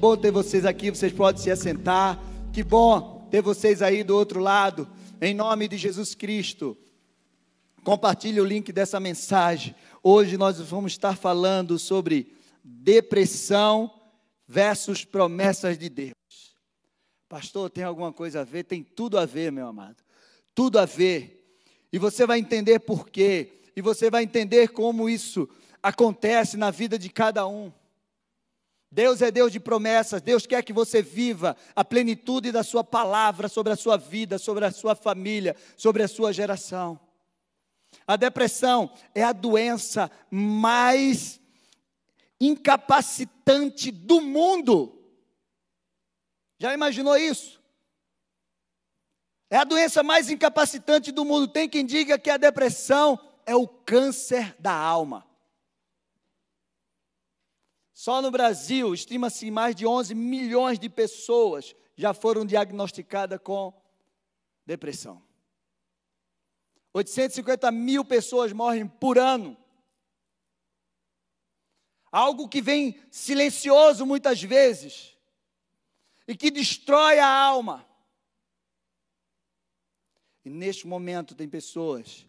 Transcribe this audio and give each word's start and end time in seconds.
Bom 0.00 0.16
ter 0.16 0.30
vocês 0.30 0.64
aqui, 0.64 0.90
vocês 0.90 1.12
podem 1.12 1.42
se 1.42 1.50
assentar. 1.50 2.22
Que 2.52 2.62
bom 2.62 3.26
ter 3.32 3.42
vocês 3.42 3.82
aí 3.82 4.04
do 4.04 4.14
outro 4.14 4.38
lado. 4.38 4.88
Em 5.20 5.34
nome 5.34 5.66
de 5.66 5.76
Jesus 5.76 6.14
Cristo. 6.14 6.78
Compartilhe 7.82 8.40
o 8.40 8.44
link 8.44 8.70
dessa 8.70 9.00
mensagem. 9.00 9.74
Hoje 10.00 10.36
nós 10.36 10.60
vamos 10.60 10.92
estar 10.92 11.16
falando 11.16 11.80
sobre 11.80 12.32
depressão 12.62 13.92
versus 14.46 15.04
promessas 15.04 15.76
de 15.76 15.88
Deus. 15.88 16.54
Pastor, 17.28 17.68
tem 17.68 17.82
alguma 17.82 18.12
coisa 18.12 18.42
a 18.42 18.44
ver? 18.44 18.62
Tem 18.62 18.84
tudo 18.84 19.18
a 19.18 19.26
ver, 19.26 19.50
meu 19.50 19.66
amado. 19.66 19.96
Tudo 20.54 20.78
a 20.78 20.84
ver. 20.84 21.58
E 21.92 21.98
você 21.98 22.24
vai 22.24 22.38
entender 22.38 22.78
por 22.78 23.08
quê. 23.08 23.62
E 23.74 23.82
você 23.82 24.08
vai 24.08 24.22
entender 24.22 24.68
como 24.68 25.10
isso 25.10 25.48
acontece 25.82 26.56
na 26.56 26.70
vida 26.70 26.96
de 26.96 27.08
cada 27.08 27.48
um. 27.48 27.72
Deus 28.90 29.20
é 29.20 29.30
Deus 29.30 29.52
de 29.52 29.60
promessas, 29.60 30.22
Deus 30.22 30.46
quer 30.46 30.62
que 30.62 30.72
você 30.72 31.02
viva 31.02 31.56
a 31.76 31.84
plenitude 31.84 32.50
da 32.50 32.62
Sua 32.62 32.82
palavra 32.82 33.48
sobre 33.48 33.72
a 33.72 33.76
sua 33.76 33.98
vida, 33.98 34.38
sobre 34.38 34.64
a 34.64 34.70
sua 34.70 34.94
família, 34.94 35.54
sobre 35.76 36.02
a 36.02 36.08
sua 36.08 36.32
geração. 36.32 36.98
A 38.06 38.16
depressão 38.16 38.90
é 39.14 39.22
a 39.22 39.32
doença 39.32 40.10
mais 40.30 41.40
incapacitante 42.40 43.90
do 43.90 44.20
mundo. 44.20 44.98
Já 46.58 46.72
imaginou 46.72 47.16
isso? 47.16 47.60
É 49.50 49.56
a 49.56 49.64
doença 49.64 50.02
mais 50.02 50.30
incapacitante 50.30 51.12
do 51.12 51.24
mundo. 51.24 51.48
Tem 51.48 51.68
quem 51.68 51.84
diga 51.84 52.18
que 52.18 52.30
a 52.30 52.36
depressão 52.36 53.18
é 53.46 53.54
o 53.54 53.66
câncer 53.66 54.54
da 54.58 54.72
alma. 54.72 55.27
Só 57.98 58.22
no 58.22 58.30
Brasil, 58.30 58.94
estima-se 58.94 59.50
mais 59.50 59.74
de 59.74 59.84
11 59.84 60.14
milhões 60.14 60.78
de 60.78 60.88
pessoas 60.88 61.74
já 61.96 62.14
foram 62.14 62.46
diagnosticadas 62.46 63.40
com 63.42 63.74
depressão. 64.64 65.20
850 66.94 67.72
mil 67.72 68.04
pessoas 68.04 68.52
morrem 68.52 68.86
por 68.86 69.18
ano. 69.18 69.56
Algo 72.12 72.48
que 72.48 72.62
vem 72.62 73.02
silencioso 73.10 74.06
muitas 74.06 74.40
vezes 74.40 75.18
e 76.28 76.36
que 76.36 76.52
destrói 76.52 77.18
a 77.18 77.28
alma. 77.28 77.84
E 80.44 80.50
neste 80.50 80.86
momento 80.86 81.34
tem 81.34 81.48
pessoas 81.48 82.28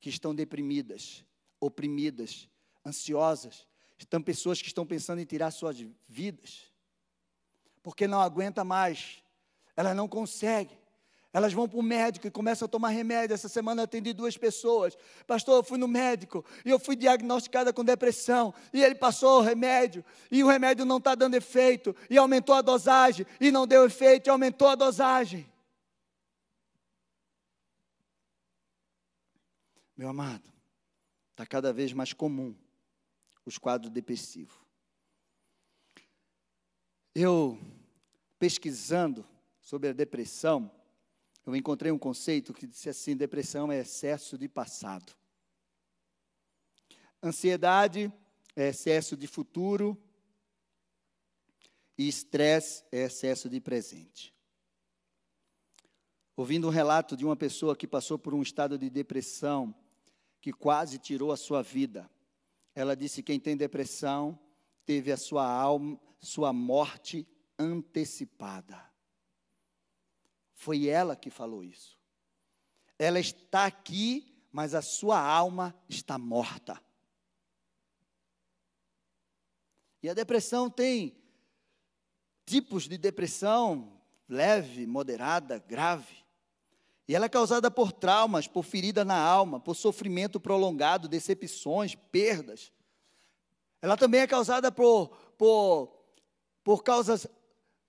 que 0.00 0.08
estão 0.08 0.32
deprimidas, 0.32 1.24
oprimidas, 1.58 2.48
ansiosas, 2.86 3.66
Estão 4.04 4.20
pessoas 4.20 4.60
que 4.60 4.66
estão 4.66 4.84
pensando 4.84 5.20
em 5.20 5.24
tirar 5.24 5.50
suas 5.50 5.76
vidas, 6.08 6.70
porque 7.82 8.06
não 8.06 8.20
aguenta 8.20 8.64
mais, 8.64 9.22
elas 9.76 9.96
não 9.96 10.08
conseguem. 10.08 10.76
Elas 11.32 11.54
vão 11.54 11.66
para 11.66 11.78
o 11.78 11.82
médico 11.82 12.26
e 12.26 12.30
começam 12.30 12.66
a 12.66 12.68
tomar 12.68 12.90
remédio. 12.90 13.32
Essa 13.32 13.48
semana 13.48 13.80
eu 13.80 13.84
atendi 13.84 14.12
duas 14.12 14.36
pessoas. 14.36 14.98
Pastor, 15.26 15.56
eu 15.56 15.62
fui 15.62 15.78
no 15.78 15.88
médico 15.88 16.44
e 16.62 16.68
eu 16.68 16.78
fui 16.78 16.94
diagnosticada 16.94 17.72
com 17.72 17.82
depressão. 17.82 18.52
E 18.70 18.84
ele 18.84 18.94
passou 18.94 19.38
o 19.38 19.42
remédio 19.42 20.04
e 20.30 20.44
o 20.44 20.46
remédio 20.46 20.84
não 20.84 20.98
está 20.98 21.14
dando 21.14 21.34
efeito. 21.34 21.96
E 22.10 22.18
aumentou 22.18 22.54
a 22.54 22.60
dosagem 22.60 23.24
e 23.40 23.50
não 23.50 23.66
deu 23.66 23.86
efeito 23.86 24.26
e 24.26 24.30
aumentou 24.30 24.68
a 24.68 24.74
dosagem. 24.74 25.50
Meu 29.96 30.10
amado, 30.10 30.52
está 31.30 31.46
cada 31.46 31.72
vez 31.72 31.94
mais 31.94 32.12
comum 32.12 32.54
os 33.44 33.58
quadros 33.58 33.90
depressivos. 33.90 34.56
Eu, 37.14 37.58
pesquisando 38.38 39.26
sobre 39.60 39.88
a 39.88 39.92
depressão, 39.92 40.70
eu 41.44 41.54
encontrei 41.54 41.92
um 41.92 41.98
conceito 41.98 42.54
que 42.54 42.66
disse 42.66 42.88
assim: 42.88 43.16
depressão 43.16 43.70
é 43.70 43.80
excesso 43.80 44.38
de 44.38 44.48
passado. 44.48 45.12
Ansiedade 47.22 48.12
é 48.56 48.68
excesso 48.68 49.16
de 49.16 49.26
futuro. 49.26 50.00
E 51.98 52.08
estresse 52.08 52.82
é 52.90 53.02
excesso 53.02 53.50
de 53.50 53.60
presente. 53.60 54.34
Ouvindo 56.34 56.66
um 56.66 56.70
relato 56.70 57.14
de 57.14 57.24
uma 57.24 57.36
pessoa 57.36 57.76
que 57.76 57.86
passou 57.86 58.18
por 58.18 58.32
um 58.32 58.40
estado 58.40 58.78
de 58.78 58.88
depressão, 58.88 59.74
que 60.40 60.52
quase 60.52 60.98
tirou 60.98 61.30
a 61.30 61.36
sua 61.36 61.62
vida, 61.62 62.10
ela 62.74 62.96
disse: 62.96 63.22
quem 63.22 63.38
tem 63.38 63.56
depressão 63.56 64.38
teve 64.84 65.12
a 65.12 65.16
sua 65.16 65.46
alma, 65.46 66.00
sua 66.20 66.52
morte 66.52 67.26
antecipada. 67.58 68.90
Foi 70.54 70.86
ela 70.86 71.16
que 71.16 71.30
falou 71.30 71.64
isso. 71.64 71.98
Ela 72.98 73.18
está 73.18 73.66
aqui, 73.66 74.46
mas 74.52 74.74
a 74.74 74.82
sua 74.82 75.20
alma 75.20 75.74
está 75.88 76.18
morta. 76.18 76.80
E 80.02 80.08
a 80.08 80.14
depressão 80.14 80.68
tem 80.68 81.16
tipos 82.44 82.88
de 82.88 82.98
depressão 82.98 84.00
leve, 84.28 84.86
moderada, 84.86 85.58
grave. 85.58 86.21
E 87.12 87.14
ela 87.14 87.26
é 87.26 87.28
causada 87.28 87.70
por 87.70 87.92
traumas, 87.92 88.48
por 88.48 88.62
ferida 88.62 89.04
na 89.04 89.18
alma, 89.18 89.60
por 89.60 89.76
sofrimento 89.76 90.40
prolongado, 90.40 91.06
decepções, 91.06 91.94
perdas. 91.94 92.72
Ela 93.82 93.98
também 93.98 94.22
é 94.22 94.26
causada 94.26 94.72
por, 94.72 95.08
por, 95.36 95.94
por 96.64 96.82
causas 96.82 97.26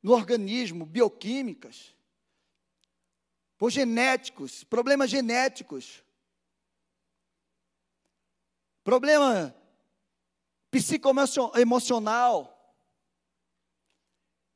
no 0.02 0.12
organismo, 0.12 0.86
bioquímicas, 0.86 1.96
por 3.58 3.72
genéticos, 3.72 4.66
problemas 4.66 5.10
genéticos, 5.10 6.04
problema 8.84 9.56
psicoemocional 10.70 12.76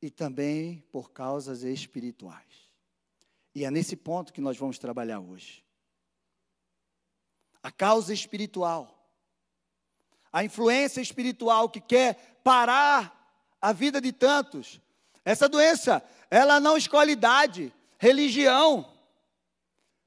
e 0.02 0.10
também 0.10 0.82
por 0.92 1.10
causas 1.10 1.62
espirituais. 1.62 2.67
E 3.54 3.64
é 3.64 3.70
nesse 3.70 3.96
ponto 3.96 4.32
que 4.32 4.40
nós 4.40 4.56
vamos 4.56 4.78
trabalhar 4.78 5.20
hoje. 5.20 5.64
A 7.62 7.70
causa 7.70 8.12
espiritual, 8.12 9.10
a 10.32 10.44
influência 10.44 11.00
espiritual 11.00 11.68
que 11.68 11.80
quer 11.80 12.40
parar 12.44 13.14
a 13.60 13.72
vida 13.72 14.00
de 14.00 14.12
tantos. 14.12 14.80
Essa 15.24 15.48
doença, 15.48 16.02
ela 16.30 16.60
não 16.60 16.76
escolhe 16.76 17.12
idade, 17.12 17.72
religião. 17.98 18.90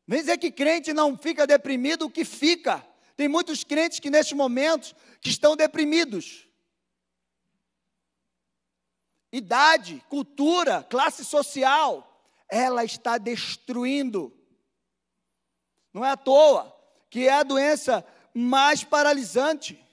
Vem 0.08 0.20
dizer 0.20 0.38
que 0.38 0.52
crente 0.52 0.94
não 0.94 1.18
fica 1.18 1.46
deprimido, 1.46 2.06
o 2.06 2.12
que 2.12 2.24
fica? 2.24 2.86
Tem 3.16 3.28
muitos 3.28 3.64
crentes 3.64 4.00
que 4.00 4.10
neste 4.10 4.34
momento 4.34 4.96
que 5.20 5.30
estão 5.30 5.56
deprimidos. 5.56 6.48
Idade, 9.32 10.04
cultura, 10.10 10.84
classe 10.84 11.24
social 11.24 12.11
ela 12.52 12.84
está 12.84 13.18
destruindo. 13.18 14.38
Não 15.94 16.06
é 16.06 16.12
à 16.12 16.18
toa 16.18 16.78
que 17.10 17.28
é 17.28 17.34
a 17.34 17.44
doença 17.44 18.06
mais 18.34 18.84
paralisante. 18.84 19.84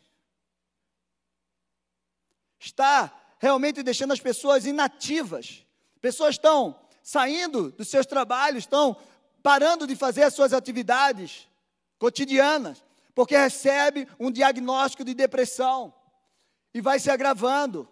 Está 2.58 3.12
realmente 3.38 3.82
deixando 3.82 4.12
as 4.12 4.20
pessoas 4.20 4.66
inativas. 4.66 5.64
Pessoas 6.00 6.34
estão 6.34 6.78
saindo 7.02 7.70
dos 7.70 7.88
seus 7.88 8.04
trabalhos, 8.04 8.64
estão 8.64 8.96
parando 9.42 9.86
de 9.86 9.96
fazer 9.96 10.24
as 10.24 10.34
suas 10.34 10.52
atividades 10.52 11.48
cotidianas, 11.98 12.84
porque 13.14 13.36
recebe 13.36 14.06
um 14.18 14.30
diagnóstico 14.30 15.04
de 15.04 15.14
depressão 15.14 15.94
e 16.74 16.80
vai 16.80 16.98
se 16.98 17.10
agravando. 17.10 17.88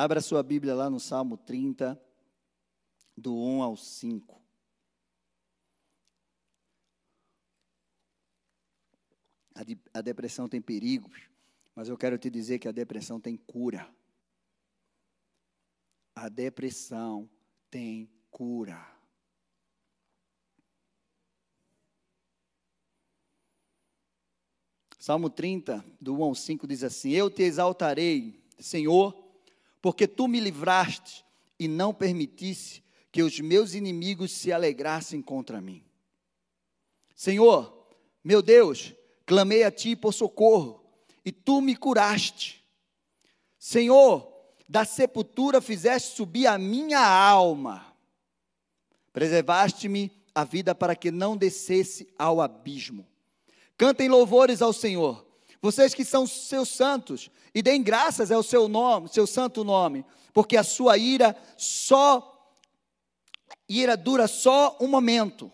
Abra 0.00 0.20
sua 0.20 0.44
Bíblia 0.44 0.76
lá 0.76 0.88
no 0.88 1.00
Salmo 1.00 1.36
30, 1.36 2.00
do 3.16 3.34
1 3.34 3.62
ao 3.64 3.76
5. 3.76 4.40
A, 9.56 9.64
de, 9.64 9.76
a 9.92 10.00
depressão 10.00 10.48
tem 10.48 10.62
perigos, 10.62 11.28
mas 11.74 11.88
eu 11.88 11.98
quero 11.98 12.16
te 12.16 12.30
dizer 12.30 12.60
que 12.60 12.68
a 12.68 12.70
depressão 12.70 13.20
tem 13.20 13.36
cura. 13.36 13.92
A 16.14 16.28
depressão 16.28 17.28
tem 17.68 18.08
cura. 18.30 18.80
Salmo 24.96 25.28
30, 25.28 25.84
do 26.00 26.14
1 26.18 26.22
ao 26.22 26.34
5 26.36 26.68
diz 26.68 26.84
assim: 26.84 27.10
Eu 27.10 27.28
te 27.28 27.42
exaltarei, 27.42 28.40
Senhor 28.60 29.27
porque 29.88 30.06
tu 30.06 30.28
me 30.28 30.38
livraste 30.38 31.24
e 31.58 31.66
não 31.66 31.94
permitisse 31.94 32.82
que 33.10 33.22
os 33.22 33.40
meus 33.40 33.72
inimigos 33.72 34.32
se 34.32 34.52
alegrassem 34.52 35.22
contra 35.22 35.62
mim. 35.62 35.82
Senhor, 37.16 37.88
meu 38.22 38.42
Deus, 38.42 38.92
clamei 39.24 39.64
a 39.64 39.70
ti 39.70 39.96
por 39.96 40.12
socorro, 40.12 40.84
e 41.24 41.32
tu 41.32 41.62
me 41.62 41.74
curaste. 41.74 42.62
Senhor, 43.58 44.30
da 44.68 44.84
sepultura 44.84 45.58
fizeste 45.58 46.14
subir 46.14 46.46
a 46.46 46.58
minha 46.58 47.00
alma, 47.00 47.90
preservaste-me 49.10 50.12
a 50.34 50.44
vida 50.44 50.74
para 50.74 50.94
que 50.94 51.10
não 51.10 51.34
descesse 51.34 52.06
ao 52.18 52.42
abismo. 52.42 53.08
Cantem 53.78 54.10
louvores 54.10 54.60
ao 54.60 54.74
Senhor, 54.74 55.26
vocês 55.60 55.94
que 55.94 56.04
são 56.04 56.26
seus 56.26 56.68
santos, 56.68 57.30
e 57.54 57.62
deem 57.62 57.82
graças 57.82 58.30
ao 58.30 58.42
seu 58.42 58.68
nome, 58.68 59.08
seu 59.08 59.26
santo 59.26 59.64
nome, 59.64 60.04
porque 60.32 60.56
a 60.56 60.62
sua 60.62 60.96
ira 60.96 61.36
só 61.56 62.34
ira 63.68 63.96
dura 63.96 64.26
só 64.26 64.76
um 64.80 64.86
momento, 64.86 65.50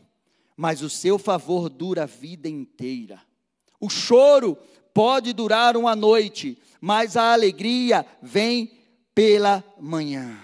mas 0.57 0.83
o 0.83 0.91
seu 0.91 1.19
favor 1.19 1.69
dura 1.69 2.05
a 2.05 2.07
vida 2.07 2.49
inteira. 2.49 3.21
O 3.81 3.89
choro 3.89 4.57
pode 4.93 5.33
durar 5.33 5.77
uma 5.77 5.97
noite, 5.97 6.57
mas 6.81 7.17
a 7.17 7.33
alegria 7.33 8.07
vem 8.23 8.71
pela 9.15 9.65
manhã. 9.81 10.39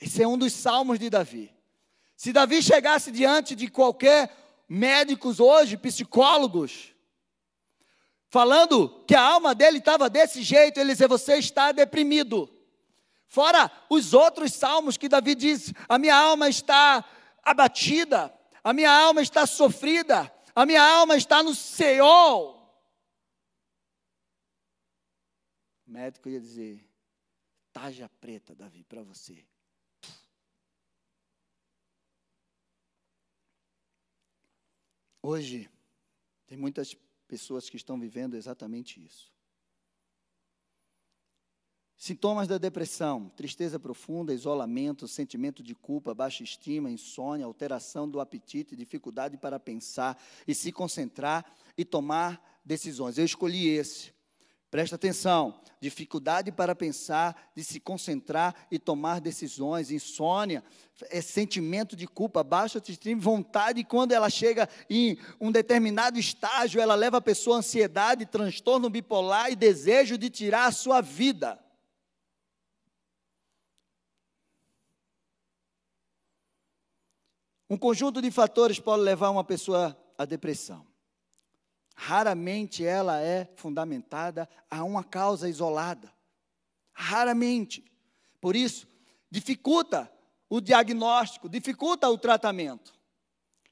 Esse 0.00 0.22
é 0.22 0.28
um 0.28 0.36
dos 0.36 0.52
salmos 0.52 0.98
de 0.98 1.08
Davi. 1.08 1.52
Se 2.16 2.32
Davi 2.32 2.62
chegasse 2.62 3.10
diante 3.10 3.54
de 3.54 3.68
qualquer 3.68 4.34
médicos 4.68 5.38
hoje, 5.38 5.76
psicólogos, 5.76 6.92
falando 8.30 9.04
que 9.04 9.14
a 9.14 9.20
alma 9.20 9.54
dele 9.54 9.78
estava 9.78 10.08
desse 10.08 10.42
jeito, 10.42 10.78
ele 10.78 10.92
dizia: 10.92 11.08
Você 11.08 11.36
está 11.36 11.72
deprimido. 11.72 12.48
Fora 13.26 13.70
os 13.90 14.14
outros 14.14 14.54
salmos 14.54 14.96
que 14.96 15.08
Davi 15.08 15.34
diz: 15.34 15.72
A 15.88 15.98
minha 15.98 16.16
alma 16.16 16.48
está 16.48 17.04
abatida, 17.42 18.32
a 18.62 18.72
minha 18.72 18.90
alma 18.90 19.20
está 19.20 19.46
sofrida, 19.46 20.32
a 20.54 20.64
minha 20.64 20.82
alma 20.82 21.16
está 21.16 21.42
no 21.42 21.54
Seol. 21.54 22.56
O 25.86 25.90
médico 25.90 26.28
ia 26.28 26.40
dizer: 26.40 26.88
Taja 27.72 28.08
preta, 28.20 28.54
Davi, 28.54 28.84
para 28.84 29.02
você. 29.02 29.44
Hoje, 35.22 35.70
tem 36.46 36.56
muitas 36.56 36.94
pessoas 36.94 37.09
que 37.68 37.76
estão 37.76 37.98
vivendo 37.98 38.34
exatamente 38.34 39.04
isso. 39.04 39.30
Sintomas 41.96 42.48
da 42.48 42.56
depressão: 42.56 43.28
tristeza 43.36 43.78
profunda, 43.78 44.32
isolamento, 44.32 45.06
sentimento 45.06 45.62
de 45.62 45.74
culpa, 45.74 46.14
baixa 46.14 46.42
estima, 46.42 46.90
insônia, 46.90 47.44
alteração 47.44 48.08
do 48.08 48.20
apetite, 48.20 48.74
dificuldade 48.74 49.36
para 49.36 49.60
pensar 49.60 50.18
e 50.48 50.54
se 50.54 50.72
concentrar 50.72 51.44
e 51.76 51.84
tomar 51.84 52.60
decisões. 52.64 53.18
Eu 53.18 53.24
escolhi 53.26 53.68
esse. 53.68 54.14
Presta 54.70 54.94
atenção: 54.94 55.60
dificuldade 55.80 56.52
para 56.52 56.76
pensar, 56.76 57.50
de 57.56 57.64
se 57.64 57.80
concentrar 57.80 58.54
e 58.70 58.78
tomar 58.78 59.20
decisões, 59.20 59.90
insônia, 59.90 60.62
é 61.10 61.20
sentimento 61.20 61.96
de 61.96 62.06
culpa, 62.06 62.44
baixa 62.44 62.78
autoestima, 62.78 63.20
vontade, 63.20 63.80
e 63.80 63.84
quando 63.84 64.12
ela 64.12 64.30
chega 64.30 64.68
em 64.88 65.18
um 65.40 65.50
determinado 65.50 66.18
estágio, 66.18 66.80
ela 66.80 66.94
leva 66.94 67.16
a 67.16 67.22
pessoa 67.22 67.56
a 67.56 67.58
ansiedade, 67.58 68.26
transtorno 68.26 68.88
bipolar 68.88 69.50
e 69.50 69.56
desejo 69.56 70.16
de 70.16 70.30
tirar 70.30 70.66
a 70.66 70.72
sua 70.72 71.00
vida. 71.00 71.58
Um 77.68 77.76
conjunto 77.76 78.20
de 78.20 78.30
fatores 78.30 78.80
pode 78.80 79.02
levar 79.02 79.30
uma 79.30 79.44
pessoa 79.44 79.96
à 80.18 80.24
depressão 80.24 80.89
raramente 82.00 82.82
ela 82.82 83.20
é 83.20 83.46
fundamentada 83.56 84.48
a 84.70 84.82
uma 84.82 85.04
causa 85.04 85.50
isolada. 85.50 86.10
Raramente. 86.94 87.84
Por 88.40 88.56
isso, 88.56 88.88
dificulta 89.30 90.10
o 90.48 90.62
diagnóstico, 90.62 91.46
dificulta 91.46 92.08
o 92.08 92.16
tratamento. 92.16 92.94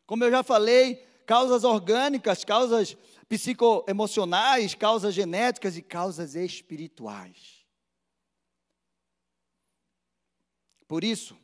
Como 0.07 0.25
eu 0.25 0.31
já 0.31 0.43
falei, 0.43 0.97
causas 1.25 1.65
orgânicas, 1.65 2.45
causas 2.45 2.99
psicoemocionais, 3.31 4.75
causas 4.75 5.15
genéticas 5.15 5.79
e 5.79 5.83
causas 5.83 6.35
espirituais. 6.35 7.65
Por 10.87 11.03
isso, 11.03 11.35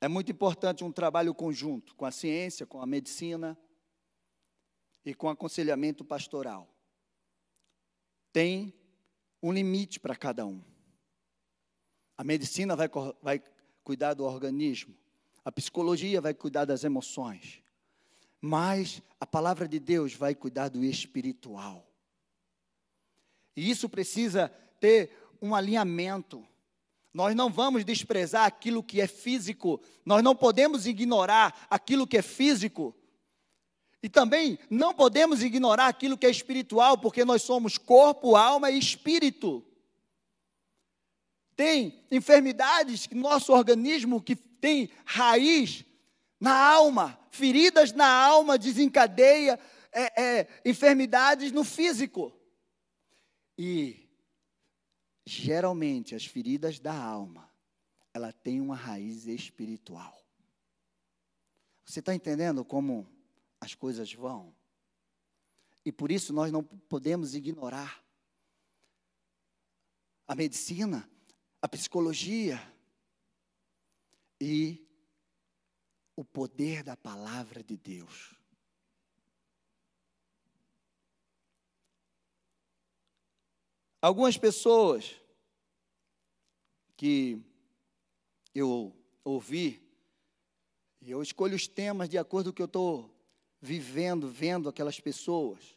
é 0.00 0.06
muito 0.06 0.30
importante 0.30 0.84
um 0.84 0.92
trabalho 0.92 1.34
conjunto 1.34 1.96
com 1.96 2.04
a 2.04 2.12
ciência, 2.12 2.64
com 2.64 2.80
a 2.80 2.86
medicina, 2.86 3.58
e 5.08 5.14
com 5.14 5.28
aconselhamento 5.28 6.04
pastoral. 6.04 6.68
Tem 8.32 8.74
um 9.42 9.52
limite 9.52 9.98
para 9.98 10.14
cada 10.14 10.44
um. 10.44 10.62
A 12.16 12.22
medicina 12.22 12.76
vai, 12.76 12.90
vai 13.22 13.42
cuidar 13.82 14.14
do 14.14 14.24
organismo, 14.24 14.94
a 15.44 15.50
psicologia 15.50 16.20
vai 16.20 16.34
cuidar 16.34 16.64
das 16.64 16.84
emoções, 16.84 17.62
mas 18.40 19.00
a 19.18 19.26
palavra 19.26 19.66
de 19.66 19.78
Deus 19.78 20.12
vai 20.14 20.34
cuidar 20.34 20.68
do 20.68 20.84
espiritual. 20.84 21.88
E 23.56 23.70
isso 23.70 23.88
precisa 23.88 24.48
ter 24.78 25.10
um 25.40 25.54
alinhamento. 25.54 26.46
Nós 27.14 27.34
não 27.34 27.50
vamos 27.50 27.84
desprezar 27.84 28.44
aquilo 28.44 28.82
que 28.82 29.00
é 29.00 29.06
físico, 29.06 29.80
nós 30.04 30.22
não 30.22 30.36
podemos 30.36 30.86
ignorar 30.86 31.66
aquilo 31.70 32.06
que 32.06 32.18
é 32.18 32.22
físico 32.22 32.94
e 34.02 34.08
também 34.08 34.58
não 34.70 34.94
podemos 34.94 35.42
ignorar 35.42 35.88
aquilo 35.88 36.16
que 36.16 36.26
é 36.26 36.30
espiritual, 36.30 36.98
porque 36.98 37.24
nós 37.24 37.42
somos 37.42 37.76
corpo, 37.76 38.36
alma 38.36 38.70
e 38.70 38.78
espírito. 38.78 39.64
Tem 41.56 42.04
enfermidades 42.10 43.08
no 43.08 43.22
nosso 43.22 43.52
organismo 43.52 44.22
que 44.22 44.36
tem 44.36 44.90
raiz 45.04 45.84
na 46.38 46.56
alma, 46.56 47.18
feridas 47.30 47.92
na 47.92 48.08
alma 48.08 48.56
desencadeia 48.56 49.58
é, 49.92 50.22
é, 50.22 50.48
enfermidades 50.64 51.50
no 51.50 51.64
físico. 51.64 52.32
E 53.56 54.08
geralmente 55.26 56.14
as 56.14 56.24
feridas 56.24 56.78
da 56.78 56.94
alma, 56.94 57.50
ela 58.14 58.32
tem 58.32 58.60
uma 58.60 58.76
raiz 58.76 59.26
espiritual. 59.26 60.16
Você 61.84 61.98
está 61.98 62.14
entendendo 62.14 62.64
como 62.64 63.17
as 63.60 63.74
coisas 63.74 64.12
vão. 64.12 64.54
E 65.84 65.92
por 65.92 66.10
isso 66.10 66.32
nós 66.32 66.52
não 66.52 66.62
podemos 66.62 67.34
ignorar 67.34 68.04
a 70.26 70.34
medicina, 70.34 71.08
a 71.62 71.68
psicologia 71.68 72.60
e 74.40 74.86
o 76.14 76.24
poder 76.24 76.82
da 76.82 76.96
palavra 76.96 77.62
de 77.62 77.76
Deus. 77.76 78.34
Algumas 84.00 84.36
pessoas 84.36 85.20
que 86.96 87.40
eu 88.54 88.94
ouvi, 89.24 89.82
e 91.00 91.10
eu 91.10 91.22
escolho 91.22 91.56
os 91.56 91.66
temas 91.66 92.08
de 92.08 92.18
acordo 92.18 92.46
com 92.46 92.50
o 92.50 92.54
que 92.54 92.62
eu 92.62 92.66
estou 92.66 93.17
vivendo, 93.60 94.28
vendo 94.28 94.68
aquelas 94.68 95.00
pessoas. 95.00 95.76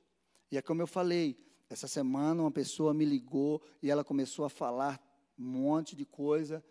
E 0.52 0.58
é 0.58 0.62
como 0.62 0.82
eu 0.82 0.88
falei, 0.88 1.38
essa 1.70 1.88
semana 1.88 2.42
uma 2.42 2.52
pessoa 2.52 2.94
me 2.94 3.06
ligou 3.06 3.62
e 3.82 3.90
ela 3.90 4.04
começou 4.04 4.46
a 4.46 4.50
falar 4.50 5.02
um 5.38 5.44
monte 5.44 5.96
de 5.96 6.06
coisa. 6.06 6.64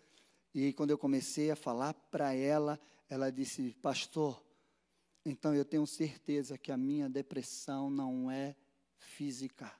E 0.55 0.73
quando 0.73 0.91
eu 0.91 0.99
comecei 0.99 1.51
a 1.51 1.57
falar 1.57 1.95
para 1.95 2.35
ela, 2.35 2.79
ela 3.09 3.31
disse: 3.31 3.75
Pastor, 3.81 4.43
então 5.25 5.55
eu 5.55 5.65
tenho 5.65 5.87
certeza 5.87 6.59
que 6.59 6.71
a 6.71 6.77
minha 6.77 7.09
depressão 7.09 7.91
não 7.91 8.31
é 8.31 8.55
física. 8.99 9.73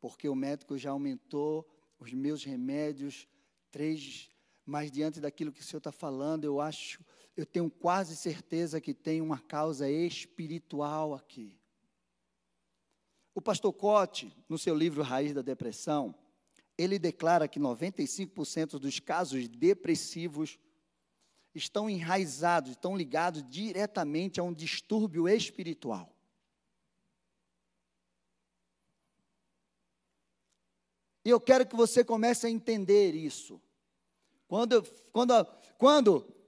Porque 0.00 0.28
o 0.28 0.34
médico 0.34 0.78
já 0.78 0.90
aumentou 0.90 1.68
os 1.98 2.12
meus 2.12 2.44
remédios 2.44 3.28
três, 3.70 4.30
mas 4.64 4.90
diante 4.90 5.20
daquilo 5.20 5.52
que 5.52 5.60
o 5.60 5.64
senhor 5.64 5.78
está 5.78 5.92
falando, 5.92 6.44
eu 6.44 6.60
acho 6.60 7.04
eu 7.40 7.46
tenho 7.46 7.70
quase 7.70 8.14
certeza 8.16 8.82
que 8.82 8.92
tem 8.92 9.22
uma 9.22 9.38
causa 9.38 9.90
espiritual 9.90 11.14
aqui. 11.14 11.58
O 13.34 13.40
pastor 13.40 13.72
Cote, 13.72 14.30
no 14.46 14.58
seu 14.58 14.74
livro 14.74 15.02
Raiz 15.02 15.32
da 15.32 15.40
Depressão, 15.40 16.14
ele 16.76 16.98
declara 16.98 17.48
que 17.48 17.58
95% 17.58 18.78
dos 18.78 19.00
casos 19.00 19.48
depressivos 19.48 20.58
estão 21.54 21.88
enraizados, 21.88 22.72
estão 22.72 22.94
ligados 22.94 23.42
diretamente 23.48 24.38
a 24.38 24.42
um 24.42 24.52
distúrbio 24.52 25.26
espiritual. 25.26 26.14
E 31.24 31.30
eu 31.30 31.40
quero 31.40 31.66
que 31.66 31.76
você 31.76 32.04
comece 32.04 32.46
a 32.46 32.50
entender 32.50 33.14
isso. 33.14 33.58
Quando, 34.46 34.82
quando, 35.10 35.46
quando 35.78 36.39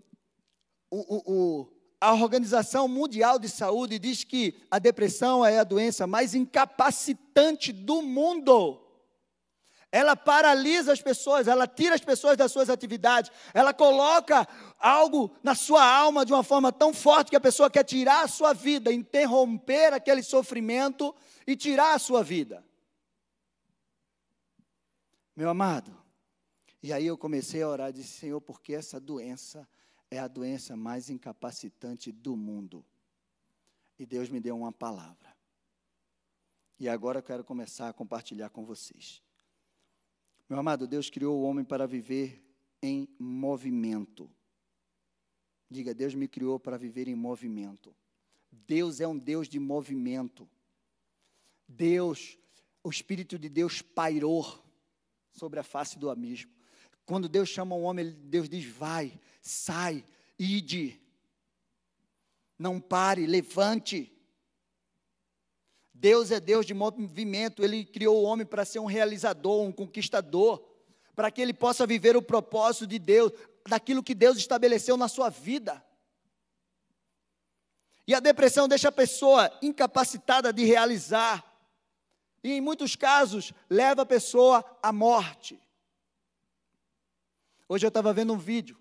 o, 0.92 1.32
o, 1.32 1.68
a 1.99 2.12
Organização 2.12 2.87
Mundial 2.87 3.38
de 3.38 3.49
Saúde 3.49 3.99
diz 3.99 4.25
que 4.25 4.61
a 4.70 4.78
depressão 4.78 5.44
é 5.44 5.58
a 5.58 5.64
doença 5.64 6.06
mais 6.06 6.34
incapacitante 6.34 7.72
do 7.72 8.02
mundo. 8.02 8.78
ela 9.90 10.14
paralisa 10.14 10.92
as 10.92 11.00
pessoas, 11.00 11.49
ela 11.49 11.66
tira 11.66 11.94
as 11.94 12.00
pessoas 12.02 12.37
das 12.37 12.52
suas 12.52 12.68
atividades, 12.68 13.30
ela 13.54 13.72
coloca 13.72 14.46
algo 14.78 15.34
na 15.42 15.54
sua 15.54 15.82
alma 15.84 16.26
de 16.26 16.32
uma 16.32 16.42
forma 16.42 16.70
tão 16.70 16.92
forte 16.92 17.30
que 17.30 17.37
a 17.37 17.40
pessoa 17.40 17.70
quer 17.70 17.84
tirar 17.84 18.25
a 18.25 18.28
sua 18.28 18.52
vida, 18.52 18.92
interromper 18.92 19.94
aquele 19.94 20.22
sofrimento 20.22 21.14
e 21.46 21.56
tirar 21.56 21.94
a 21.94 21.99
sua 21.99 22.22
vida. 22.22 22.62
Meu 25.34 25.49
amado, 25.49 25.96
e 26.82 26.92
aí 26.92 27.06
eu 27.06 27.16
comecei 27.16 27.62
a 27.62 27.68
orar 27.68 27.88
e 27.88 27.94
disse: 27.94 28.18
Senhor, 28.18 28.40
porque 28.42 28.75
essa 28.75 29.00
doença 29.00 29.66
é 30.12 30.19
a 30.19 30.28
doença 30.28 30.76
mais 30.76 31.09
incapacitante 31.09 32.12
do 32.12 32.37
mundo. 32.37 32.85
E 33.99 34.04
Deus 34.04 34.28
me 34.28 34.40
deu 34.40 34.54
uma 34.54 34.71
palavra. 34.71 35.35
E 36.78 36.87
agora 36.87 37.21
eu 37.21 37.23
quero 37.23 37.42
começar 37.42 37.88
a 37.88 37.95
compartilhar 37.95 38.50
com 38.50 38.62
vocês. 38.62 39.23
Meu 40.50 40.59
amado, 40.59 40.87
Deus 40.87 41.09
criou 41.09 41.40
o 41.40 41.45
homem 41.45 41.64
para 41.64 41.87
viver 41.87 42.45
em 42.83 43.09
movimento. 43.19 44.31
Diga, 45.71 45.95
Deus 45.95 46.14
me 46.14 46.28
criou 46.28 46.61
para 46.61 46.76
viver 46.76 47.09
em 47.09 47.14
movimento. 47.14 47.97
Deus 48.50 49.00
é 49.00 49.09
um 49.09 49.19
Deus 49.19 49.49
de 49.49 49.59
movimento. 49.59 50.47
Deus, 51.66 52.38
o 52.85 52.90
Espírito 52.90 53.38
de 53.38 53.49
Deus 53.49 53.81
pairou 53.81 54.62
sobre 55.33 55.59
a 55.59 55.62
face 55.62 55.99
do 55.99 56.11
abismo. 56.11 56.52
Quando 57.06 57.28
Deus 57.28 57.49
chama 57.49 57.75
um 57.75 57.85
homem, 57.85 58.11
Deus 58.11 58.49
diz: 58.49 58.64
vai, 58.64 59.18
sai, 59.40 60.04
ide. 60.38 61.00
Não 62.59 62.80
pare, 62.80 63.26
levante. 63.26 64.12
Deus 65.92 66.30
é 66.30 66.40
Deus 66.40 66.66
de 66.66 66.75
movimento, 66.75 67.62
Ele 67.62 67.85
criou 67.85 68.23
o 68.23 68.25
homem 68.25 68.44
para 68.44 68.64
ser 68.64 68.80
um 68.80 68.87
realizador, 68.87 69.62
um 69.62 69.71
conquistador, 69.71 70.61
para 71.14 71.30
que 71.30 71.40
ele 71.40 71.52
possa 71.52 71.87
viver 71.87 72.16
o 72.16 72.23
propósito 72.23 72.87
de 72.87 72.99
Deus, 72.99 73.32
daquilo 73.68 74.02
que 74.02 74.14
Deus 74.14 74.37
estabeleceu 74.37 74.97
na 74.97 75.09
sua 75.09 75.28
vida. 75.28 75.85
E 78.06 78.14
a 78.14 78.21
depressão 78.21 78.66
deixa 78.66 78.88
a 78.88 78.92
pessoa 78.92 79.50
incapacitada 79.62 80.52
de 80.52 80.64
realizar, 80.64 81.44
e 82.42 82.52
em 82.52 82.61
muitos 82.61 82.97
casos 82.97 83.52
leva 83.71 84.02
a 84.02 84.06
pessoa 84.06 84.64
à 84.82 84.92
morte. 84.92 85.61
Hoje 87.73 87.87
eu 87.87 87.88
estava 87.88 88.12
vendo 88.12 88.35
um 88.35 88.38
vídeo 88.38 88.79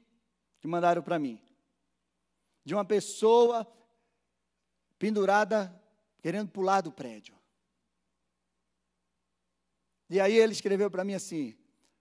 que 0.60 0.67
mandaram 0.67 1.01
para 1.01 1.17
mim, 1.17 1.41
de 2.65 2.74
uma 2.74 2.83
pessoa 2.83 3.65
pendurada 5.00 5.74
querendo 6.21 6.50
pular 6.50 6.81
do 6.81 6.91
prédio. 6.91 7.33
E 10.10 10.19
aí 10.19 10.33
ele 10.33 10.51
escreveu 10.51 10.91
para 10.91 11.05
mim 11.05 11.13
assim: 11.13 11.57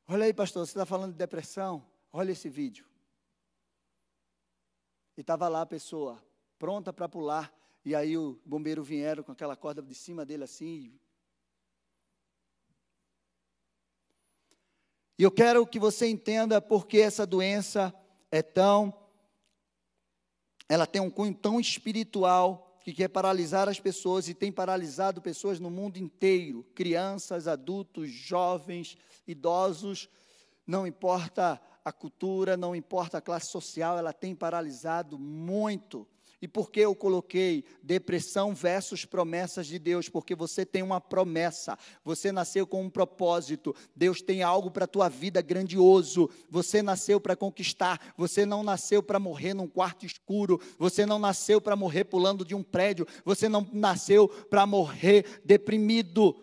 Olha 0.08 0.24
aí, 0.24 0.34
pastor, 0.34 0.66
você 0.66 0.72
está 0.72 0.84
falando 0.84 1.12
de 1.12 1.18
depressão? 1.18 1.86
Olha 2.12 2.32
esse 2.32 2.48
vídeo. 2.48 2.84
E 5.16 5.20
estava 5.20 5.46
lá 5.46 5.60
a 5.60 5.66
pessoa, 5.66 6.20
pronta 6.58 6.92
para 6.92 7.08
pular. 7.08 7.54
E 7.84 7.94
aí 7.94 8.18
o 8.18 8.36
bombeiro 8.44 8.82
vieram 8.82 9.22
com 9.22 9.30
aquela 9.30 9.54
corda 9.54 9.80
de 9.80 9.94
cima 9.94 10.26
dele 10.26 10.42
assim. 10.42 10.98
E 15.20 15.22
eu 15.22 15.30
quero 15.30 15.66
que 15.66 15.78
você 15.78 16.08
entenda 16.08 16.62
porque 16.62 16.96
essa 16.96 17.26
doença 17.26 17.94
é 18.30 18.40
tão. 18.40 18.90
Ela 20.66 20.86
tem 20.86 21.02
um 21.02 21.10
cunho 21.10 21.34
tão 21.34 21.60
espiritual 21.60 22.78
que 22.82 22.94
quer 22.94 23.08
paralisar 23.08 23.68
as 23.68 23.78
pessoas 23.78 24.30
e 24.30 24.34
tem 24.34 24.50
paralisado 24.50 25.20
pessoas 25.20 25.60
no 25.60 25.68
mundo 25.68 25.98
inteiro, 25.98 26.64
crianças, 26.74 27.46
adultos, 27.46 28.08
jovens, 28.10 28.96
idosos, 29.26 30.08
não 30.66 30.86
importa 30.86 31.60
a 31.84 31.92
cultura, 31.92 32.56
não 32.56 32.74
importa 32.74 33.18
a 33.18 33.20
classe 33.20 33.50
social, 33.50 33.98
ela 33.98 34.14
tem 34.14 34.34
paralisado 34.34 35.18
muito. 35.18 36.08
E 36.42 36.48
por 36.48 36.70
que 36.70 36.80
eu 36.80 36.94
coloquei 36.94 37.64
depressão 37.82 38.54
versus 38.54 39.04
promessas 39.04 39.66
de 39.66 39.78
Deus? 39.78 40.08
Porque 40.08 40.34
você 40.34 40.64
tem 40.64 40.82
uma 40.82 40.98
promessa, 40.98 41.78
você 42.02 42.32
nasceu 42.32 42.66
com 42.66 42.82
um 42.82 42.88
propósito, 42.88 43.76
Deus 43.94 44.22
tem 44.22 44.42
algo 44.42 44.70
para 44.70 44.86
a 44.86 44.88
tua 44.88 45.10
vida 45.10 45.42
grandioso, 45.42 46.30
você 46.48 46.80
nasceu 46.80 47.20
para 47.20 47.36
conquistar, 47.36 48.14
você 48.16 48.46
não 48.46 48.62
nasceu 48.62 49.02
para 49.02 49.18
morrer 49.18 49.52
num 49.52 49.68
quarto 49.68 50.06
escuro, 50.06 50.58
você 50.78 51.04
não 51.04 51.18
nasceu 51.18 51.60
para 51.60 51.76
morrer 51.76 52.04
pulando 52.04 52.42
de 52.42 52.54
um 52.54 52.62
prédio, 52.62 53.06
você 53.22 53.46
não 53.46 53.68
nasceu 53.70 54.26
para 54.26 54.64
morrer 54.64 55.42
deprimido. 55.44 56.34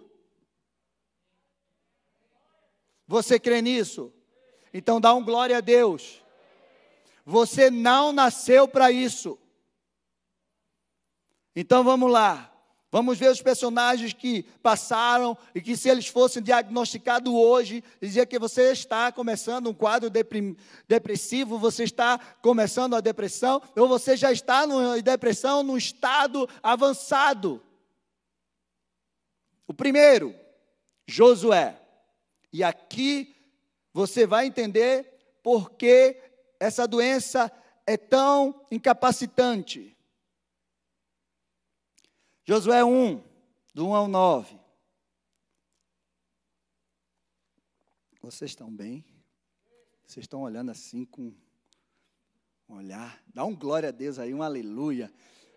Você 3.08 3.40
crê 3.40 3.64
nisso? 3.64 4.14
Então 4.72 5.02
dá 5.02 5.12
um 5.16 5.24
glória 5.24 5.58
a 5.58 5.62
Deus. 5.62 6.24
Você 7.26 7.72
não 7.72 8.14
nasceu 8.14 8.68
para 8.68 8.92
isso. 8.92 9.40
Então 11.60 11.84
vamos 11.84 12.12
lá. 12.12 12.54
Vamos 12.92 13.18
ver 13.18 13.32
os 13.32 13.42
personagens 13.42 14.14
que 14.14 14.44
passaram 14.62 15.36
e 15.56 15.60
que, 15.60 15.76
se 15.76 15.90
eles 15.90 16.06
fossem 16.06 16.42
diagnosticados 16.42 17.34
hoje, 17.34 17.84
dizia 18.00 18.28
que 18.28 18.38
você 18.38 18.72
está 18.72 19.12
começando 19.12 19.68
um 19.68 19.74
quadro 19.74 20.08
depressivo, 20.88 21.58
você 21.58 21.84
está 21.84 22.20
começando 22.44 22.96
a 22.96 23.02
depressão, 23.02 23.60
ou 23.76 23.88
você 23.88 24.16
já 24.16 24.32
está 24.32 24.66
em 24.96 25.02
depressão 25.02 25.64
no 25.64 25.76
estado 25.76 26.48
avançado. 26.62 27.60
O 29.68 29.74
primeiro, 29.74 30.36
Josué. 31.08 31.82
E 32.54 32.64
aqui 32.64 33.36
você 33.92 34.28
vai 34.28 34.46
entender 34.46 35.40
por 35.42 35.72
que 35.72 36.18
essa 36.60 36.88
doença 36.88 37.52
é 37.88 37.98
tão 37.98 38.62
incapacitante. 38.70 39.97
Josué 42.50 42.82
1, 42.82 43.22
do 43.74 43.88
1 43.88 43.94
ao 43.94 44.08
9. 44.08 44.58
Vocês 48.22 48.52
estão 48.52 48.74
bem? 48.74 49.04
Vocês 50.06 50.24
estão 50.24 50.44
olhando 50.44 50.72
assim 50.72 51.04
com 51.04 51.34
um 52.70 52.76
olhar. 52.76 53.22
Dá 53.34 53.44
um 53.44 53.54
glória 53.54 53.90
a 53.90 53.92
Deus 53.92 54.18
aí, 54.18 54.34
um 54.34 54.42
aleluia. 54.42 55.12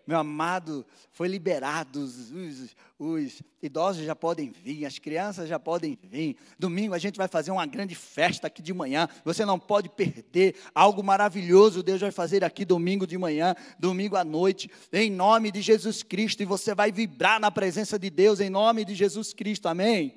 Meu 0.05 0.17
amado, 0.17 0.85
foi 1.11 1.27
liberado. 1.27 1.99
Os, 1.99 2.31
os, 2.31 2.75
os, 2.97 3.41
idosos 3.61 4.03
já 4.03 4.15
podem 4.15 4.49
vir, 4.49 4.85
as 4.85 4.97
crianças 4.97 5.47
já 5.47 5.59
podem 5.59 5.97
vir. 6.01 6.35
Domingo 6.57 6.93
a 6.93 6.97
gente 6.97 7.17
vai 7.17 7.27
fazer 7.27 7.51
uma 7.51 7.65
grande 7.65 7.93
festa 7.93 8.47
aqui 8.47 8.61
de 8.61 8.73
manhã. 8.73 9.07
Você 9.23 9.45
não 9.45 9.59
pode 9.59 9.89
perder. 9.89 10.55
Algo 10.73 11.03
maravilhoso 11.03 11.83
Deus 11.83 12.01
vai 12.01 12.11
fazer 12.11 12.43
aqui 12.43 12.65
domingo 12.65 13.05
de 13.05 13.17
manhã, 13.17 13.55
domingo 13.77 14.15
à 14.15 14.23
noite, 14.23 14.69
em 14.91 15.11
nome 15.11 15.51
de 15.51 15.61
Jesus 15.61 16.01
Cristo. 16.01 16.41
E 16.41 16.45
você 16.45 16.73
vai 16.73 16.91
vibrar 16.91 17.39
na 17.39 17.51
presença 17.51 17.99
de 17.99 18.09
Deus 18.09 18.39
em 18.39 18.49
nome 18.49 18.83
de 18.83 18.95
Jesus 18.95 19.33
Cristo. 19.33 19.67
Amém? 19.67 20.15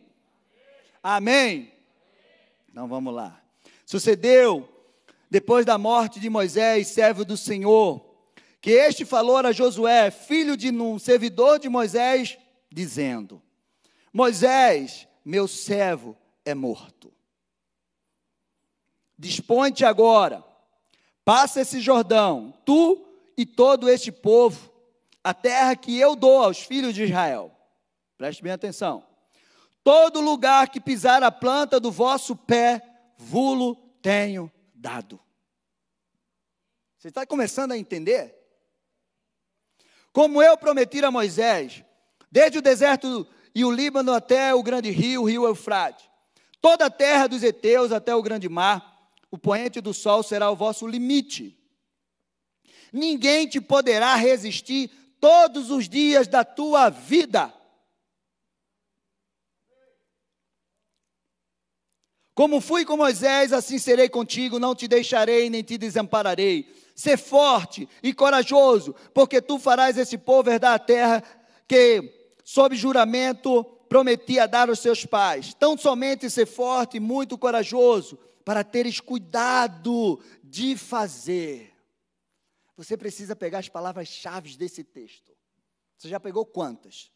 Amém? 1.02 1.72
Então 2.70 2.88
vamos 2.88 3.14
lá. 3.14 3.40
Sucedeu 3.84 4.68
depois 5.30 5.66
da 5.66 5.76
morte 5.76 6.18
de 6.18 6.30
Moisés, 6.30 6.88
servo 6.88 7.24
do 7.24 7.36
Senhor 7.36 8.13
que 8.64 8.70
este 8.70 9.04
falou 9.04 9.36
a 9.36 9.52
Josué, 9.52 10.10
filho 10.10 10.56
de 10.56 10.72
Num, 10.72 10.98
servidor 10.98 11.58
de 11.58 11.68
Moisés, 11.68 12.38
dizendo: 12.72 13.42
Moisés, 14.10 15.06
meu 15.22 15.46
servo, 15.46 16.16
é 16.46 16.54
morto. 16.54 17.12
Dispõe-te 19.18 19.84
agora, 19.84 20.42
passa 21.26 21.60
esse 21.60 21.78
Jordão, 21.78 22.54
tu 22.64 23.06
e 23.36 23.44
todo 23.44 23.86
este 23.86 24.10
povo, 24.10 24.72
a 25.22 25.34
terra 25.34 25.76
que 25.76 25.98
eu 26.00 26.16
dou 26.16 26.42
aos 26.42 26.60
filhos 26.60 26.94
de 26.94 27.04
Israel. 27.04 27.54
Preste 28.16 28.42
bem 28.42 28.52
atenção. 28.52 29.04
Todo 29.82 30.22
lugar 30.22 30.70
que 30.70 30.80
pisar 30.80 31.22
a 31.22 31.30
planta 31.30 31.78
do 31.78 31.92
vosso 31.92 32.34
pé, 32.34 32.80
vulo 33.18 33.76
tenho 34.00 34.50
dado. 34.74 35.20
Você 36.96 37.08
está 37.08 37.26
começando 37.26 37.72
a 37.72 37.76
entender? 37.76 38.43
Como 40.14 40.40
eu 40.40 40.56
prometi 40.56 41.04
a 41.04 41.10
Moisés, 41.10 41.82
desde 42.30 42.58
o 42.58 42.62
deserto 42.62 43.26
e 43.52 43.64
o 43.64 43.70
Líbano 43.70 44.12
até 44.12 44.54
o 44.54 44.62
grande 44.62 44.88
rio, 44.88 45.22
o 45.22 45.24
rio 45.24 45.44
Eufrate, 45.44 46.08
toda 46.60 46.86
a 46.86 46.90
terra 46.90 47.26
dos 47.26 47.42
heteus 47.42 47.90
até 47.90 48.14
o 48.14 48.22
grande 48.22 48.48
mar, 48.48 49.10
o 49.28 49.36
poente 49.36 49.80
do 49.80 49.92
sol 49.92 50.22
será 50.22 50.48
o 50.52 50.54
vosso 50.54 50.86
limite. 50.86 51.58
Ninguém 52.92 53.48
te 53.48 53.60
poderá 53.60 54.14
resistir 54.14 54.88
todos 55.18 55.72
os 55.72 55.88
dias 55.88 56.28
da 56.28 56.44
tua 56.44 56.90
vida. 56.90 57.52
Como 62.36 62.60
fui 62.60 62.84
com 62.84 62.96
Moisés, 62.96 63.52
assim 63.52 63.80
serei 63.80 64.08
contigo, 64.08 64.60
não 64.60 64.76
te 64.76 64.86
deixarei 64.86 65.50
nem 65.50 65.64
te 65.64 65.76
desampararei. 65.76 66.72
Ser 66.94 67.16
forte 67.16 67.88
e 68.02 68.14
corajoso, 68.14 68.94
porque 69.12 69.40
tu 69.42 69.58
farás 69.58 69.98
esse 69.98 70.16
povo 70.16 70.50
herdar 70.50 70.74
a 70.74 70.78
terra 70.78 71.22
que, 71.66 72.32
sob 72.44 72.76
juramento, 72.76 73.64
prometia 73.88 74.46
dar 74.46 74.68
aos 74.68 74.78
seus 74.78 75.04
pais. 75.04 75.54
Tão 75.54 75.76
somente 75.76 76.30
ser 76.30 76.46
forte 76.46 76.98
e 76.98 77.00
muito 77.00 77.36
corajoso, 77.36 78.18
para 78.44 78.62
teres 78.62 79.00
cuidado 79.00 80.20
de 80.42 80.76
fazer. 80.76 81.72
Você 82.76 82.96
precisa 82.96 83.34
pegar 83.34 83.60
as 83.60 83.68
palavras-chave 83.68 84.56
desse 84.56 84.84
texto. 84.84 85.32
Você 85.96 86.08
já 86.08 86.20
pegou 86.20 86.44
quantas? 86.44 87.10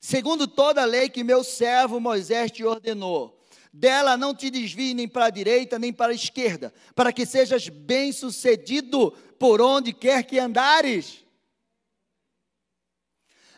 Segundo 0.00 0.46
toda 0.46 0.82
a 0.82 0.84
lei 0.84 1.08
que 1.08 1.24
meu 1.24 1.42
servo 1.42 2.00
Moisés 2.00 2.50
te 2.50 2.64
ordenou, 2.64 3.37
dela 3.72 4.16
não 4.16 4.34
te 4.34 4.50
desvie 4.50 4.94
nem 4.94 5.08
para 5.08 5.26
a 5.26 5.30
direita 5.30 5.78
nem 5.78 5.92
para 5.92 6.12
a 6.12 6.14
esquerda, 6.14 6.72
para 6.94 7.12
que 7.12 7.26
sejas 7.26 7.68
bem-sucedido 7.68 9.12
por 9.38 9.60
onde 9.60 9.92
quer 9.92 10.24
que 10.24 10.38
andares. 10.38 11.24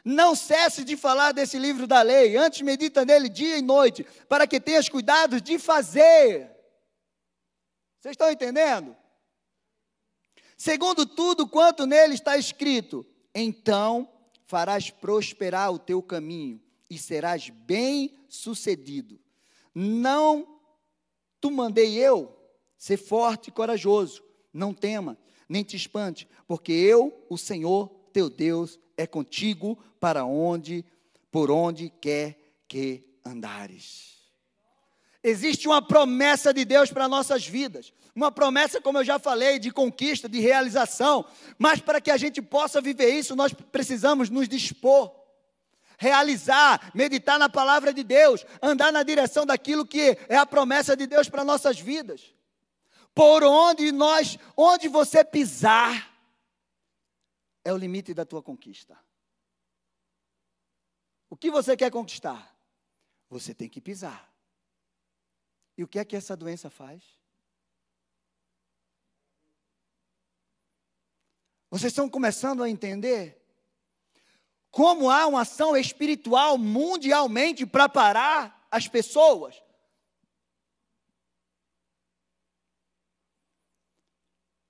Não 0.04 0.34
cesse 0.34 0.82
de 0.82 0.96
falar 0.96 1.32
desse 1.32 1.58
livro 1.58 1.86
da 1.86 2.02
lei, 2.02 2.36
antes 2.36 2.62
medita 2.62 3.04
nele 3.04 3.28
dia 3.28 3.58
e 3.58 3.62
noite, 3.62 4.04
para 4.28 4.46
que 4.46 4.60
tenhas 4.60 4.88
cuidado 4.88 5.40
de 5.40 5.58
fazer. 5.58 6.50
Vocês 8.00 8.12
estão 8.12 8.30
entendendo? 8.30 8.96
Segundo 10.56 11.06
tudo 11.06 11.46
quanto 11.46 11.86
nele 11.86 12.14
está 12.14 12.36
escrito, 12.36 13.06
então 13.34 14.10
farás 14.46 14.90
prosperar 14.90 15.72
o 15.72 15.78
teu 15.78 16.02
caminho 16.02 16.60
e 16.88 16.98
serás 16.98 17.50
bem-sucedido. 17.50 19.20
Não 19.74 20.60
tu 21.40 21.50
mandei 21.50 21.96
eu 21.96 22.36
ser 22.76 22.96
forte 22.96 23.48
e 23.48 23.52
corajoso, 23.52 24.22
não 24.52 24.74
tema, 24.74 25.18
nem 25.48 25.62
te 25.62 25.76
espante, 25.76 26.28
porque 26.46 26.72
eu, 26.72 27.26
o 27.28 27.36
Senhor 27.36 27.88
teu 28.12 28.28
Deus, 28.28 28.78
é 28.96 29.06
contigo 29.06 29.78
para 29.98 30.24
onde, 30.24 30.84
por 31.30 31.50
onde 31.50 31.88
quer 31.88 32.38
que 32.68 33.04
andares. 33.24 34.18
Existe 35.22 35.68
uma 35.68 35.82
promessa 35.82 36.52
de 36.52 36.64
Deus 36.64 36.90
para 36.90 37.08
nossas 37.08 37.46
vidas. 37.46 37.92
Uma 38.14 38.32
promessa, 38.32 38.80
como 38.80 38.98
eu 38.98 39.04
já 39.04 39.18
falei, 39.18 39.58
de 39.58 39.70
conquista, 39.70 40.28
de 40.28 40.40
realização. 40.40 41.26
Mas 41.58 41.80
para 41.80 42.00
que 42.00 42.10
a 42.10 42.16
gente 42.16 42.40
possa 42.40 42.80
viver 42.80 43.10
isso, 43.10 43.36
nós 43.36 43.52
precisamos 43.52 44.30
nos 44.30 44.48
dispor. 44.48 45.12
Realizar, 46.02 46.90
meditar 46.95 47.38
na 47.38 47.47
palavra 47.47 47.92
de 47.92 48.02
Deus, 48.02 48.47
andar 48.62 48.90
na 48.90 49.02
direção 49.02 49.45
daquilo 49.45 49.85
que 49.85 50.16
é 50.30 50.37
a 50.37 50.47
promessa 50.47 50.97
de 50.97 51.07
Deus 51.07 51.28
para 51.28 51.45
nossas 51.45 51.78
vidas. 51.78 52.35
Por 53.14 53.45
onde 53.45 53.92
nós, 53.92 54.38
onde 54.57 54.88
você 54.88 55.23
pisar, 55.23 56.11
é 57.62 57.71
o 57.71 57.76
limite 57.76 58.14
da 58.14 58.25
tua 58.25 58.42
conquista. 58.42 58.99
O 61.28 61.37
que 61.37 61.50
você 61.50 61.76
quer 61.76 61.90
conquistar? 61.90 62.57
Você 63.28 63.52
tem 63.52 63.69
que 63.69 63.78
pisar. 63.78 64.33
E 65.76 65.85
o 65.85 65.88
que 65.88 65.99
é 65.99 66.04
que 66.07 66.16
essa 66.16 66.35
doença 66.35 66.71
faz? 66.71 67.02
Vocês 71.69 71.92
estão 71.92 72.09
começando 72.09 72.62
a 72.62 72.71
entender 72.71 73.39
como 74.70 75.10
há 75.10 75.26
uma 75.26 75.42
ação 75.42 75.76
espiritual 75.76 76.56
mundialmente 76.56 77.66
para 77.66 77.88
parar 77.88 78.66
as 78.70 78.86
pessoas. 78.86 79.60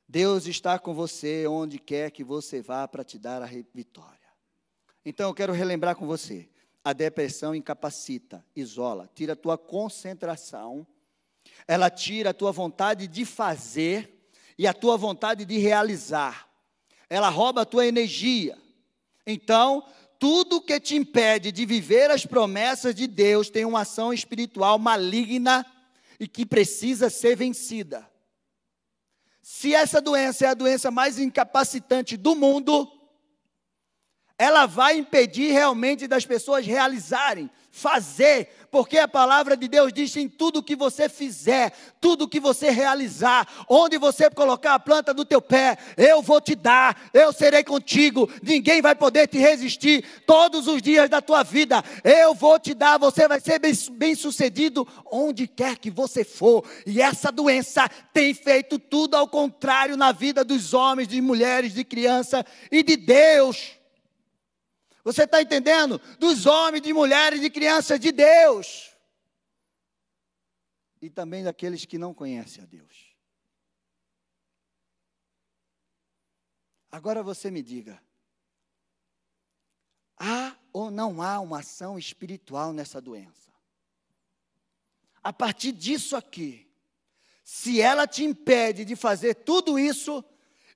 Deus 0.08 0.46
está 0.46 0.78
com 0.78 0.92
você 0.92 1.46
onde 1.46 1.78
quer 1.78 2.10
que 2.10 2.24
você 2.24 2.60
vá 2.60 2.88
para 2.88 3.04
te 3.04 3.18
dar 3.18 3.42
a 3.42 3.46
vitória. 3.46 4.18
Então 5.04 5.28
eu 5.28 5.34
quero 5.34 5.52
relembrar 5.52 5.94
com 5.94 6.06
você: 6.06 6.48
a 6.82 6.92
depressão 6.92 7.54
incapacita, 7.54 8.44
isola, 8.56 9.08
tira 9.14 9.34
a 9.34 9.36
tua 9.36 9.56
concentração 9.56 10.86
ela 11.66 11.90
tira 11.90 12.30
a 12.30 12.34
tua 12.34 12.52
vontade 12.52 13.06
de 13.06 13.24
fazer 13.24 14.30
e 14.58 14.66
a 14.66 14.74
tua 14.74 14.96
vontade 14.96 15.44
de 15.44 15.58
realizar. 15.58 16.48
Ela 17.08 17.28
rouba 17.28 17.62
a 17.62 17.66
tua 17.66 17.86
energia. 17.86 18.58
Então, 19.30 19.84
tudo 20.18 20.60
que 20.60 20.78
te 20.78 20.96
impede 20.96 21.50
de 21.50 21.64
viver 21.64 22.10
as 22.10 22.26
promessas 22.26 22.94
de 22.94 23.06
Deus 23.06 23.48
tem 23.48 23.64
uma 23.64 23.80
ação 23.80 24.12
espiritual 24.12 24.78
maligna 24.78 25.64
e 26.18 26.28
que 26.28 26.44
precisa 26.44 27.08
ser 27.08 27.36
vencida. 27.36 28.06
Se 29.40 29.74
essa 29.74 30.00
doença 30.00 30.44
é 30.44 30.48
a 30.48 30.54
doença 30.54 30.90
mais 30.90 31.18
incapacitante 31.18 32.16
do 32.16 32.36
mundo, 32.36 32.86
ela 34.36 34.66
vai 34.66 34.96
impedir 34.96 35.52
realmente 35.52 36.06
das 36.06 36.24
pessoas 36.24 36.66
realizarem, 36.66 37.50
fazer, 37.70 38.48
porque 38.70 38.98
a 38.98 39.08
palavra 39.08 39.56
de 39.56 39.68
Deus 39.68 39.92
diz 39.92 40.14
em 40.16 40.28
tudo 40.28 40.62
que 40.62 40.74
você 40.74 41.08
fizer, 41.08 41.72
tudo 42.00 42.28
que 42.28 42.40
você 42.40 42.70
realizar, 42.70 43.46
onde 43.68 43.96
você 43.98 44.28
colocar 44.30 44.74
a 44.74 44.78
planta 44.78 45.14
do 45.14 45.24
teu 45.24 45.40
pé, 45.40 45.76
eu 45.96 46.20
vou 46.20 46.40
te 46.40 46.54
dar, 46.54 47.10
eu 47.14 47.32
serei 47.32 47.62
contigo, 47.62 48.28
ninguém 48.42 48.82
vai 48.82 48.94
poder 48.94 49.28
te 49.28 49.38
resistir 49.38 50.04
todos 50.26 50.66
os 50.66 50.82
dias 50.82 51.08
da 51.08 51.20
tua 51.20 51.42
vida, 51.42 51.82
eu 52.02 52.34
vou 52.34 52.58
te 52.58 52.74
dar, 52.74 52.98
você 52.98 53.28
vai 53.28 53.40
ser 53.40 53.58
bem, 53.58 53.72
bem 53.92 54.14
sucedido 54.14 54.86
onde 55.10 55.46
quer 55.46 55.78
que 55.78 55.90
você 55.90 56.24
for, 56.24 56.64
e 56.86 57.00
essa 57.00 57.30
doença 57.30 57.88
tem 58.12 58.34
feito 58.34 58.78
tudo 58.78 59.16
ao 59.16 59.28
contrário 59.28 59.96
na 59.96 60.12
vida 60.12 60.44
dos 60.44 60.74
homens, 60.74 61.08
de 61.08 61.20
mulheres, 61.20 61.74
de 61.74 61.84
criança 61.84 62.44
e 62.70 62.82
de 62.82 62.96
Deus. 62.96 63.79
Você 65.04 65.24
está 65.24 65.40
entendendo? 65.40 65.98
Dos 66.18 66.46
homens, 66.46 66.82
de 66.82 66.92
mulheres, 66.92 67.40
de 67.40 67.50
crianças 67.50 67.98
de 67.98 68.12
Deus. 68.12 68.94
E 71.00 71.08
também 71.08 71.42
daqueles 71.42 71.84
que 71.84 71.98
não 71.98 72.12
conhecem 72.12 72.62
a 72.62 72.66
Deus. 72.66 73.10
Agora 76.90 77.22
você 77.22 77.50
me 77.50 77.62
diga: 77.62 78.02
há 80.18 80.56
ou 80.72 80.90
não 80.90 81.22
há 81.22 81.40
uma 81.40 81.60
ação 81.60 81.98
espiritual 81.98 82.72
nessa 82.72 83.00
doença? 83.00 83.50
A 85.22 85.32
partir 85.32 85.72
disso 85.72 86.16
aqui, 86.16 86.70
se 87.44 87.80
ela 87.80 88.06
te 88.06 88.24
impede 88.24 88.84
de 88.84 88.96
fazer 88.96 89.34
tudo 89.34 89.78
isso, 89.78 90.24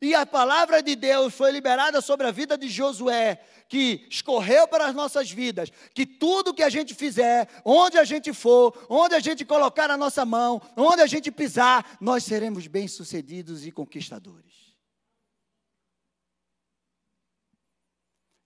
e 0.05 0.15
a 0.15 0.27
palavra 0.27 0.83
de 0.83 0.95
Deus 0.95 1.35
foi 1.35 1.51
liberada 1.51 2.03
sobre 2.03 2.27
a 2.27 2.31
vida 2.31 2.59
de 2.59 2.69
Josué, 2.69 3.43
que 3.69 4.07
escorreu 4.11 4.69
para 4.69 4.87
as 4.87 4.95
nossas 4.95 5.31
vidas, 5.31 5.71
que 5.95 6.05
tudo 6.05 6.53
que 6.53 6.63
a 6.63 6.69
gente 6.69 6.95
fizer, 6.95 7.49
onde 7.65 7.97
a 7.97 8.05
gente 8.05 8.33
for, 8.33 8.87
onde 8.91 9.15
a 9.15 9.21
gente 9.21 9.47
colocar 9.47 9.91
a 9.91 9.97
nossa 9.97 10.25
mão, 10.27 10.61
onde 10.77 11.01
a 11.01 11.07
gente 11.07 11.33
pisar, 11.33 11.97
nós 12.01 12.23
seremos 12.25 12.67
bem-sucedidos 12.67 13.67
e 13.67 13.73
conquistadores. 13.73 14.75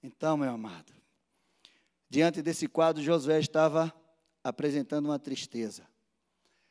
Então, 0.00 0.36
meu 0.36 0.52
amado, 0.52 0.92
diante 2.08 2.40
desse 2.40 2.68
quadro, 2.68 3.02
Josué 3.02 3.40
estava 3.40 3.92
apresentando 4.44 5.06
uma 5.06 5.18
tristeza. 5.18 5.88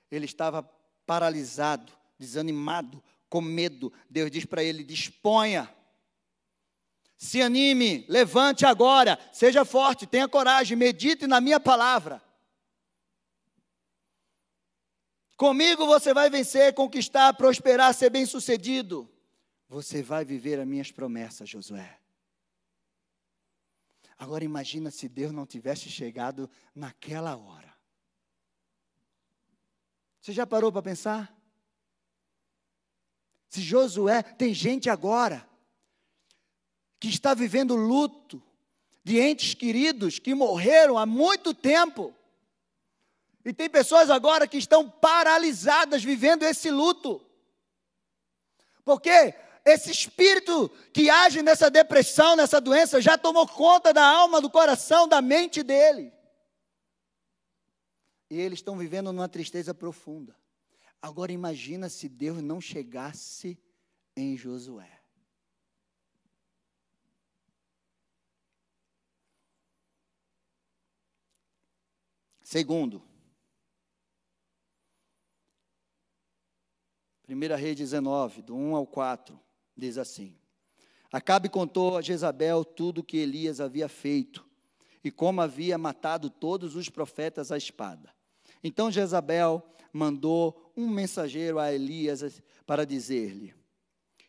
Ele 0.10 0.26
estava 0.26 0.64
paralisado, 1.06 1.92
desanimado, 2.18 3.04
com 3.30 3.42
medo. 3.42 3.92
Deus 4.10 4.32
diz 4.32 4.46
para 4.46 4.64
ele: 4.64 4.84
disponha. 4.84 5.74
Se 7.18 7.42
anime, 7.42 8.06
levante 8.08 8.64
agora, 8.64 9.18
seja 9.34 9.66
forte, 9.66 10.06
tenha 10.06 10.28
coragem, 10.28 10.78
medite 10.78 11.26
na 11.26 11.42
minha 11.42 11.60
palavra. 11.60 12.22
Comigo 15.36 15.86
você 15.86 16.14
vai 16.14 16.30
vencer, 16.30 16.74
conquistar, 16.74 17.34
prosperar, 17.34 17.94
ser 17.94 18.10
bem-sucedido. 18.10 19.10
Você 19.70 20.02
vai 20.02 20.24
viver 20.24 20.60
as 20.60 20.68
minhas 20.68 20.92
promessas, 20.92 21.50
Josué. 21.50 22.00
Agora 24.18 24.44
imagina 24.44 24.90
se 24.90 25.08
Deus 25.08 25.32
não 25.32 25.46
tivesse 25.46 25.90
chegado 25.90 26.50
naquela 26.74 27.38
hora. 27.38 27.72
Você 30.20 30.34
já 30.34 30.46
parou 30.48 30.72
para 30.72 30.82
pensar? 30.82 31.37
Se 33.50 33.62
Josué, 33.62 34.22
tem 34.22 34.54
gente 34.54 34.90
agora 34.90 35.48
que 37.00 37.08
está 37.08 37.34
vivendo 37.34 37.76
luto 37.76 38.42
de 39.04 39.20
entes 39.20 39.54
queridos 39.54 40.20
que 40.20 40.36
morreram 40.36 40.98
há 40.98 41.06
muito 41.06 41.54
tempo. 41.54 42.14
E 43.46 43.54
tem 43.54 43.70
pessoas 43.70 44.10
agora 44.10 44.48
que 44.48 44.58
estão 44.58 44.90
paralisadas 44.90 46.04
vivendo 46.04 46.44
esse 46.44 46.70
luto. 46.70 47.26
Porque 48.84 49.34
esse 49.64 49.92
espírito 49.92 50.70
que 50.92 51.10
age 51.10 51.42
nessa 51.42 51.70
depressão, 51.70 52.36
nessa 52.36 52.60
doença, 52.60 53.02
já 53.02 53.18
tomou 53.18 53.48
conta 53.48 53.94
da 53.94 54.06
alma, 54.06 54.42
do 54.42 54.50
coração, 54.50 55.08
da 55.08 55.22
mente 55.22 55.64
dele. 55.64 56.12
E 58.30 58.38
eles 58.40 58.60
estão 58.60 58.78
vivendo 58.78 59.14
numa 59.14 59.30
tristeza 59.30 59.74
profunda. 59.74 60.36
Agora 61.02 61.32
imagina 61.32 61.90
se 61.90 62.10
Deus 62.10 62.42
não 62.42 62.60
chegasse 62.60 63.58
em 64.16 64.36
Josué. 64.36 64.98
Segundo, 72.42 73.04
1 77.28 77.56
Rei 77.58 77.76
19, 77.76 78.42
do 78.42 78.56
1 78.56 78.76
ao 78.76 78.88
4, 78.88 79.38
diz 79.76 79.98
assim: 79.98 80.34
Acabe 81.12 81.50
contou 81.50 81.98
a 81.98 82.02
Jezabel 82.02 82.64
tudo 82.64 83.02
o 83.02 83.04
que 83.04 83.18
Elias 83.18 83.60
havia 83.60 83.90
feito 83.90 84.48
e 85.04 85.12
como 85.12 85.42
havia 85.42 85.78
matado 85.78 86.30
todos 86.30 86.76
os 86.78 86.88
profetas 86.88 87.52
à 87.52 87.58
espada. 87.58 88.16
Então 88.64 88.90
Jezabel 88.90 89.62
mandou 89.92 90.67
um 90.78 90.88
mensageiro 90.88 91.58
a 91.58 91.74
Elias 91.74 92.42
para 92.66 92.86
dizer-lhe: 92.86 93.54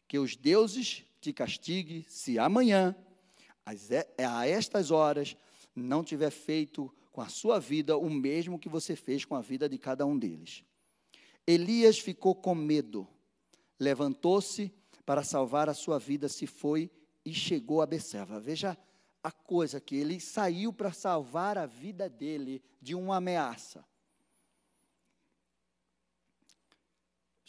Que 0.09 0.19
os 0.19 0.35
deuses 0.35 1.05
te 1.21 1.33
castiguem 1.33 2.05
se 2.09 2.39
amanhã, 2.39 2.97
a 3.65 4.49
estas 4.49 4.91
horas, 4.91 5.37
não 5.77 6.03
tiver 6.03 6.31
feito 6.31 6.93
com 7.13 7.21
a 7.21 7.29
sua 7.29 7.61
vida 7.61 7.97
o 7.97 8.09
mesmo 8.09 8.59
que 8.59 8.69
você 8.69 8.97
fez 8.97 9.25
com 9.25 9.35
a 9.35 9.43
vida 9.43 9.69
de 9.69 9.77
cada 9.77 10.07
um 10.07 10.19
deles. 10.19 10.65
Elias 11.47 11.99
ficou 11.99 12.35
com 12.35 12.55
medo, 12.55 13.07
levantou-se 13.79 14.73
para 15.05 15.23
salvar 15.23 15.69
a 15.69 15.75
sua 15.75 15.99
vida, 15.99 16.29
se 16.29 16.47
foi 16.47 16.91
e 17.25 17.33
chegou 17.33 17.83
a 17.83 17.87
Beceva. 17.87 18.41
Veja 18.41 18.77
a 19.23 19.31
coisa 19.31 19.81
que 19.81 19.97
ele 19.97 20.21
saiu 20.21 20.73
para 20.73 20.93
salvar 20.93 21.59
a 21.59 21.67
vida 21.67 22.09
dele 22.09 22.63
de 22.81 22.95
uma 22.95 23.17
ameaça. 23.17 23.85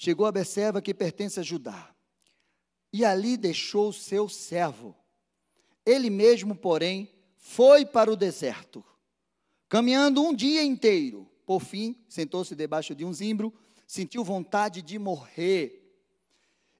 Chegou 0.01 0.25
a 0.25 0.31
Beceva 0.31 0.81
que 0.81 0.93
pertence 0.93 1.41
a 1.41 1.43
Judá. 1.43 1.93
E 2.93 3.03
ali 3.03 3.35
deixou 3.35 3.89
o 3.89 3.93
seu 3.93 4.29
servo. 4.29 4.95
Ele 5.85 6.09
mesmo, 6.09 6.55
porém, 6.55 7.13
foi 7.35 7.85
para 7.85 8.09
o 8.09 8.15
deserto, 8.15 8.81
caminhando 9.67 10.23
um 10.23 10.33
dia 10.33 10.63
inteiro. 10.63 11.29
Por 11.45 11.59
fim, 11.59 12.01
sentou-se 12.07 12.55
debaixo 12.55 12.95
de 12.95 13.03
um 13.03 13.13
zimbro, 13.13 13.53
sentiu 13.85 14.23
vontade 14.23 14.81
de 14.81 14.97
morrer 14.97 15.79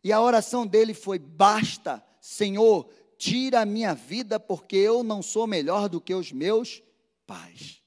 e 0.04 0.12
a 0.12 0.22
oração 0.22 0.66
dele 0.66 0.94
foi: 0.94 1.20
Basta, 1.20 2.04
Senhor, 2.22 2.90
tira 3.18 3.62
a 3.62 3.66
minha 3.66 3.94
vida, 3.94 4.40
porque 4.40 4.78
eu 4.78 5.04
não 5.04 5.22
sou 5.22 5.46
melhor 5.46 5.90
do 5.90 6.00
que 6.00 6.14
os 6.14 6.32
meus 6.32 6.82
pais. 7.28 7.82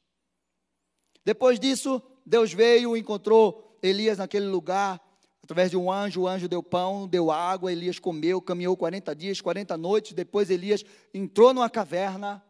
Depois 1.24 1.58
disso, 1.58 2.02
Deus 2.26 2.52
veio, 2.52 2.96
encontrou 2.96 3.78
Elias 3.82 4.18
naquele 4.18 4.46
lugar, 4.46 5.00
através 5.42 5.70
de 5.70 5.76
um 5.76 5.90
anjo, 5.90 6.22
o 6.22 6.28
anjo 6.28 6.48
deu 6.48 6.62
pão, 6.62 7.09
deu 7.09 7.31
água, 7.31 7.72
Elias 7.72 7.98
comeu, 7.98 8.40
caminhou 8.40 8.76
40 8.76 9.14
dias, 9.14 9.40
40 9.40 9.76
noites, 9.76 10.12
depois 10.12 10.50
Elias 10.50 10.85
entrou 11.12 11.52
numa 11.52 11.68
caverna, 11.68 12.42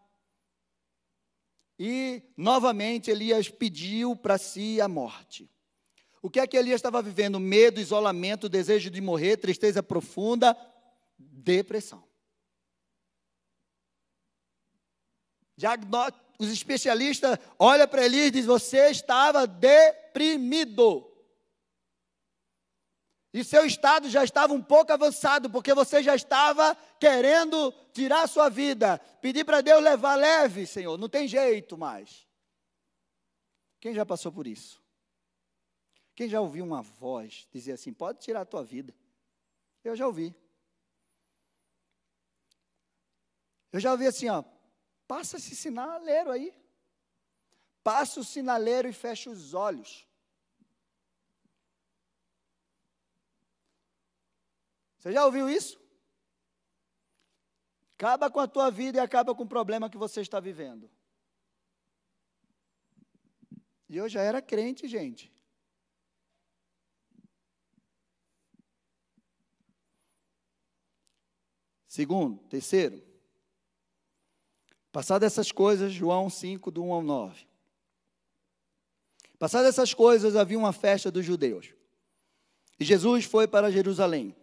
e 1.79 2.23
novamente 2.37 3.11
Elias 3.11 3.49
pediu 3.49 4.15
para 4.15 4.39
si 4.39 4.81
a 4.81 4.87
morte. 4.87 5.51
O 6.21 6.31
que 6.31 6.39
é 6.39 6.47
que 6.47 6.57
Elias 6.57 6.77
estava 6.77 7.03
vivendo? 7.03 7.41
Medo, 7.41 7.81
isolamento, 7.81 8.49
desejo 8.49 8.89
de 8.89 9.01
morrer, 9.01 9.39
tristeza 9.39 9.83
profunda, 9.83 10.57
depressão. 11.19 12.05
Os 16.39 16.53
especialistas 16.53 17.39
olham 17.59 17.89
para 17.89 18.05
Elias 18.05 18.29
e 18.29 18.31
dizem: 18.31 18.47
Você 18.47 18.91
estava 18.91 19.47
deprimido. 19.47 21.12
E 23.33 23.43
seu 23.43 23.65
estado 23.65 24.11
já 24.11 24.23
estava 24.23 24.53
um 24.53 24.63
pouco 24.63 24.93
avançado, 24.93 25.49
porque 25.49 25.73
você 25.73 26.03
já 26.03 26.15
estava 26.15 26.75
querendo 27.01 27.73
tirar 27.93 28.23
a 28.23 28.27
sua 28.27 28.51
vida. 28.51 28.99
Pedir 29.23 29.45
para 29.45 29.63
Deus 29.63 29.83
levar 29.83 30.17
leve, 30.17 30.67
Senhor, 30.67 30.99
não 30.99 31.09
tem 31.09 31.27
jeito 31.27 31.79
mais. 31.79 32.27
Quem 33.81 33.95
já 33.95 34.05
passou 34.05 34.31
por 34.31 34.47
isso? 34.47 34.83
Quem 36.15 36.29
já 36.29 36.41
ouviu 36.41 36.63
uma 36.63 36.83
voz 36.83 37.49
dizer 37.51 37.73
assim: 37.73 37.93
pode 37.93 38.21
tirar 38.21 38.43
a 38.43 38.47
tua 38.47 38.63
vida? 38.63 38.95
Eu 39.83 39.97
já 39.97 40.07
ouvi. 40.07 40.35
Eu 43.73 43.81
já 43.81 43.93
ouvi 43.93 44.07
assim, 44.07 44.29
ó, 44.29 44.45
passa 45.09 45.39
esse 45.39 45.57
sinaleiro 45.57 46.31
aí. 46.31 46.55
Passa 47.83 48.21
o 48.21 48.25
sinaleiro 48.25 48.89
e 48.89 48.93
fecha 48.93 49.31
os 49.31 49.55
olhos. 49.55 50.07
Você 55.03 55.11
já 55.11 55.27
ouviu 55.27 55.51
isso? 55.51 55.81
Acaba 57.97 58.31
com 58.31 58.39
a 58.39 58.47
tua 58.47 58.71
vida 58.71 58.99
e 58.99 59.01
acaba 59.01 59.35
com 59.35 59.43
o 59.43 59.49
problema 59.49 59.91
que 59.91 59.99
você 59.99 60.21
está 60.21 60.39
vivendo. 60.39 60.89
E 63.89 63.97
eu 63.97 64.09
já 64.09 64.23
era 64.23 64.41
crente, 64.41 64.87
gente. 64.87 65.33
Segundo, 71.89 72.39
terceiro, 72.45 73.03
passadas 74.93 75.33
essas 75.33 75.51
coisas, 75.51 75.93
João 75.93 76.31
5, 76.31 76.71
do 76.71 76.85
1 76.85 76.93
ao 76.93 77.03
9. 77.03 77.49
Passadas 79.37 79.71
essas 79.71 79.93
coisas, 79.93 80.37
havia 80.37 80.57
uma 80.57 80.73
festa 80.73 81.11
dos 81.11 81.25
judeus. 81.27 81.75
E 82.79 82.85
Jesus 82.85 83.25
foi 83.25 83.49
para 83.49 83.69
Jerusalém. 83.69 84.37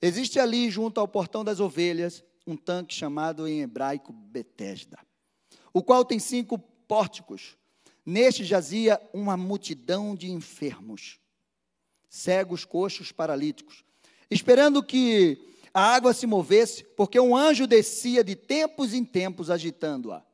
Existe 0.00 0.38
ali, 0.38 0.70
junto 0.70 1.00
ao 1.00 1.08
portão 1.08 1.44
das 1.44 1.60
ovelhas, 1.60 2.24
um 2.46 2.56
tanque 2.56 2.94
chamado 2.94 3.46
em 3.46 3.60
hebraico 3.60 4.12
Betesda, 4.12 4.98
o 5.72 5.82
qual 5.82 6.04
tem 6.04 6.18
cinco 6.18 6.58
pórticos. 6.58 7.56
Neste 8.06 8.42
jazia 8.42 9.00
uma 9.12 9.36
multidão 9.36 10.14
de 10.14 10.30
enfermos, 10.30 11.20
cegos, 12.08 12.64
coxos, 12.64 13.12
paralíticos, 13.12 13.84
esperando 14.30 14.82
que 14.82 15.38
a 15.74 15.94
água 15.94 16.14
se 16.14 16.26
movesse, 16.26 16.84
porque 16.96 17.20
um 17.20 17.36
anjo 17.36 17.66
descia 17.66 18.24
de 18.24 18.34
tempos 18.34 18.94
em 18.94 19.04
tempos 19.04 19.50
agitando-a. 19.50 20.24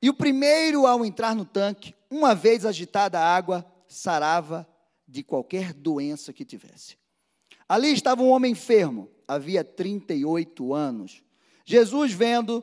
E 0.00 0.08
o 0.08 0.14
primeiro, 0.14 0.86
ao 0.86 1.04
entrar 1.04 1.34
no 1.34 1.44
tanque, 1.44 1.94
uma 2.08 2.34
vez 2.34 2.64
agitada 2.64 3.18
a 3.18 3.36
água, 3.36 3.66
sarava 3.88 4.68
de 5.08 5.24
qualquer 5.24 5.72
doença 5.72 6.32
que 6.32 6.44
tivesse. 6.44 6.96
Ali 7.68 7.92
estava 7.92 8.22
um 8.22 8.30
homem 8.30 8.52
enfermo, 8.52 9.10
havia 9.26 9.64
38 9.64 10.72
anos. 10.72 11.22
Jesus, 11.64 12.12
vendo, 12.12 12.62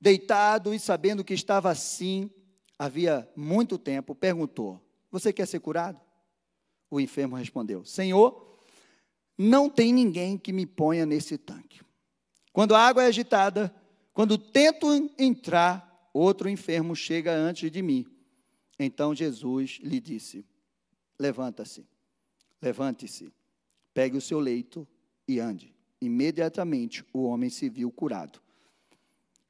deitado 0.00 0.72
e 0.72 0.80
sabendo 0.80 1.22
que 1.22 1.34
estava 1.34 1.70
assim, 1.70 2.30
havia 2.78 3.28
muito 3.36 3.76
tempo, 3.76 4.14
perguntou: 4.14 4.80
Você 5.10 5.32
quer 5.32 5.46
ser 5.46 5.60
curado? 5.60 6.00
O 6.90 6.98
enfermo 6.98 7.36
respondeu: 7.36 7.84
Senhor, 7.84 8.58
não 9.36 9.68
tem 9.68 9.92
ninguém 9.92 10.38
que 10.38 10.52
me 10.52 10.64
ponha 10.64 11.04
nesse 11.04 11.36
tanque. 11.36 11.80
Quando 12.52 12.74
a 12.74 12.80
água 12.80 13.04
é 13.04 13.06
agitada, 13.06 13.74
quando 14.12 14.36
tento 14.36 14.86
entrar, 15.18 16.10
outro 16.12 16.48
enfermo 16.48 16.96
chega 16.96 17.32
antes 17.32 17.70
de 17.70 17.82
mim. 17.82 18.06
Então 18.78 19.14
Jesus 19.14 19.78
lhe 19.82 20.00
disse: 20.00 20.44
Levanta-se, 21.18 21.86
levante-se, 22.62 23.30
pegue 23.92 24.16
o 24.16 24.20
seu 24.20 24.38
leito 24.38 24.86
e 25.26 25.40
ande. 25.40 25.74
Imediatamente 26.00 27.04
o 27.12 27.24
homem 27.24 27.50
se 27.50 27.68
viu 27.68 27.90
curado. 27.90 28.40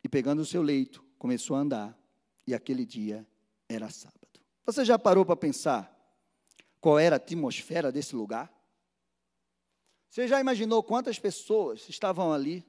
E 0.02 0.08
pegando 0.08 0.40
o 0.40 0.46
seu 0.46 0.62
leito, 0.62 1.04
começou 1.18 1.56
a 1.56 1.60
andar, 1.60 1.98
e 2.46 2.54
aquele 2.54 2.84
dia 2.84 3.26
era 3.68 3.88
sábado. 3.90 4.18
Você 4.64 4.84
já 4.84 4.98
parou 4.98 5.24
para 5.24 5.36
pensar 5.36 5.96
qual 6.80 6.98
era 6.98 7.16
a 7.16 7.18
atmosfera 7.18 7.92
desse 7.92 8.16
lugar? 8.16 8.52
Você 10.08 10.26
já 10.26 10.40
imaginou 10.40 10.82
quantas 10.82 11.18
pessoas 11.18 11.88
estavam 11.88 12.32
ali? 12.32 12.66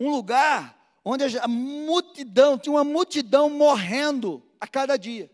Um 0.00 0.10
lugar 0.10 0.76
onde 1.04 1.38
a 1.38 1.46
multidão, 1.46 2.58
tinha 2.58 2.72
uma 2.72 2.84
multidão 2.84 3.50
morrendo 3.50 4.42
a 4.60 4.66
cada 4.66 4.96
dia. 4.96 5.30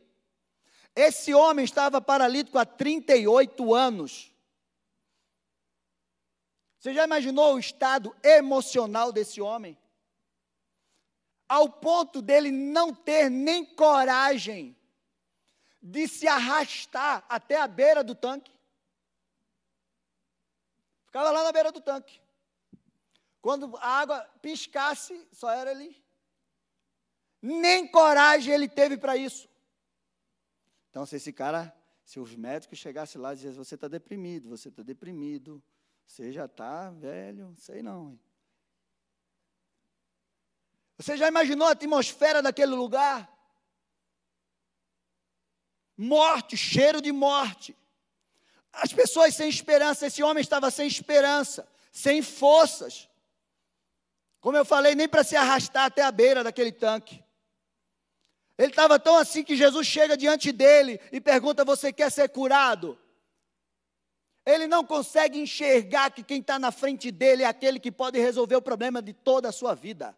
Esse 0.94 1.32
homem 1.32 1.64
estava 1.64 2.00
paralítico 2.00 2.58
há 2.58 2.66
38 2.66 3.74
anos. 3.74 4.31
Você 6.82 6.92
já 6.92 7.04
imaginou 7.04 7.54
o 7.54 7.60
estado 7.60 8.12
emocional 8.24 9.12
desse 9.12 9.40
homem? 9.40 9.78
Ao 11.48 11.68
ponto 11.68 12.20
dele 12.20 12.50
não 12.50 12.92
ter 12.92 13.30
nem 13.30 13.64
coragem 13.64 14.76
de 15.80 16.08
se 16.08 16.26
arrastar 16.26 17.24
até 17.28 17.56
a 17.56 17.68
beira 17.68 18.02
do 18.02 18.16
tanque. 18.16 18.52
Ficava 21.04 21.30
lá 21.30 21.44
na 21.44 21.52
beira 21.52 21.70
do 21.70 21.80
tanque. 21.80 22.20
Quando 23.40 23.76
a 23.76 24.00
água 24.00 24.20
piscasse, 24.42 25.24
só 25.30 25.52
era 25.52 25.70
ali. 25.70 26.02
Nem 27.40 27.86
coragem 27.86 28.52
ele 28.52 28.68
teve 28.68 28.98
para 28.98 29.16
isso. 29.16 29.48
Então, 30.90 31.06
se 31.06 31.14
esse 31.14 31.32
cara, 31.32 31.72
se 32.04 32.18
os 32.18 32.34
médicos 32.34 32.80
chegassem 32.80 33.20
lá 33.20 33.34
e 33.34 33.36
dissessem, 33.36 33.56
você 33.56 33.76
está 33.76 33.86
deprimido, 33.86 34.48
você 34.48 34.68
está 34.68 34.82
deprimido, 34.82 35.62
você 36.06 36.32
já 36.32 36.44
está 36.44 36.90
velho, 36.90 37.54
sei 37.56 37.82
não. 37.82 38.10
Hein? 38.10 38.20
Você 40.98 41.16
já 41.16 41.28
imaginou 41.28 41.66
a 41.66 41.72
atmosfera 41.72 42.42
daquele 42.42 42.74
lugar? 42.74 43.32
morte, 46.02 46.56
cheiro 46.56 47.00
de 47.00 47.12
morte. 47.12 47.76
As 48.72 48.92
pessoas 48.92 49.34
sem 49.34 49.48
esperança, 49.48 50.06
esse 50.06 50.22
homem 50.22 50.40
estava 50.40 50.70
sem 50.70 50.86
esperança, 50.86 51.66
sem 51.92 52.22
forças. 52.22 53.08
Como 54.40 54.56
eu 54.56 54.64
falei, 54.64 54.94
nem 54.94 55.08
para 55.08 55.22
se 55.22 55.36
arrastar 55.36 55.84
até 55.84 56.02
a 56.02 56.10
beira 56.10 56.42
daquele 56.42 56.72
tanque. 56.72 57.22
Ele 58.58 58.70
estava 58.70 58.98
tão 58.98 59.16
assim 59.16 59.44
que 59.44 59.56
Jesus 59.56 59.86
chega 59.86 60.16
diante 60.16 60.50
dele 60.52 61.00
e 61.10 61.20
pergunta: 61.20 61.64
Você 61.64 61.92
quer 61.92 62.10
ser 62.10 62.28
curado? 62.28 62.98
Ele 64.44 64.66
não 64.66 64.85
consegue 64.85 65.38
enxergar 65.38 66.11
que 66.11 66.22
quem 66.22 66.40
está 66.40 66.59
na 66.59 66.72
frente 66.72 67.11
dele 67.11 67.44
é 67.44 67.46
aquele 67.46 67.78
que 67.78 67.92
pode 67.92 68.18
resolver 68.18 68.57
o 68.57 68.62
problema 68.62 69.00
de 69.00 69.12
toda 69.12 69.48
a 69.48 69.52
sua 69.52 69.74
vida. 69.74 70.16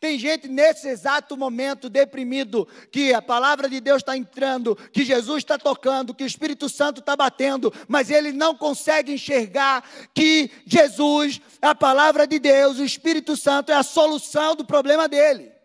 Tem 0.00 0.16
gente 0.16 0.46
nesse 0.46 0.88
exato 0.88 1.36
momento 1.36 1.88
deprimido, 1.88 2.68
que 2.92 3.12
a 3.12 3.20
palavra 3.20 3.68
de 3.68 3.80
Deus 3.80 4.00
está 4.00 4.16
entrando, 4.16 4.76
que 4.92 5.04
Jesus 5.04 5.38
está 5.38 5.58
tocando, 5.58 6.14
que 6.14 6.22
o 6.22 6.26
Espírito 6.26 6.68
Santo 6.68 7.00
está 7.00 7.16
batendo, 7.16 7.72
mas 7.88 8.08
ele 8.08 8.32
não 8.32 8.54
consegue 8.54 9.12
enxergar 9.12 9.84
que 10.14 10.50
Jesus, 10.64 11.40
a 11.60 11.74
palavra 11.74 12.28
de 12.28 12.38
Deus, 12.38 12.78
o 12.78 12.84
Espírito 12.84 13.36
Santo 13.36 13.72
é 13.72 13.74
a 13.74 13.82
solução 13.82 14.54
do 14.54 14.64
problema 14.64 15.08
dele. 15.08 15.57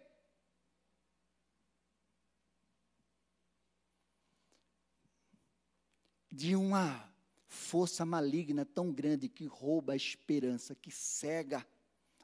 De 6.35 6.55
uma 6.55 7.07
força 7.45 8.03
maligna 8.03 8.65
tão 8.65 8.91
grande 8.91 9.29
que 9.29 9.45
rouba 9.45 9.93
a 9.93 9.95
esperança, 9.95 10.73
que 10.73 10.89
cega 10.89 11.63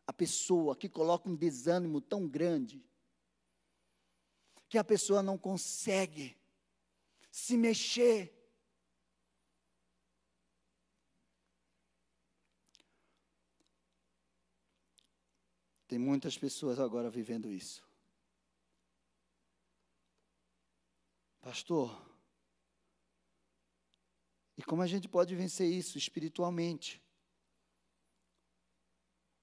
a 0.07 0.11
pessoa, 0.11 0.75
que 0.75 0.89
coloca 0.89 1.29
um 1.29 1.35
desânimo 1.35 2.01
tão 2.01 2.27
grande, 2.27 2.83
que 4.67 4.79
a 4.79 4.83
pessoa 4.83 5.21
não 5.21 5.37
consegue 5.37 6.35
se 7.29 7.55
mexer. 7.55 8.35
Tem 15.87 15.99
muitas 15.99 16.35
pessoas 16.35 16.79
agora 16.79 17.11
vivendo 17.11 17.51
isso. 17.51 17.87
Pastor, 21.39 22.08
e 24.59 24.61
como 24.61 24.81
a 24.81 24.87
gente 24.87 25.07
pode 25.07 25.33
vencer 25.37 25.71
isso 25.71 25.97
espiritualmente? 25.97 27.01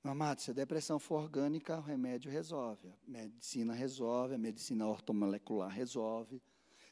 Amado, 0.05 0.43
se 0.43 0.51
a 0.51 0.55
depressão 0.55 0.99
for 0.99 1.23
orgânica, 1.23 1.79
o 1.79 1.81
remédio 1.81 2.31
resolve. 2.31 2.89
A 2.89 3.11
medicina 3.11 3.73
resolve, 3.73 4.35
a 4.35 4.39
medicina 4.39 4.87
ortomolecular 4.87 5.71
resolve. 5.71 6.43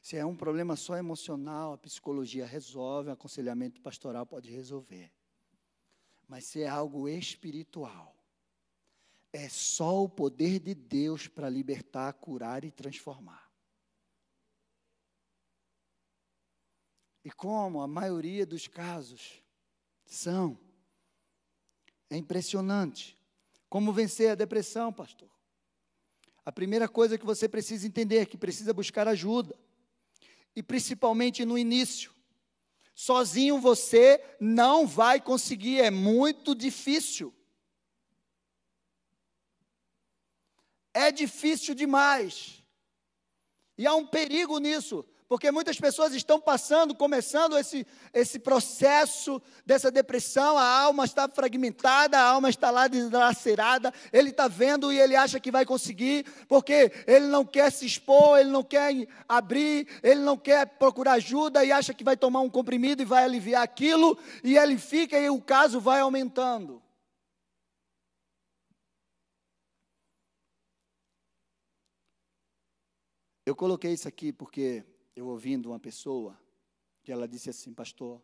Se 0.00 0.16
é 0.16 0.24
um 0.24 0.34
problema 0.34 0.74
só 0.74 0.96
emocional, 0.96 1.74
a 1.74 1.78
psicologia 1.78 2.46
resolve, 2.46 3.10
o 3.10 3.12
aconselhamento 3.12 3.82
pastoral 3.82 4.24
pode 4.24 4.50
resolver. 4.50 5.12
Mas 6.26 6.46
se 6.46 6.62
é 6.62 6.66
algo 6.66 7.06
espiritual, 7.06 8.16
é 9.34 9.50
só 9.50 10.02
o 10.02 10.08
poder 10.08 10.60
de 10.60 10.74
Deus 10.74 11.28
para 11.28 11.50
libertar, 11.50 12.10
curar 12.14 12.64
e 12.64 12.70
transformar. 12.70 13.43
E 17.24 17.30
como 17.30 17.80
a 17.80 17.86
maioria 17.88 18.44
dos 18.44 18.68
casos 18.68 19.42
são, 20.04 20.58
é 22.10 22.16
impressionante. 22.16 23.18
Como 23.68 23.92
vencer 23.92 24.30
a 24.30 24.34
depressão, 24.34 24.92
pastor? 24.92 25.28
A 26.44 26.52
primeira 26.52 26.86
coisa 26.86 27.16
que 27.16 27.24
você 27.24 27.48
precisa 27.48 27.86
entender 27.86 28.18
é 28.18 28.26
que 28.26 28.36
precisa 28.36 28.74
buscar 28.74 29.08
ajuda. 29.08 29.58
E 30.54 30.62
principalmente 30.62 31.44
no 31.44 31.56
início. 31.56 32.12
Sozinho 32.94 33.58
você 33.58 34.22
não 34.38 34.86
vai 34.86 35.20
conseguir, 35.20 35.80
é 35.80 35.90
muito 35.90 36.54
difícil. 36.54 37.34
É 40.92 41.10
difícil 41.10 41.74
demais. 41.74 42.62
E 43.76 43.86
há 43.86 43.94
um 43.94 44.06
perigo 44.06 44.58
nisso, 44.58 45.04
porque 45.34 45.50
muitas 45.50 45.80
pessoas 45.80 46.14
estão 46.14 46.40
passando, 46.40 46.94
começando 46.94 47.58
esse, 47.58 47.84
esse 48.12 48.38
processo 48.38 49.42
dessa 49.66 49.90
depressão, 49.90 50.56
a 50.56 50.64
alma 50.64 51.04
está 51.04 51.28
fragmentada, 51.28 52.16
a 52.16 52.22
alma 52.22 52.48
está 52.48 52.70
lá 52.70 52.86
dilacerada, 52.86 53.92
ele 54.12 54.30
está 54.30 54.46
vendo 54.46 54.92
e 54.92 55.00
ele 55.00 55.16
acha 55.16 55.40
que 55.40 55.50
vai 55.50 55.66
conseguir, 55.66 56.24
porque 56.46 56.92
ele 57.04 57.26
não 57.26 57.44
quer 57.44 57.72
se 57.72 57.84
expor, 57.84 58.38
ele 58.38 58.50
não 58.50 58.62
quer 58.62 59.08
abrir, 59.28 59.88
ele 60.04 60.20
não 60.20 60.36
quer 60.36 60.66
procurar 60.78 61.14
ajuda 61.14 61.64
e 61.64 61.72
acha 61.72 61.92
que 61.92 62.04
vai 62.04 62.16
tomar 62.16 62.40
um 62.40 62.48
comprimido 62.48 63.02
e 63.02 63.04
vai 63.04 63.24
aliviar 63.24 63.64
aquilo, 63.64 64.16
e 64.44 64.56
ele 64.56 64.78
fica 64.78 65.18
e 65.18 65.28
o 65.28 65.42
caso 65.42 65.80
vai 65.80 65.98
aumentando. 65.98 66.80
Eu 73.44 73.56
coloquei 73.56 73.92
isso 73.92 74.06
aqui 74.06 74.32
porque 74.32 74.84
eu 75.14 75.26
ouvindo 75.28 75.70
uma 75.70 75.78
pessoa 75.78 76.38
que 77.02 77.12
ela 77.12 77.28
disse 77.28 77.50
assim, 77.50 77.72
pastor, 77.72 78.20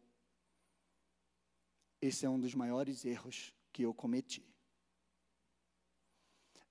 esse 2.01 2.25
é 2.25 2.31
um 2.31 2.41
dos 2.41 2.55
maiores 2.55 3.05
erros 3.05 3.55
que 3.73 3.83
eu 3.83 3.93
cometi. 3.93 4.45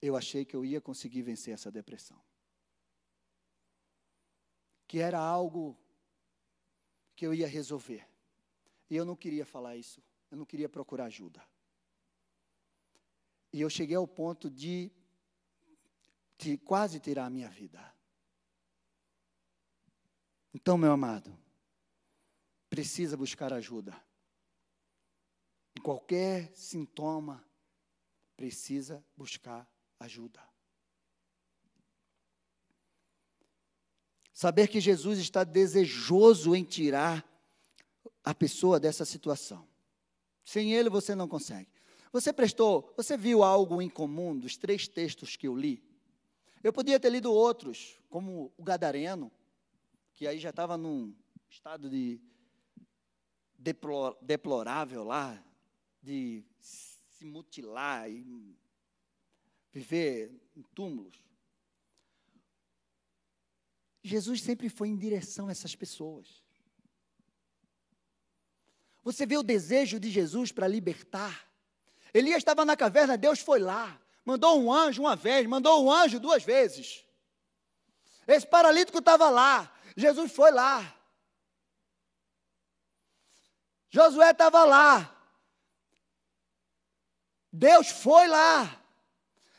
Eu 0.01 0.15
achei 0.15 0.43
que 0.43 0.55
eu 0.55 0.65
ia 0.65 0.81
conseguir 0.81 1.21
vencer 1.21 1.53
essa 1.53 1.71
depressão. 1.71 2.19
Que 4.87 4.99
era 4.99 5.19
algo 5.19 5.77
que 7.15 7.25
eu 7.25 7.33
ia 7.33 7.47
resolver. 7.47 8.07
E 8.89 8.95
eu 8.95 9.05
não 9.05 9.15
queria 9.15 9.45
falar 9.45 9.75
isso. 9.75 10.01
Eu 10.31 10.37
não 10.37 10.45
queria 10.45 10.67
procurar 10.67 11.05
ajuda. 11.05 11.45
E 13.51 13.61
eu 13.61 13.69
cheguei 13.69 13.95
ao 13.95 14.07
ponto 14.07 14.49
de, 14.49 14.91
de 16.37 16.57
quase 16.57 16.99
tirar 16.99 17.25
a 17.25 17.29
minha 17.29 17.49
vida. 17.49 17.93
Então, 20.61 20.77
meu 20.77 20.91
amado, 20.91 21.33
precisa 22.69 23.15
buscar 23.15 23.53
ajuda. 23.53 23.95
Em 25.77 25.81
qualquer 25.81 26.51
sintoma, 26.53 27.41
precisa 28.35 29.03
buscar 29.15 29.65
ajuda. 29.97 30.41
Saber 34.33 34.67
que 34.67 34.81
Jesus 34.81 35.17
está 35.19 35.45
desejoso 35.45 36.53
em 36.53 36.65
tirar 36.65 37.25
a 38.21 38.35
pessoa 38.35 38.81
dessa 38.81 39.05
situação. 39.05 39.65
Sem 40.43 40.73
ele 40.73 40.89
você 40.89 41.15
não 41.15 41.27
consegue. 41.27 41.71
Você 42.11 42.33
prestou, 42.33 42.93
você 42.97 43.15
viu 43.15 43.43
algo 43.43 43.81
em 43.81 43.89
comum 43.89 44.37
dos 44.37 44.57
três 44.57 44.89
textos 44.89 45.37
que 45.37 45.47
eu 45.47 45.55
li? 45.55 45.81
Eu 46.61 46.73
podia 46.73 46.99
ter 46.99 47.09
lido 47.09 47.31
outros, 47.31 47.97
como 48.09 48.51
o 48.57 48.63
Gadareno, 48.63 49.31
que 50.19 50.27
aí 50.27 50.37
já 50.37 50.49
estava 50.49 50.75
num 50.75 51.15
estado 51.49 51.89
de 51.89 52.19
deplorável 53.57 55.05
lá, 55.05 55.41
de 56.03 56.43
se 56.59 57.23
mutilar 57.23 58.11
e 58.11 58.53
viver 59.71 60.29
em 60.57 60.61
túmulos. 60.75 61.15
Jesus 64.03 64.41
sempre 64.41 64.67
foi 64.67 64.89
em 64.89 64.97
direção 64.97 65.47
a 65.47 65.51
essas 65.51 65.73
pessoas. 65.73 66.43
Você 69.01 69.25
vê 69.25 69.37
o 69.37 69.41
desejo 69.41 70.01
de 70.01 70.11
Jesus 70.11 70.51
para 70.51 70.67
libertar. 70.67 71.49
Elias 72.13 72.39
estava 72.39 72.65
na 72.65 72.75
caverna, 72.75 73.17
Deus 73.17 73.39
foi 73.39 73.59
lá, 73.59 73.97
mandou 74.25 74.61
um 74.61 74.69
anjo 74.69 75.01
uma 75.01 75.15
vez, 75.15 75.47
mandou 75.47 75.81
um 75.85 75.89
anjo 75.89 76.19
duas 76.19 76.43
vezes. 76.43 77.05
Esse 78.27 78.45
paralítico 78.45 78.99
estava 78.99 79.29
lá, 79.29 79.78
Jesus 79.95 80.31
foi 80.31 80.51
lá. 80.51 80.95
Josué 83.89 84.31
estava 84.31 84.63
lá. 84.65 85.15
Deus 87.51 87.89
foi 87.89 88.27
lá. 88.27 88.79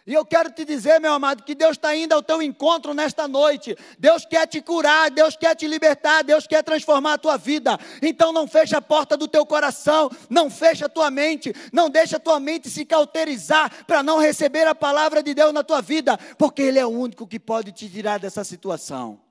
E 0.06 0.14
eu 0.14 0.24
quero 0.24 0.50
te 0.50 0.64
dizer, 0.64 0.98
meu 0.98 1.12
amado, 1.12 1.44
que 1.44 1.54
Deus 1.54 1.72
está 1.72 1.94
indo 1.94 2.12
ao 2.12 2.22
teu 2.22 2.42
encontro 2.42 2.94
nesta 2.94 3.28
noite. 3.28 3.76
Deus 3.98 4.24
quer 4.24 4.46
te 4.46 4.60
curar, 4.60 5.10
Deus 5.10 5.36
quer 5.36 5.54
te 5.54 5.68
libertar, 5.68 6.24
Deus 6.24 6.46
quer 6.46 6.64
transformar 6.64 7.12
a 7.12 7.18
tua 7.18 7.36
vida. 7.36 7.78
Então 8.02 8.32
não 8.32 8.48
feche 8.48 8.74
a 8.74 8.80
porta 8.80 9.16
do 9.16 9.28
teu 9.28 9.44
coração, 9.44 10.10
não 10.28 10.50
feche 10.50 10.84
a 10.84 10.88
tua 10.88 11.10
mente, 11.10 11.54
não 11.72 11.90
deixe 11.90 12.16
a 12.16 12.18
tua 12.18 12.40
mente 12.40 12.68
se 12.70 12.84
cauterizar 12.84 13.84
para 13.84 14.02
não 14.02 14.18
receber 14.18 14.66
a 14.66 14.74
palavra 14.74 15.22
de 15.22 15.34
Deus 15.34 15.52
na 15.52 15.62
tua 15.62 15.80
vida, 15.80 16.18
porque 16.38 16.62
Ele 16.62 16.78
é 16.78 16.86
o 16.86 16.90
único 16.90 17.26
que 17.26 17.38
pode 17.38 17.70
te 17.70 17.88
tirar 17.88 18.18
dessa 18.18 18.42
situação. 18.42 19.29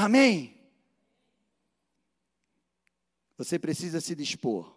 Amém? 0.00 0.56
Você 3.36 3.58
precisa 3.58 4.00
se 4.00 4.14
dispor, 4.14 4.72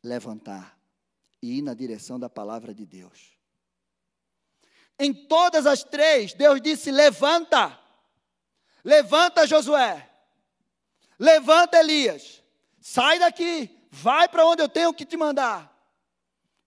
levantar 0.00 0.78
e 1.42 1.58
ir 1.58 1.62
na 1.62 1.74
direção 1.74 2.16
da 2.16 2.30
palavra 2.30 2.72
de 2.72 2.86
Deus. 2.86 3.36
Em 4.96 5.12
todas 5.12 5.66
as 5.66 5.82
três, 5.82 6.32
Deus 6.32 6.60
disse: 6.60 6.92
levanta, 6.92 7.80
levanta 8.84 9.44
Josué, 9.44 10.08
levanta 11.18 11.78
Elias, 11.78 12.44
sai 12.80 13.18
daqui, 13.18 13.88
vai 13.90 14.28
para 14.28 14.46
onde 14.46 14.62
eu 14.62 14.68
tenho 14.68 14.94
que 14.94 15.04
te 15.04 15.16
mandar. 15.16 15.68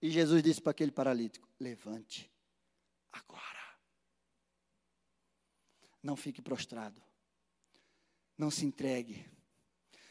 E 0.02 0.10
Jesus 0.10 0.44
disse 0.44 0.62
para 0.62 0.72
aquele 0.72 0.92
paralítico: 0.92 1.48
levante 1.58 2.30
agora. 3.14 3.64
Não 6.04 6.18
fique 6.18 6.42
prostrado. 6.42 7.02
Não 8.38 8.50
se 8.50 8.66
entregue. 8.66 9.26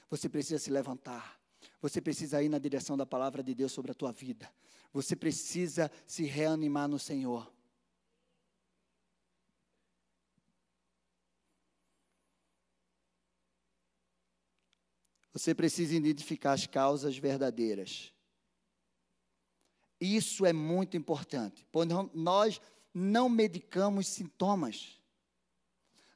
Você 0.09 0.29
precisa 0.29 0.59
se 0.59 0.71
levantar. 0.71 1.41
Você 1.81 2.01
precisa 2.01 2.43
ir 2.43 2.49
na 2.49 2.59
direção 2.59 2.97
da 2.97 3.07
palavra 3.07 3.43
de 3.43 3.55
Deus 3.55 3.73
sobre 3.73 3.91
a 3.91 3.95
tua 3.95 4.13
vida. 4.13 4.53
Você 4.93 5.17
precisa 5.17 5.91
se 6.07 6.25
reanimar 6.25 6.89
no 6.89 6.99
Senhor. 6.99 7.53
Você 15.33 15.55
precisa 15.55 15.95
identificar 15.95 16.53
as 16.53 16.67
causas 16.67 17.17
verdadeiras. 17.17 18.13
Isso 19.99 20.45
é 20.45 20.53
muito 20.53 20.97
importante, 20.97 21.67
pois 21.73 21.89
nós 22.13 22.61
não 22.93 23.29
medicamos 23.29 24.09
sintomas. 24.09 25.01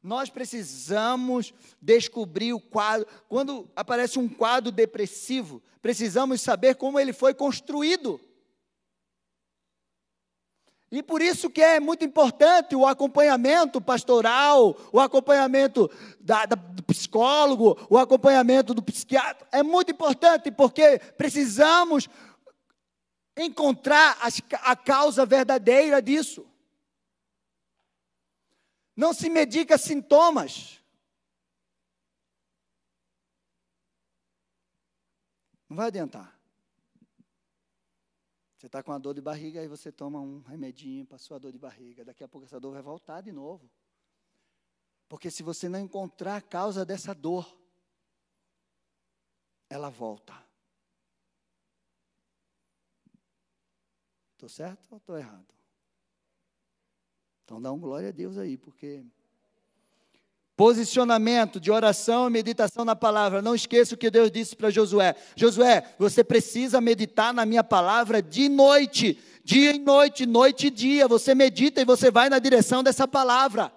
Nós 0.06 0.30
precisamos 0.30 1.52
descobrir 1.82 2.52
o 2.52 2.60
quadro. 2.60 3.08
Quando 3.28 3.68
aparece 3.74 4.20
um 4.20 4.28
quadro 4.28 4.70
depressivo, 4.70 5.60
precisamos 5.82 6.40
saber 6.40 6.76
como 6.76 7.00
ele 7.00 7.12
foi 7.12 7.34
construído. 7.34 8.20
E 10.92 11.02
por 11.02 11.20
isso 11.20 11.50
que 11.50 11.60
é 11.60 11.80
muito 11.80 12.04
importante 12.04 12.76
o 12.76 12.86
acompanhamento 12.86 13.80
pastoral, 13.80 14.76
o 14.92 15.00
acompanhamento 15.00 15.90
da, 16.20 16.46
da, 16.46 16.54
do 16.54 16.84
psicólogo, 16.84 17.76
o 17.90 17.98
acompanhamento 17.98 18.72
do 18.72 18.82
psiquiatra. 18.82 19.44
É 19.50 19.60
muito 19.60 19.90
importante 19.90 20.52
porque 20.52 21.00
precisamos 21.18 22.08
encontrar 23.36 24.16
as, 24.20 24.40
a 24.62 24.76
causa 24.76 25.26
verdadeira 25.26 26.00
disso. 26.00 26.46
Não 28.96 29.12
se 29.12 29.28
medica 29.28 29.76
sintomas. 29.76 30.80
Não 35.68 35.76
vai 35.76 35.88
adiantar. 35.88 36.34
Você 38.56 38.66
está 38.66 38.82
com 38.82 38.90
uma 38.90 38.98
dor 38.98 39.14
de 39.14 39.20
barriga, 39.20 39.60
aí 39.60 39.68
você 39.68 39.92
toma 39.92 40.18
um 40.18 40.40
remedinho 40.40 41.04
para 41.04 41.16
a 41.16 41.18
sua 41.18 41.38
dor 41.38 41.52
de 41.52 41.58
barriga. 41.58 42.04
Daqui 42.04 42.24
a 42.24 42.28
pouco 42.28 42.46
essa 42.46 42.58
dor 42.58 42.72
vai 42.72 42.82
voltar 42.82 43.20
de 43.20 43.30
novo. 43.30 43.70
Porque 45.08 45.30
se 45.30 45.42
você 45.42 45.68
não 45.68 45.78
encontrar 45.78 46.36
a 46.36 46.40
causa 46.40 46.84
dessa 46.84 47.14
dor, 47.14 47.46
ela 49.68 49.90
volta. 49.90 50.34
Estou 54.32 54.48
certo 54.48 54.90
ou 54.90 54.98
estou 54.98 55.18
errado? 55.18 55.55
Então 57.46 57.62
dá 57.62 57.72
um 57.72 57.78
glória 57.78 58.08
a 58.08 58.12
Deus 58.12 58.36
aí, 58.36 58.58
porque. 58.58 59.04
Posicionamento 60.56 61.60
de 61.60 61.70
oração 61.70 62.26
e 62.26 62.32
meditação 62.32 62.84
na 62.84 62.96
palavra. 62.96 63.40
Não 63.40 63.54
esqueça 63.54 63.94
o 63.94 63.96
que 63.96 64.10
Deus 64.10 64.32
disse 64.32 64.56
para 64.56 64.68
Josué: 64.68 65.14
Josué, 65.36 65.94
você 65.96 66.24
precisa 66.24 66.80
meditar 66.80 67.32
na 67.32 67.46
minha 67.46 67.62
palavra 67.62 68.20
de 68.20 68.48
noite, 68.48 69.16
dia 69.44 69.76
e 69.76 69.78
noite, 69.78 70.26
noite 70.26 70.66
e 70.66 70.70
dia. 70.70 71.06
Você 71.06 71.36
medita 71.36 71.80
e 71.80 71.84
você 71.84 72.10
vai 72.10 72.28
na 72.28 72.40
direção 72.40 72.82
dessa 72.82 73.06
palavra. 73.06 73.72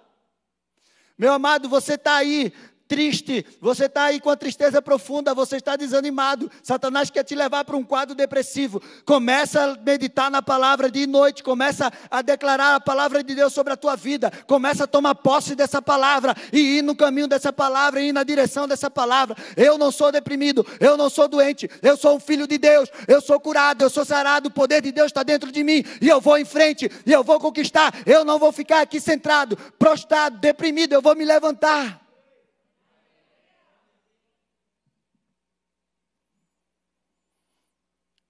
Meu 1.16 1.32
amado, 1.32 1.68
você 1.68 1.94
está 1.94 2.16
aí 2.16 2.52
triste, 2.90 3.46
você 3.60 3.84
está 3.84 4.06
aí 4.06 4.18
com 4.18 4.30
a 4.30 4.36
tristeza 4.36 4.82
profunda, 4.82 5.32
você 5.32 5.58
está 5.58 5.76
desanimado, 5.76 6.50
Satanás 6.60 7.08
quer 7.08 7.22
te 7.22 7.36
levar 7.36 7.64
para 7.64 7.76
um 7.76 7.84
quadro 7.84 8.16
depressivo. 8.16 8.82
Começa 9.04 9.62
a 9.62 9.76
meditar 9.76 10.28
na 10.28 10.42
palavra 10.42 10.90
de 10.90 11.06
noite, 11.06 11.40
começa 11.40 11.92
a 12.10 12.20
declarar 12.20 12.74
a 12.74 12.80
palavra 12.80 13.22
de 13.22 13.32
Deus 13.32 13.52
sobre 13.52 13.72
a 13.72 13.76
tua 13.76 13.94
vida, 13.94 14.32
começa 14.44 14.82
a 14.82 14.86
tomar 14.88 15.14
posse 15.14 15.54
dessa 15.54 15.80
palavra 15.80 16.34
e 16.52 16.78
ir 16.78 16.82
no 16.82 16.96
caminho 16.96 17.28
dessa 17.28 17.52
palavra, 17.52 18.02
e 18.02 18.08
ir 18.08 18.12
na 18.12 18.24
direção 18.24 18.66
dessa 18.66 18.90
palavra. 18.90 19.36
Eu 19.56 19.78
não 19.78 19.92
sou 19.92 20.10
deprimido, 20.10 20.66
eu 20.80 20.96
não 20.96 21.08
sou 21.08 21.28
doente, 21.28 21.70
eu 21.80 21.96
sou 21.96 22.16
um 22.16 22.20
filho 22.20 22.48
de 22.48 22.58
Deus, 22.58 22.88
eu 23.06 23.20
sou 23.20 23.38
curado, 23.38 23.84
eu 23.84 23.90
sou 23.90 24.04
sarado, 24.04 24.48
o 24.48 24.52
poder 24.52 24.82
de 24.82 24.90
Deus 24.90 25.06
está 25.06 25.22
dentro 25.22 25.52
de 25.52 25.62
mim 25.62 25.84
e 26.00 26.08
eu 26.08 26.20
vou 26.20 26.36
em 26.36 26.44
frente 26.44 26.90
e 27.06 27.12
eu 27.12 27.22
vou 27.22 27.38
conquistar. 27.38 27.94
Eu 28.04 28.24
não 28.24 28.36
vou 28.36 28.50
ficar 28.50 28.80
aqui 28.80 29.00
centrado, 29.00 29.56
prostrado, 29.78 30.38
deprimido, 30.38 30.92
eu 30.92 31.00
vou 31.00 31.14
me 31.14 31.24
levantar. 31.24 32.09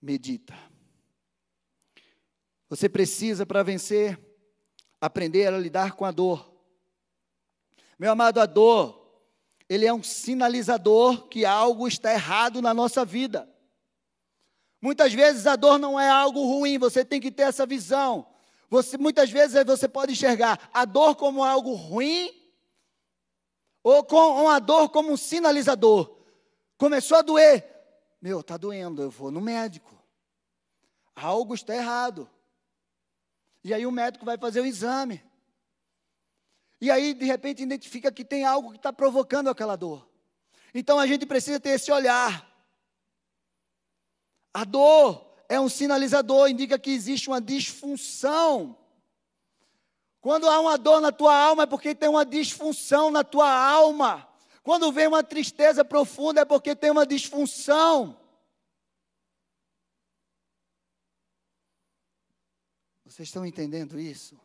Medita. 0.00 0.54
Você 2.68 2.88
precisa, 2.88 3.44
para 3.44 3.62
vencer, 3.62 4.18
aprender 5.00 5.46
a 5.46 5.58
lidar 5.58 5.92
com 5.92 6.04
a 6.04 6.10
dor. 6.10 6.54
Meu 7.98 8.12
amado, 8.12 8.40
a 8.40 8.46
dor, 8.46 9.00
ele 9.68 9.86
é 9.86 9.92
um 9.92 10.02
sinalizador 10.02 11.28
que 11.28 11.44
algo 11.44 11.86
está 11.86 12.12
errado 12.12 12.62
na 12.62 12.72
nossa 12.72 13.04
vida. 13.04 13.48
Muitas 14.80 15.12
vezes 15.12 15.46
a 15.46 15.56
dor 15.56 15.78
não 15.78 16.00
é 16.00 16.08
algo 16.08 16.44
ruim, 16.44 16.78
você 16.78 17.04
tem 17.04 17.20
que 17.20 17.30
ter 17.30 17.42
essa 17.42 17.66
visão. 17.66 18.26
Você, 18.70 18.96
muitas 18.96 19.30
vezes 19.30 19.62
você 19.64 19.86
pode 19.86 20.12
enxergar 20.12 20.70
a 20.72 20.84
dor 20.84 21.16
como 21.16 21.44
algo 21.44 21.74
ruim 21.74 22.30
ou 23.82 24.04
com 24.04 24.48
a 24.48 24.58
dor 24.58 24.88
como 24.88 25.12
um 25.12 25.16
sinalizador. 25.16 26.18
Começou 26.78 27.18
a 27.18 27.22
doer, 27.22 27.69
meu, 28.20 28.40
está 28.40 28.56
doendo, 28.56 29.02
eu 29.02 29.11
vou 29.11 29.30
no 29.30 29.40
médico. 29.40 29.98
Algo 31.14 31.54
está 31.54 31.74
errado. 31.74 32.28
E 33.64 33.72
aí 33.72 33.87
o 33.87 33.92
médico 33.92 34.24
vai 34.24 34.37
fazer 34.37 34.61
o 34.61 34.66
exame. 34.66 35.22
E 36.80 36.90
aí, 36.90 37.12
de 37.12 37.24
repente, 37.26 37.62
identifica 37.62 38.11
que 38.11 38.24
tem 38.24 38.44
algo 38.44 38.70
que 38.70 38.76
está 38.76 38.92
provocando 38.92 39.48
aquela 39.48 39.76
dor. 39.76 40.09
Então 40.74 40.98
a 40.98 41.06
gente 41.06 41.26
precisa 41.26 41.61
ter 41.61 41.70
esse 41.70 41.90
olhar. 41.92 42.46
A 44.52 44.64
dor 44.64 45.35
é 45.48 45.61
um 45.61 45.68
sinalizador, 45.68 46.48
indica 46.48 46.78
que 46.78 46.90
existe 46.90 47.28
uma 47.28 47.40
disfunção. 47.40 48.76
Quando 50.20 50.48
há 50.48 50.61
uma 50.61 50.76
dor 50.78 51.00
na 51.00 51.11
tua 51.11 51.35
alma, 51.35 51.62
é 51.64 51.66
porque 51.66 51.94
tem 51.94 52.09
uma 52.09 52.24
disfunção 52.24 53.11
na 53.11 53.24
tua 53.24 53.50
alma. 53.50 54.29
Quando 54.70 54.92
vem 54.92 55.09
uma 55.09 55.24
tristeza 55.24 55.85
profunda 55.85 56.42
é 56.42 56.44
porque 56.44 56.76
tem 56.76 56.92
uma 56.92 57.04
disfunção. 57.04 58.16
Vocês 63.04 63.26
estão 63.26 63.44
entendendo 63.44 63.98
isso? 63.98 64.40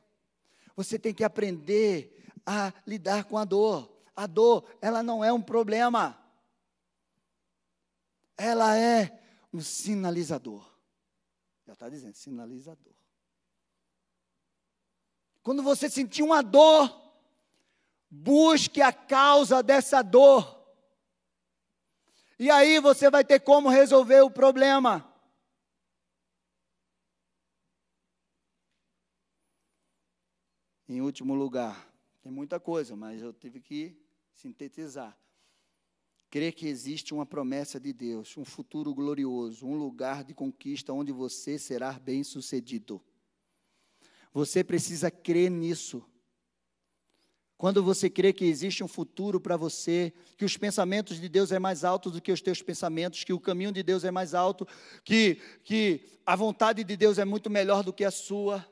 Você 0.75 0.97
tem 0.97 1.13
que 1.13 1.23
aprender 1.23 2.25
a 2.43 2.73
lidar 2.87 3.25
com 3.25 3.37
a 3.37 3.45
dor. 3.45 3.95
A 4.15 4.25
dor, 4.25 4.67
ela 4.81 5.03
não 5.03 5.23
é 5.23 5.31
um 5.31 5.43
problema. 5.43 6.19
Ela 8.35 8.75
é 8.75 9.23
um 9.53 9.61
sinalizador. 9.61 10.67
Já 11.67 11.73
está 11.73 11.87
dizendo, 11.87 12.15
sinalizador. 12.15 12.95
Quando 15.43 15.61
você 15.61 15.87
sentir 15.87 16.23
uma 16.23 16.41
dor, 16.41 17.04
Busque 18.17 18.81
a 18.81 18.93
causa 18.93 19.61
dessa 19.61 20.01
dor. 20.01 20.55
E 22.39 22.49
aí 22.49 22.79
você 22.79 23.09
vai 23.09 23.25
ter 23.25 23.41
como 23.41 23.69
resolver 23.69 24.21
o 24.21 24.31
problema. 24.31 25.05
Em 30.87 31.01
último 31.01 31.35
lugar, 31.35 31.91
tem 32.21 32.31
muita 32.31 32.57
coisa, 32.59 32.95
mas 32.95 33.21
eu 33.21 33.33
tive 33.33 33.59
que 33.59 33.99
sintetizar. 34.33 35.17
Crer 36.29 36.53
que 36.53 36.67
existe 36.67 37.13
uma 37.13 37.25
promessa 37.25 37.79
de 37.79 37.91
Deus, 37.91 38.37
um 38.37 38.45
futuro 38.45 38.93
glorioso, 38.93 39.65
um 39.65 39.75
lugar 39.75 40.23
de 40.23 40.33
conquista 40.33 40.93
onde 40.93 41.11
você 41.11 41.59
será 41.59 41.93
bem-sucedido. 41.99 43.03
Você 44.33 44.63
precisa 44.63 45.11
crer 45.11 45.51
nisso. 45.51 46.03
Quando 47.57 47.81
você 47.81 48.09
crê 48.09 48.33
que 48.33 48.45
existe 48.45 48.83
um 48.83 48.87
futuro 48.87 49.39
para 49.39 49.55
você, 49.55 50.11
que 50.37 50.43
os 50.43 50.57
pensamentos 50.57 51.19
de 51.19 51.29
Deus 51.29 51.51
é 51.51 51.59
mais 51.59 51.85
alto 51.85 52.11
do 52.11 52.21
que 52.21 52.31
os 52.31 52.41
teus 52.41 52.61
pensamentos, 52.61 53.23
que 53.23 53.31
o 53.31 53.39
caminho 53.39 53.71
de 53.71 53.81
Deus 53.81 54.03
é 54.03 54.11
mais 54.11 54.33
alto, 54.33 54.67
que, 55.03 55.39
que 55.63 56.01
a 56.25 56.35
vontade 56.35 56.83
de 56.83 56.97
Deus 56.97 57.17
é 57.17 57.23
muito 57.23 57.49
melhor 57.49 57.81
do 57.81 57.93
que 57.93 58.03
a 58.03 58.11
sua, 58.11 58.65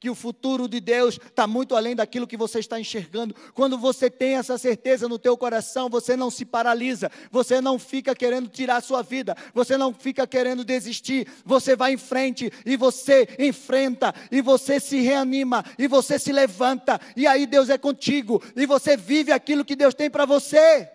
que 0.00 0.08
o 0.08 0.14
futuro 0.14 0.66
de 0.66 0.80
Deus 0.80 1.18
está 1.22 1.46
muito 1.46 1.76
além 1.76 1.94
daquilo 1.94 2.26
que 2.26 2.36
você 2.36 2.58
está 2.58 2.80
enxergando. 2.80 3.34
Quando 3.52 3.76
você 3.76 4.10
tem 4.10 4.36
essa 4.36 4.56
certeza 4.56 5.06
no 5.06 5.18
teu 5.18 5.36
coração, 5.36 5.90
você 5.90 6.16
não 6.16 6.30
se 6.30 6.46
paralisa, 6.46 7.12
você 7.30 7.60
não 7.60 7.78
fica 7.78 8.16
querendo 8.16 8.48
tirar 8.48 8.76
a 8.76 8.80
sua 8.80 9.02
vida, 9.02 9.36
você 9.52 9.76
não 9.76 9.92
fica 9.92 10.26
querendo 10.26 10.64
desistir, 10.64 11.28
você 11.44 11.76
vai 11.76 11.92
em 11.92 11.98
frente 11.98 12.50
e 12.64 12.78
você 12.78 13.28
enfrenta 13.38 14.14
e 14.32 14.40
você 14.40 14.80
se 14.80 15.00
reanima 15.00 15.62
e 15.78 15.86
você 15.86 16.18
se 16.18 16.32
levanta 16.32 16.98
e 17.14 17.26
aí 17.26 17.46
Deus 17.46 17.68
é 17.68 17.76
contigo 17.76 18.42
e 18.56 18.64
você 18.64 18.96
vive 18.96 19.32
aquilo 19.32 19.64
que 19.64 19.76
Deus 19.76 19.94
tem 19.94 20.08
para 20.08 20.24
você. 20.24 20.88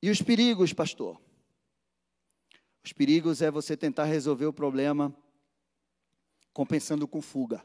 E 0.00 0.08
os 0.10 0.22
perigos, 0.22 0.72
pastor? 0.72 1.27
Os 2.84 2.92
perigos 2.92 3.42
é 3.42 3.50
você 3.50 3.76
tentar 3.76 4.04
resolver 4.04 4.46
o 4.46 4.52
problema 4.52 5.14
compensando 6.52 7.06
com 7.06 7.22
fuga. 7.22 7.64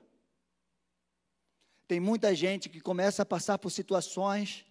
Tem 1.87 1.99
muita 1.99 2.33
gente 2.33 2.69
que 2.69 2.79
começa 2.79 3.23
a 3.23 3.25
passar 3.25 3.57
por 3.57 3.69
situações, 3.69 4.65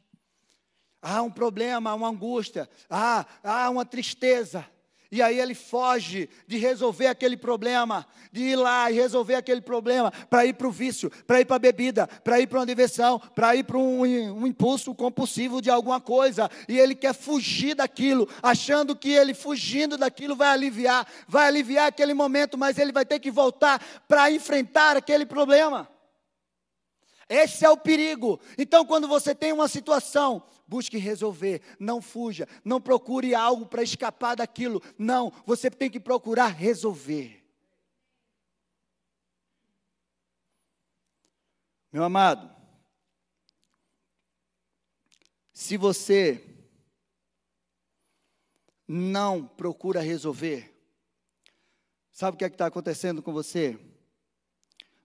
há 1.01 1.22
um 1.22 1.30
problema, 1.30 1.95
uma 1.95 2.09
angústia, 2.09 2.68
há, 2.88 3.26
há 3.43 3.70
uma 3.70 3.84
tristeza. 3.84 4.66
E 5.12 5.20
aí 5.20 5.38
ele 5.38 5.54
foge 5.54 6.26
de 6.46 6.56
resolver 6.56 7.06
aquele 7.06 7.36
problema, 7.36 8.06
de 8.32 8.44
ir 8.44 8.56
lá 8.56 8.90
e 8.90 8.94
resolver 8.94 9.34
aquele 9.34 9.60
problema, 9.60 10.10
para 10.10 10.46
ir 10.46 10.54
para 10.54 10.66
o 10.66 10.70
vício, 10.70 11.12
para 11.26 11.38
ir 11.38 11.44
para 11.44 11.56
a 11.56 11.58
bebida, 11.58 12.06
para 12.06 12.40
ir 12.40 12.46
para 12.46 12.60
uma 12.60 12.64
diversão, 12.64 13.18
para 13.18 13.54
ir 13.54 13.62
para 13.64 13.76
um, 13.76 14.00
um, 14.00 14.46
impulso 14.46 14.94
compulsivo 14.94 15.60
de 15.60 15.68
alguma 15.68 16.00
coisa. 16.00 16.50
E 16.66 16.78
ele 16.78 16.94
quer 16.94 17.12
fugir 17.12 17.74
daquilo, 17.74 18.26
achando 18.42 18.96
que 18.96 19.10
ele 19.10 19.34
fugindo 19.34 19.98
daquilo 19.98 20.34
vai 20.34 20.48
aliviar, 20.48 21.06
vai 21.28 21.46
aliviar 21.46 21.88
aquele 21.88 22.14
momento, 22.14 22.56
mas 22.56 22.78
ele 22.78 22.90
vai 22.90 23.04
ter 23.04 23.18
que 23.18 23.30
voltar 23.30 23.84
para 24.08 24.30
enfrentar 24.30 24.96
aquele 24.96 25.26
problema. 25.26 25.86
Esse 27.28 27.66
é 27.66 27.70
o 27.70 27.76
perigo. 27.76 28.40
Então, 28.56 28.86
quando 28.86 29.06
você 29.06 29.34
tem 29.34 29.52
uma 29.52 29.68
situação, 29.68 30.42
busque 30.72 30.96
resolver, 30.96 31.60
não 31.78 32.00
fuja, 32.00 32.48
não 32.64 32.80
procure 32.80 33.34
algo 33.34 33.66
para 33.66 33.82
escapar 33.82 34.36
daquilo. 34.36 34.82
Não, 34.98 35.30
você 35.44 35.70
tem 35.70 35.90
que 35.90 36.00
procurar 36.00 36.46
resolver. 36.46 37.44
Meu 41.92 42.02
amado, 42.02 42.50
se 45.52 45.76
você 45.76 46.42
não 48.88 49.46
procura 49.46 50.00
resolver, 50.00 50.74
sabe 52.10 52.34
o 52.34 52.38
que 52.38 52.44
é 52.46 52.48
está 52.48 52.66
acontecendo 52.66 53.22
com 53.22 53.30
você? 53.30 53.78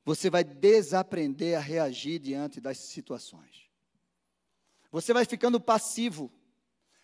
você 0.08 0.30
vai 0.30 0.42
desaprender 0.42 1.58
a 1.58 1.60
reagir 1.60 2.18
diante 2.18 2.62
das 2.62 2.78
situações. 2.78 3.67
Você 4.92 5.14
vai 5.14 5.26
ficando 5.26 5.60
passivo, 5.60 6.32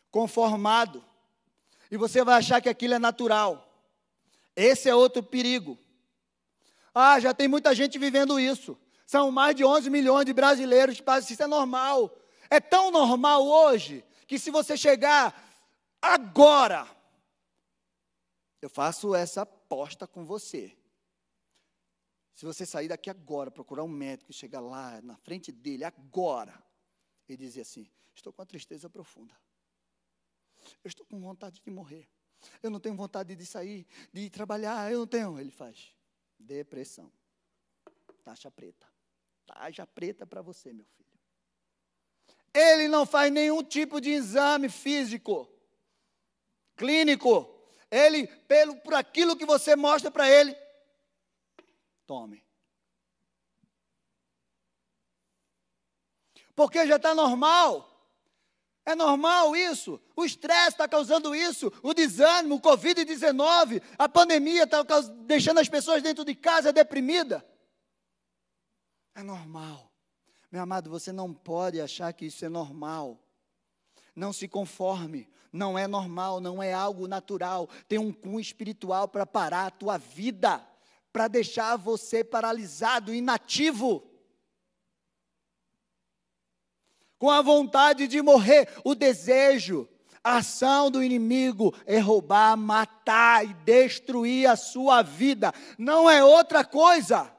conformado, 0.10 1.04
e 1.92 1.98
você 1.98 2.24
vai 2.24 2.36
achar 2.36 2.62
que 2.62 2.70
aquilo 2.70 2.94
é 2.94 3.00
natural. 3.00 3.70
Esse 4.56 4.90
é 4.90 4.96
outro 4.96 5.22
perigo. 5.22 5.78
Ah, 6.94 7.20
já 7.20 7.34
tem 7.34 7.48
muita 7.48 7.74
gente 7.74 7.98
vivendo 7.98 8.40
isso. 8.40 8.78
São 9.06 9.32
mais 9.32 9.56
de 9.56 9.66
11 9.66 9.90
milhões 9.90 10.26
de 10.26 10.34
brasileiros 10.34 10.98
que 10.98 11.04
fazem 11.04 11.34
isso 11.34 11.44
é 11.44 11.48
normal. 11.48 12.16
É 12.50 12.60
tão 12.60 12.92
normal 12.92 13.46
hoje 13.46 14.04
que 14.28 14.40
se 14.40 14.50
você 14.52 14.78
chegar 14.78 15.36
agora, 16.02 16.88
eu 18.62 18.70
faço 18.70 19.14
essa 19.14 19.42
aposta 19.42 20.08
com 20.08 20.26
você. 20.26 20.76
Se 22.34 22.46
você 22.46 22.66
sair 22.66 22.88
daqui 22.88 23.10
agora, 23.10 23.52
procurar 23.52 23.84
um 23.84 23.88
médico 23.88 24.32
e 24.32 24.34
chegar 24.34 24.60
lá 24.60 25.02
na 25.02 25.16
frente 25.18 25.52
dele 25.52 25.84
agora, 25.84 26.64
e 27.34 27.38
dizer 27.38 27.62
assim: 27.62 27.90
Estou 28.16 28.32
com 28.32 28.42
uma 28.42 28.46
tristeza 28.46 28.90
profunda. 28.90 29.34
Eu 30.84 30.88
estou 30.88 31.06
com 31.06 31.20
vontade 31.20 31.62
de 31.62 31.70
morrer. 31.70 32.08
Eu 32.62 32.70
não 32.70 32.80
tenho 32.80 32.96
vontade 32.96 33.36
de 33.36 33.46
sair, 33.46 33.88
de 34.12 34.30
trabalhar. 34.30 34.92
Eu 34.92 35.00
não 35.00 35.08
tenho. 35.08 35.40
Ele 35.40 35.52
faz 35.52 35.94
depressão. 36.40 37.12
Taxa 38.24 38.52
preta. 38.52 38.88
Taxa 39.46 39.86
preta 39.88 40.26
para 40.26 40.42
você, 40.42 40.72
meu 40.72 40.86
filho. 40.86 41.04
Ele 42.54 42.88
não 42.88 43.06
faz 43.06 43.32
nenhum 43.32 43.64
tipo 43.64 44.00
de 44.00 44.12
exame 44.12 44.70
físico, 44.70 45.50
clínico. 46.76 47.50
Ele, 47.90 48.28
pelo, 48.28 48.76
por 48.78 48.94
aquilo 48.94 49.36
que 49.36 49.46
você 49.46 49.76
mostra 49.76 50.12
para 50.12 50.30
ele, 50.30 50.56
Tome. 52.06 52.43
Porque 56.56 56.86
já 56.86 56.98
está 56.98 57.16
normal. 57.16 57.90
É 58.86 58.96
normal 58.96 59.56
isso. 59.56 60.00
O 60.16 60.26
estresse 60.26 60.70
está 60.70 60.88
causando 60.88 61.34
isso. 61.34 61.72
O 61.82 61.94
desânimo, 61.94 62.56
o 62.56 62.62
Covid-19, 62.62 63.82
a 63.98 64.10
pandemia 64.10 64.64
está 64.64 64.84
deixando 65.26 65.60
as 65.60 65.70
pessoas 65.70 66.04
dentro 66.04 66.26
de 66.26 66.36
casa 66.36 66.74
deprimida. 66.74 67.46
É 69.16 69.24
normal. 69.24 69.92
Meu 70.52 70.62
amado, 70.62 70.90
você 70.90 71.12
não 71.12 71.34
pode 71.34 71.80
achar 71.80 72.12
que 72.14 72.26
isso 72.26 72.44
é 72.44 72.50
normal. 72.50 73.20
Não 74.16 74.34
se 74.34 74.48
conforme. 74.48 75.30
Não 75.52 75.78
é 75.78 75.88
normal, 75.88 76.42
não 76.42 76.62
é 76.62 76.74
algo 76.74 77.08
natural. 77.08 77.70
Tem 77.88 78.00
um 78.00 78.12
cunho 78.12 78.40
espiritual 78.40 79.08
para 79.08 79.26
parar 79.26 79.68
a 79.68 79.72
tua 79.72 79.98
vida 79.98 80.68
para 81.14 81.28
deixar 81.28 81.78
você 81.78 82.24
paralisado, 82.24 83.14
inativo. 83.14 84.04
Com 87.24 87.32
a 87.32 87.42
vontade 87.42 88.06
de 88.06 88.22
morrer, 88.22 88.68
o 88.84 88.94
desejo, 88.94 89.88
a 90.22 90.40
ação 90.40 90.92
do 90.92 91.02
inimigo 91.02 91.74
é 91.86 91.98
roubar, 91.98 92.58
matar 92.58 93.46
e 93.46 93.54
destruir 93.54 94.46
a 94.46 94.58
sua 94.58 95.02
vida, 95.02 95.54
não 95.78 96.10
é 96.10 96.22
outra 96.22 96.66
coisa. 96.66 97.34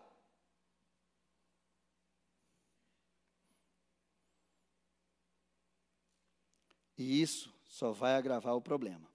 E 6.96 7.20
isso 7.20 7.52
só 7.66 7.92
vai 7.92 8.14
agravar 8.14 8.56
o 8.56 8.62
problema. 8.62 9.06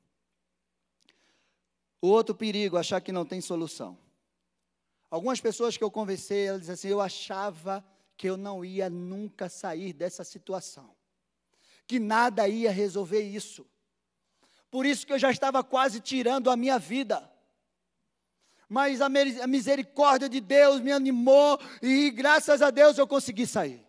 O 2.00 2.10
outro 2.10 2.36
perigo, 2.36 2.78
achar 2.78 3.02
que 3.02 3.12
não 3.12 3.26
tem 3.26 3.42
solução. 3.42 3.98
Algumas 5.10 5.42
pessoas 5.42 5.76
que 5.76 5.84
eu 5.84 5.90
conversei, 5.90 6.46
elas 6.46 6.60
dizem 6.60 6.74
assim: 6.76 6.88
eu 6.90 7.02
achava 7.02 7.84
que 8.20 8.28
eu 8.28 8.36
não 8.36 8.66
ia 8.66 8.90
nunca 8.90 9.48
sair 9.48 9.94
dessa 9.94 10.26
situação, 10.26 10.94
que 11.88 12.00
nada 12.00 12.50
ia 12.50 12.70
resolver 12.70 13.22
isso. 13.22 13.66
Por 14.70 14.86
isso 14.86 15.08
que 15.08 15.14
eu 15.14 15.18
já 15.18 15.32
estava 15.32 15.64
quase 15.64 16.02
tirando 16.02 16.52
a 16.52 16.58
minha 16.58 16.78
vida. 16.78 17.32
Mas 18.68 19.00
a 19.00 19.08
misericórdia 19.48 20.28
de 20.28 20.42
Deus 20.42 20.82
me 20.82 20.92
animou 20.92 21.58
e 21.82 22.12
graças 22.12 22.62
a 22.62 22.70
Deus 22.70 22.98
eu 22.98 23.08
consegui 23.08 23.48
sair. 23.48 23.82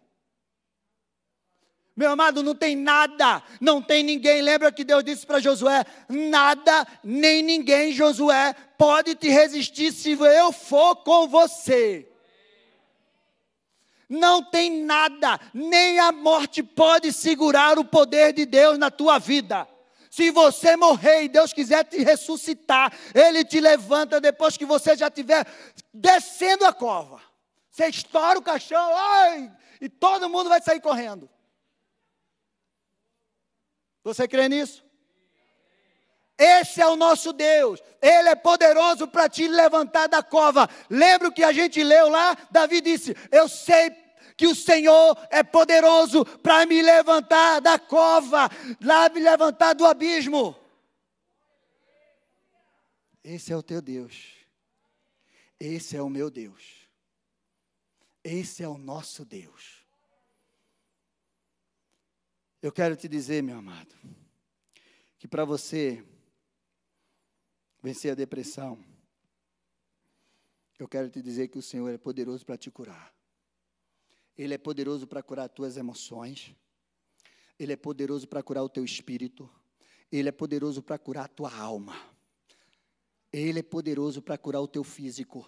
Meu 1.97 2.13
amado, 2.13 2.41
não 2.41 2.55
tem 2.55 2.77
nada, 2.77 3.43
não 3.61 3.83
tem 3.83 4.05
ninguém. 4.05 4.43
Lembra 4.43 4.71
que 4.71 4.85
Deus 4.85 5.03
disse 5.03 5.27
para 5.27 5.41
Josué: 5.41 5.85
nada, 6.09 6.87
nem 7.03 7.43
ninguém, 7.43 7.91
Josué, 7.91 8.55
pode 8.79 9.17
te 9.17 9.29
resistir 9.29 9.93
se 9.93 10.13
eu 10.13 10.53
for 10.53 10.95
com 11.03 11.27
você. 11.27 12.10
Não 14.11 14.43
tem 14.43 14.83
nada, 14.83 15.41
nem 15.55 16.01
a 16.01 16.11
morte 16.11 16.65
pode 16.65 17.13
segurar 17.13 17.79
o 17.79 17.85
poder 17.85 18.33
de 18.33 18.45
Deus 18.45 18.77
na 18.77 18.91
tua 18.91 19.21
vida. 19.21 19.69
Se 20.11 20.33
você 20.33 20.77
morrer 20.77 21.23
e 21.23 21.29
Deus 21.29 21.53
quiser 21.53 21.85
te 21.85 21.99
ressuscitar, 22.03 22.93
Ele 23.15 23.45
te 23.45 23.61
levanta 23.61 24.21
depois 24.21 24.57
que 24.57 24.67
você 24.67 24.97
já 24.97 25.07
estiver 25.07 25.47
descendo 25.95 26.67
a 26.67 26.73
cova. 26.73 27.23
Você 27.71 27.87
estoura 27.87 28.37
o 28.37 28.43
caixão, 28.43 28.93
ai, 28.97 29.53
e 29.81 29.89
todo 29.89 30.29
mundo 30.29 30.49
vai 30.49 30.61
sair 30.61 30.81
correndo. 30.81 31.31
Você 34.03 34.27
crê 34.27 34.49
nisso? 34.49 34.85
Esse 36.37 36.81
é 36.81 36.87
o 36.87 36.97
nosso 36.97 37.35
Deus. 37.35 37.83
Ele 38.01 38.31
é 38.31 38.35
poderoso 38.35 39.07
para 39.07 39.29
te 39.29 39.47
levantar 39.47 40.09
da 40.09 40.23
cova. 40.23 40.69
Lembra 40.89 41.29
o 41.29 41.33
que 41.33 41.45
a 41.45 41.53
gente 41.53 41.83
leu 41.83 42.09
lá? 42.09 42.35
Davi 42.51 42.81
disse: 42.81 43.15
Eu 43.31 43.47
sei 43.47 43.91
que 44.41 44.47
o 44.47 44.55
Senhor 44.55 45.19
é 45.29 45.43
poderoso 45.43 46.25
para 46.25 46.65
me 46.65 46.81
levantar 46.81 47.61
da 47.61 47.79
cova, 47.79 48.49
lá 48.81 49.07
me 49.11 49.21
levantar 49.21 49.75
do 49.75 49.85
abismo. 49.85 50.57
Esse 53.23 53.53
é 53.53 53.57
o 53.57 53.63
teu 53.63 53.83
Deus. 53.83 54.33
Esse 55.61 55.95
é 55.95 56.01
o 56.01 56.09
meu 56.09 56.31
Deus. 56.31 56.89
Esse 58.25 58.63
é 58.63 58.69
o 58.69 58.79
nosso 58.79 59.27
Deus. 59.27 59.85
Eu 62.63 62.73
quero 62.73 62.97
te 62.97 63.09
dizer, 63.09 63.43
meu 63.43 63.59
amado, 63.59 63.95
que 65.19 65.29
para 65.29 65.45
você 65.45 66.03
vencer 67.83 68.13
a 68.13 68.15
depressão, 68.15 68.83
eu 70.79 70.89
quero 70.89 71.11
te 71.11 71.21
dizer 71.21 71.49
que 71.49 71.59
o 71.59 71.63
Senhor 71.63 71.91
é 71.91 71.99
poderoso 71.99 72.47
para 72.47 72.57
te 72.57 72.71
curar. 72.71 73.20
Ele 74.41 74.55
é 74.55 74.59
poderoso 74.59 75.07
para 75.07 75.23
curar 75.23 75.45
as 75.45 75.53
tuas 75.53 75.77
emoções. 75.77 76.57
Ele 77.59 77.75
é 77.75 77.77
poderoso 77.77 78.27
para 78.27 78.43
curar 78.43 78.63
o 78.63 78.71
teu 78.71 78.83
espírito. 78.83 79.51
Ele 80.11 80.31
é 80.31 80.33
poderoso 80.33 80.83
para 80.83 80.97
curar 80.97 81.27
a 81.27 81.29
tua 81.29 81.55
alma. 81.55 81.95
Ele 83.31 83.59
é 83.59 83.63
poderoso 83.63 84.23
para 84.23 84.39
curar 84.39 84.63
o 84.63 84.67
teu 84.67 84.83
físico. 84.83 85.47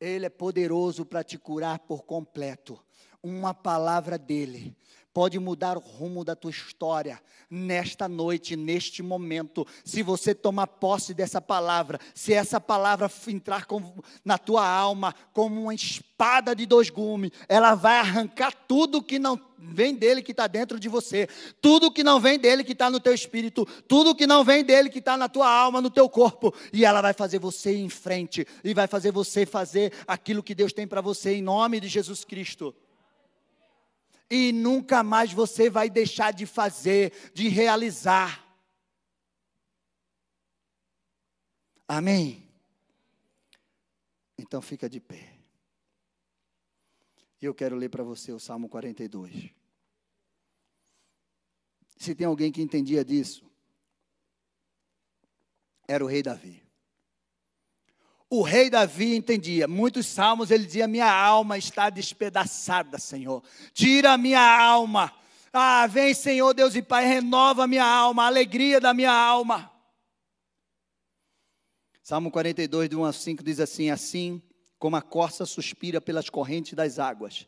Ele 0.00 0.24
é 0.24 0.30
poderoso 0.30 1.04
para 1.04 1.22
te 1.22 1.36
curar 1.36 1.80
por 1.80 2.04
completo. 2.04 2.82
Uma 3.26 3.52
palavra 3.52 4.16
dele. 4.16 4.72
Pode 5.12 5.36
mudar 5.40 5.76
o 5.76 5.80
rumo 5.80 6.22
da 6.22 6.36
tua 6.36 6.52
história 6.52 7.20
nesta 7.50 8.06
noite, 8.06 8.54
neste 8.54 9.02
momento. 9.02 9.66
Se 9.84 10.00
você 10.00 10.32
tomar 10.32 10.68
posse 10.68 11.12
dessa 11.12 11.40
palavra, 11.40 11.98
se 12.14 12.32
essa 12.32 12.60
palavra 12.60 13.10
entrar 13.26 13.64
com, 13.64 13.82
na 14.24 14.38
tua 14.38 14.64
alma 14.64 15.12
como 15.32 15.60
uma 15.60 15.74
espada 15.74 16.54
de 16.54 16.66
dois 16.66 16.88
gumes, 16.88 17.32
ela 17.48 17.74
vai 17.74 17.98
arrancar 17.98 18.52
tudo 18.68 19.02
que 19.02 19.18
não 19.18 19.40
vem 19.58 19.94
dele 19.94 20.22
que 20.22 20.30
está 20.32 20.46
dentro 20.46 20.78
de 20.78 20.88
você, 20.88 21.26
tudo 21.60 21.90
que 21.90 22.04
não 22.04 22.20
vem 22.20 22.38
dele 22.38 22.62
que 22.62 22.72
está 22.72 22.88
no 22.88 23.00
teu 23.00 23.14
espírito, 23.14 23.66
tudo 23.88 24.14
que 24.14 24.26
não 24.26 24.44
vem 24.44 24.62
dele 24.62 24.88
que 24.88 25.00
está 25.00 25.16
na 25.16 25.28
tua 25.28 25.50
alma, 25.50 25.80
no 25.80 25.90
teu 25.90 26.08
corpo, 26.08 26.54
e 26.72 26.84
ela 26.84 27.00
vai 27.00 27.12
fazer 27.12 27.40
você 27.40 27.74
ir 27.74 27.80
em 27.80 27.88
frente 27.88 28.46
e 28.62 28.72
vai 28.72 28.86
fazer 28.86 29.10
você 29.10 29.46
fazer 29.46 29.92
aquilo 30.06 30.42
que 30.42 30.54
Deus 30.54 30.72
tem 30.72 30.86
para 30.86 31.00
você 31.00 31.34
em 31.34 31.42
nome 31.42 31.80
de 31.80 31.88
Jesus 31.88 32.22
Cristo 32.22 32.74
e 34.30 34.52
nunca 34.52 35.02
mais 35.02 35.32
você 35.32 35.70
vai 35.70 35.88
deixar 35.88 36.32
de 36.32 36.46
fazer, 36.46 37.12
de 37.32 37.48
realizar. 37.48 38.44
Amém? 41.86 42.48
Então 44.36 44.60
fica 44.60 44.88
de 44.88 45.00
pé. 45.00 45.32
E 47.40 47.44
eu 47.44 47.54
quero 47.54 47.76
ler 47.76 47.88
para 47.88 48.02
você 48.02 48.32
o 48.32 48.40
Salmo 48.40 48.68
42. 48.68 49.50
Se 51.96 52.14
tem 52.14 52.26
alguém 52.26 52.50
que 52.50 52.60
entendia 52.60 53.04
disso, 53.04 53.50
era 55.86 56.04
o 56.04 56.08
rei 56.08 56.22
Davi. 56.22 56.65
O 58.28 58.42
rei 58.42 58.68
Davi 58.68 59.14
entendia, 59.14 59.68
muitos 59.68 60.06
salmos 60.06 60.50
ele 60.50 60.66
dizia: 60.66 60.88
Minha 60.88 61.10
alma 61.10 61.56
está 61.56 61.88
despedaçada, 61.88 62.98
Senhor. 62.98 63.42
Tira 63.72 64.12
a 64.12 64.18
minha 64.18 64.40
alma. 64.40 65.12
Ah, 65.52 65.86
vem, 65.86 66.12
Senhor 66.12 66.52
Deus 66.52 66.74
e 66.74 66.82
Pai, 66.82 67.06
renova 67.06 67.64
a 67.64 67.66
minha 67.66 67.84
alma, 67.86 68.24
a 68.24 68.26
alegria 68.26 68.80
da 68.80 68.92
minha 68.92 69.12
alma. 69.12 69.70
Salmo 72.02 72.30
42, 72.30 72.88
de 72.88 72.96
1 72.96 73.04
a 73.04 73.12
5 73.12 73.44
diz 73.44 73.60
assim: 73.60 73.90
Assim 73.90 74.42
como 74.78 74.96
a 74.96 75.02
corça 75.02 75.46
suspira 75.46 76.00
pelas 76.00 76.28
correntes 76.28 76.74
das 76.74 76.98
águas, 76.98 77.46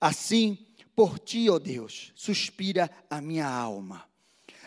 assim 0.00 0.58
por 0.96 1.18
ti, 1.20 1.48
ó 1.48 1.60
Deus, 1.60 2.12
suspira 2.16 2.90
a 3.08 3.20
minha 3.20 3.48
alma. 3.48 4.04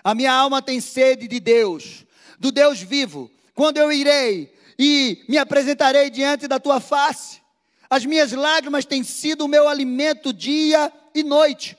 A 0.02 0.16
minha 0.16 0.34
alma 0.34 0.62
tem 0.62 0.80
sede 0.80 1.28
de 1.28 1.42
Deus, 1.42 2.06
do 2.40 2.54
Deus 2.54 2.82
vivo. 2.82 3.30
Quando 3.54 3.78
eu 3.78 3.92
irei, 3.92 4.52
e 4.78 5.24
me 5.28 5.38
apresentarei 5.38 6.10
diante 6.10 6.48
da 6.48 6.60
tua 6.60 6.80
face. 6.80 7.42
As 7.90 8.06
minhas 8.06 8.32
lágrimas 8.32 8.86
têm 8.86 9.04
sido 9.04 9.46
o 9.46 9.48
meu 9.48 9.68
alimento 9.68 10.32
dia 10.32 10.92
e 11.14 11.24
noite, 11.24 11.78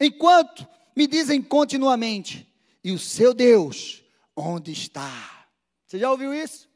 enquanto 0.00 0.66
me 0.94 1.06
dizem 1.06 1.42
continuamente: 1.42 2.46
E 2.82 2.92
o 2.92 2.98
seu 2.98 3.34
Deus, 3.34 4.02
onde 4.36 4.72
está? 4.72 5.46
Você 5.86 5.98
já 5.98 6.10
ouviu 6.10 6.32
isso? 6.32 6.68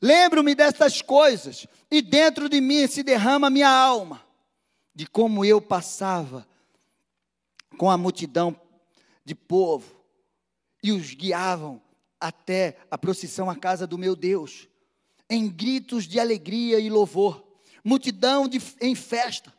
Lembro-me 0.00 0.54
destas 0.54 1.02
coisas, 1.02 1.66
e 1.90 2.00
dentro 2.00 2.48
de 2.48 2.60
mim 2.60 2.86
se 2.86 3.02
derrama 3.02 3.50
minha 3.50 3.68
alma, 3.70 4.24
de 4.94 5.06
como 5.06 5.44
eu 5.44 5.60
passava 5.60 6.46
com 7.76 7.90
a 7.90 7.98
multidão 7.98 8.54
de 9.24 9.34
povo, 9.34 9.96
e 10.82 10.92
os 10.92 11.14
guiavam 11.14 11.82
até 12.20 12.76
a 12.90 12.98
procissão 12.98 13.48
à 13.48 13.56
casa 13.56 13.86
do 13.86 13.98
meu 13.98 14.16
Deus, 14.16 14.68
em 15.28 15.48
gritos 15.48 16.04
de 16.06 16.18
alegria 16.18 16.78
e 16.78 16.88
louvor, 16.88 17.44
multidão 17.84 18.48
de, 18.48 18.60
em 18.80 18.94
festa, 18.94 19.52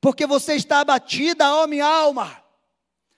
porque 0.00 0.26
você 0.26 0.54
está 0.54 0.80
abatida, 0.80 1.54
ó 1.54 1.66
minha 1.66 1.86
alma. 1.86 2.42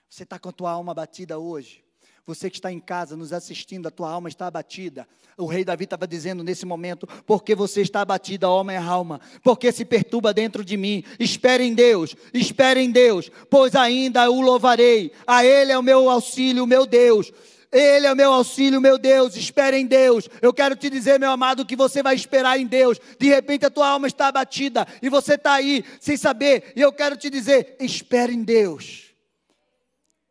Você 0.08 0.24
está 0.24 0.38
com 0.38 0.48
a 0.48 0.52
tua 0.52 0.70
alma 0.70 0.92
abatida 0.92 1.38
hoje. 1.38 1.82
Você 2.26 2.48
que 2.48 2.56
está 2.56 2.70
em 2.70 2.78
casa 2.78 3.16
nos 3.16 3.32
assistindo, 3.32 3.88
a 3.88 3.90
tua 3.90 4.10
alma 4.10 4.28
está 4.28 4.46
abatida. 4.46 5.08
O 5.36 5.46
rei 5.46 5.64
Davi 5.64 5.84
estava 5.84 6.06
dizendo 6.06 6.44
nesse 6.44 6.64
momento: 6.64 7.06
porque 7.26 7.54
você 7.54 7.80
está 7.80 8.02
abatida, 8.02 8.48
ó 8.48 8.62
minha 8.62 8.82
alma, 8.82 9.20
porque 9.42 9.72
se 9.72 9.84
perturba 9.84 10.32
dentro 10.32 10.64
de 10.64 10.76
mim. 10.76 11.02
Espere 11.18 11.64
em 11.64 11.74
Deus, 11.74 12.14
espere 12.32 12.80
em 12.80 12.90
Deus, 12.90 13.30
pois 13.50 13.74
ainda 13.74 14.30
o 14.30 14.40
louvarei. 14.40 15.12
A 15.26 15.44
Ele 15.44 15.72
é 15.72 15.78
o 15.78 15.82
meu 15.82 16.08
auxílio, 16.08 16.62
o 16.62 16.66
meu 16.66 16.86
Deus. 16.86 17.32
Ele 17.72 18.06
é 18.06 18.12
o 18.12 18.16
meu 18.16 18.30
auxílio, 18.32 18.82
meu 18.82 18.98
Deus. 18.98 19.34
Espere 19.34 19.78
em 19.78 19.86
Deus. 19.86 20.28
Eu 20.42 20.52
quero 20.52 20.76
te 20.76 20.90
dizer, 20.90 21.18
meu 21.18 21.30
amado, 21.30 21.64
que 21.64 21.74
você 21.74 22.02
vai 22.02 22.14
esperar 22.14 22.60
em 22.60 22.66
Deus. 22.66 23.00
De 23.18 23.28
repente 23.28 23.64
a 23.64 23.70
tua 23.70 23.88
alma 23.88 24.06
está 24.06 24.26
abatida 24.26 24.86
e 25.00 25.08
você 25.08 25.34
está 25.34 25.54
aí 25.54 25.82
sem 25.98 26.16
saber. 26.16 26.74
E 26.76 26.82
eu 26.82 26.92
quero 26.92 27.16
te 27.16 27.30
dizer, 27.30 27.76
espere 27.80 28.34
em 28.34 28.42
Deus. 28.44 29.14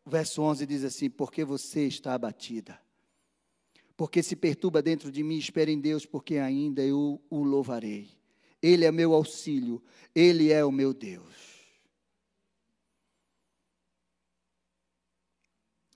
O 0.04 0.10
verso 0.10 0.40
11 0.40 0.64
diz 0.66 0.84
assim: 0.84 1.10
Porque 1.10 1.44
você 1.44 1.86
está 1.86 2.14
abatida. 2.14 2.80
Porque 3.96 4.22
se 4.22 4.36
perturba 4.36 4.80
dentro 4.80 5.10
de 5.10 5.22
mim, 5.22 5.36
espere 5.36 5.72
em 5.72 5.80
Deus, 5.80 6.06
porque 6.06 6.38
ainda 6.38 6.82
eu 6.82 7.20
o 7.28 7.42
louvarei. 7.42 8.08
Ele 8.60 8.84
é 8.84 8.92
meu 8.92 9.12
auxílio, 9.12 9.82
Ele 10.14 10.52
é 10.52 10.64
o 10.64 10.72
meu 10.72 10.94
Deus. 10.94 11.52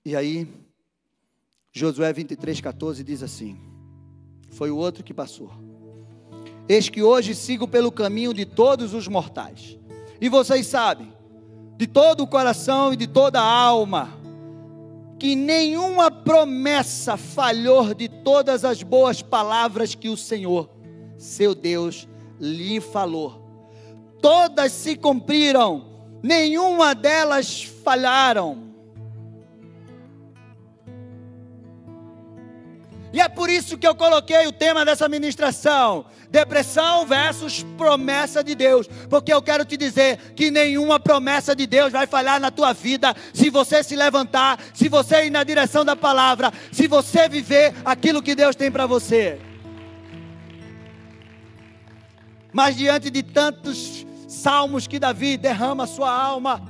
E 0.05 0.15
aí, 0.15 0.47
Josué 1.79 2.11
23, 2.11 2.59
14 2.59 3.05
diz 3.05 3.23
assim: 3.23 3.61
Foi 4.49 4.71
o 4.71 4.79
outro 4.79 5.05
que 5.05 5.13
passou. 5.13 5.51
Eis 6.67 6.89
que 6.89 7.03
hoje 7.03 7.35
sigo 7.35 7.69
pelo 7.69 7.93
caminho 7.93 8.33
de 8.33 8.47
todos 8.47 8.95
os 8.95 9.07
mortais. 9.07 9.77
E 10.19 10.27
vocês 10.31 10.67
sabem, 10.69 11.13
de 11.77 11.87
todo 11.87 12.23
o 12.23 12.27
coração 12.27 12.95
e 12.95 12.97
de 12.97 13.07
toda 13.07 13.43
a 13.43 13.45
alma, 13.45 14.09
que 15.19 15.37
nenhuma 15.37 16.11
promessa 16.11 17.19
falhou 17.19 17.93
de 17.93 18.09
todas 18.09 18.65
as 18.65 18.83
boas 18.83 19.21
palavras 19.21 19.95
que 19.95 20.09
o 20.09 20.17
Senhor, 20.17 20.71
seu 21.19 21.55
Deus, 21.55 22.09
lhe 22.41 22.81
falou. 22.81 23.47
Todas 24.23 24.73
se 24.73 24.97
cumpriram, 24.97 25.85
nenhuma 26.23 26.95
delas 26.95 27.63
falharam. 27.63 28.66
E 33.17 33.21
é 33.21 33.31
por 33.31 33.49
isso 33.49 33.79
que 33.79 33.87
eu 33.87 33.95
coloquei 33.95 34.47
o 34.47 34.53
tema 34.53 34.85
dessa 34.85 35.09
ministração: 35.09 36.05
depressão 36.31 37.07
versus 37.07 37.65
promessa 37.79 38.45
de 38.45 38.55
Deus. 38.55 38.87
Porque 39.09 39.33
eu 39.33 39.41
quero 39.41 39.65
te 39.65 39.75
dizer 39.75 40.19
que 40.35 40.51
nenhuma 40.51 41.01
promessa 41.01 41.57
de 41.57 41.67
Deus 41.67 41.91
vai 41.91 42.07
falhar 42.07 42.39
na 42.39 42.51
tua 42.51 42.75
vida 42.75 43.17
se 43.33 43.49
você 43.49 43.83
se 43.83 43.97
levantar, 43.97 44.63
se 44.75 44.91
você 44.91 45.25
ir 45.25 45.31
na 45.31 45.43
direção 45.45 45.83
da 45.83 45.97
palavra, 45.97 46.53
se 46.71 46.87
você 46.87 47.27
viver 47.27 47.73
aquilo 47.87 48.23
que 48.23 48.35
Deus 48.35 48.55
tem 48.55 48.71
para 48.71 48.85
você. 48.85 49.41
Mas 52.53 52.77
diante 52.77 53.09
de 53.09 53.23
tantos 53.23 54.07
salmos 54.29 54.87
que 54.87 54.99
Davi 54.99 55.39
derrama 55.39 55.87
sua 55.87 56.13
alma, 56.13 56.63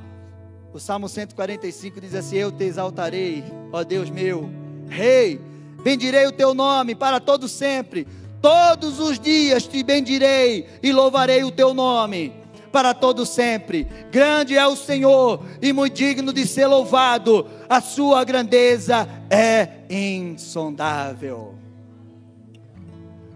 o 0.72 0.78
Salmo 0.78 1.08
145 1.08 2.00
diz 2.00 2.14
assim: 2.14 2.36
Eu 2.36 2.52
te 2.52 2.62
exaltarei, 2.62 3.42
ó 3.72 3.82
Deus 3.82 4.08
meu, 4.08 4.48
Rei 4.88 5.55
bendirei 5.86 6.26
o 6.26 6.32
teu 6.32 6.52
nome 6.52 6.96
para 6.96 7.20
todo 7.20 7.46
sempre. 7.46 8.08
Todos 8.42 8.98
os 8.98 9.20
dias 9.20 9.68
te 9.68 9.84
bendirei 9.84 10.66
e 10.82 10.90
louvarei 10.90 11.44
o 11.44 11.50
teu 11.52 11.72
nome 11.72 12.32
para 12.72 12.92
todo 12.92 13.24
sempre. 13.24 13.86
Grande 14.10 14.56
é 14.56 14.66
o 14.66 14.74
Senhor 14.74 15.40
e 15.62 15.72
muito 15.72 15.94
digno 15.94 16.32
de 16.32 16.44
ser 16.44 16.66
louvado. 16.66 17.46
A 17.68 17.80
sua 17.80 18.24
grandeza 18.24 19.08
é 19.30 19.68
insondável. 19.88 21.54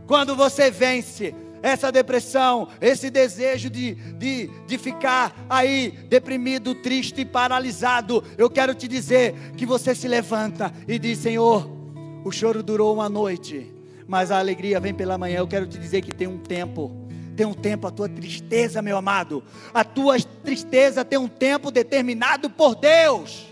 Quando 0.05 0.35
você 0.35 0.73
vence 0.73 1.33
essa 1.63 1.93
depressão, 1.93 2.67
esse 2.81 3.11
desejo 3.11 3.71
de, 3.71 3.95
de, 3.95 4.51
de 4.67 4.77
ficar 4.77 5.47
aí 5.49 5.93
deprimido, 6.09 6.75
triste 6.75 7.21
e 7.21 7.25
paralisado, 7.25 8.25
eu 8.37 8.51
quero 8.51 8.75
te 8.75 8.89
dizer 8.89 9.37
que 9.57 9.65
você 9.65 9.95
se 9.95 10.09
levanta 10.09 10.75
e 10.89 10.99
diz: 10.99 11.19
Senhor, 11.19 11.80
o 12.25 12.31
choro 12.31 12.63
durou 12.63 12.93
uma 12.93 13.09
noite, 13.09 13.73
mas 14.07 14.31
a 14.31 14.39
alegria 14.39 14.79
vem 14.79 14.93
pela 14.93 15.17
manhã. 15.17 15.39
Eu 15.39 15.49
quero 15.49 15.67
te 15.67 15.79
dizer 15.79 16.03
que 16.03 16.15
tem 16.15 16.29
um 16.29 16.39
tempo. 16.39 16.91
Tem 17.37 17.47
um 17.47 17.55
tempo 17.55 17.87
a 17.87 17.91
tua 17.91 18.09
tristeza, 18.09 18.83
meu 18.83 18.97
amado. 18.99 19.43
A 19.73 19.83
tua 19.83 20.21
tristeza 20.45 21.05
tem 21.05 21.19
um 21.19 21.29
tempo 21.29 21.71
determinado 21.71 22.51
por 22.51 22.75
Deus. 22.75 23.47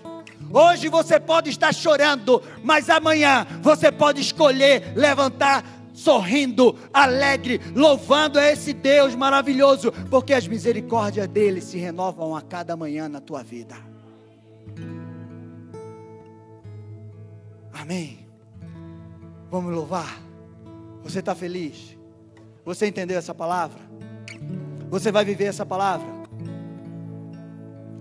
Hoje 0.52 0.88
você 0.88 1.18
pode 1.18 1.48
estar 1.48 1.72
chorando, 1.72 2.42
mas 2.62 2.90
amanhã 2.90 3.46
você 3.62 3.90
pode 3.90 4.20
escolher 4.20 4.92
levantar 4.94 5.64
sorrindo, 5.94 6.76
alegre, 6.92 7.60
louvando 7.74 8.38
a 8.38 8.50
esse 8.50 8.72
Deus 8.72 9.14
maravilhoso, 9.14 9.90
porque 10.08 10.32
as 10.32 10.46
misericórdias 10.46 11.26
dele 11.26 11.60
se 11.60 11.76
renovam 11.76 12.36
a 12.36 12.42
cada 12.42 12.76
manhã 12.76 13.08
na 13.08 13.20
tua 13.20 13.42
vida. 13.42 13.76
Amém. 17.72 18.27
Vamos 19.50 19.74
louvar. 19.74 20.20
Você 21.02 21.20
está 21.20 21.34
feliz? 21.34 21.96
Você 22.64 22.86
entendeu 22.86 23.18
essa 23.18 23.34
palavra? 23.34 23.80
Você 24.90 25.10
vai 25.10 25.24
viver 25.24 25.44
essa 25.44 25.64
palavra? 25.64 26.06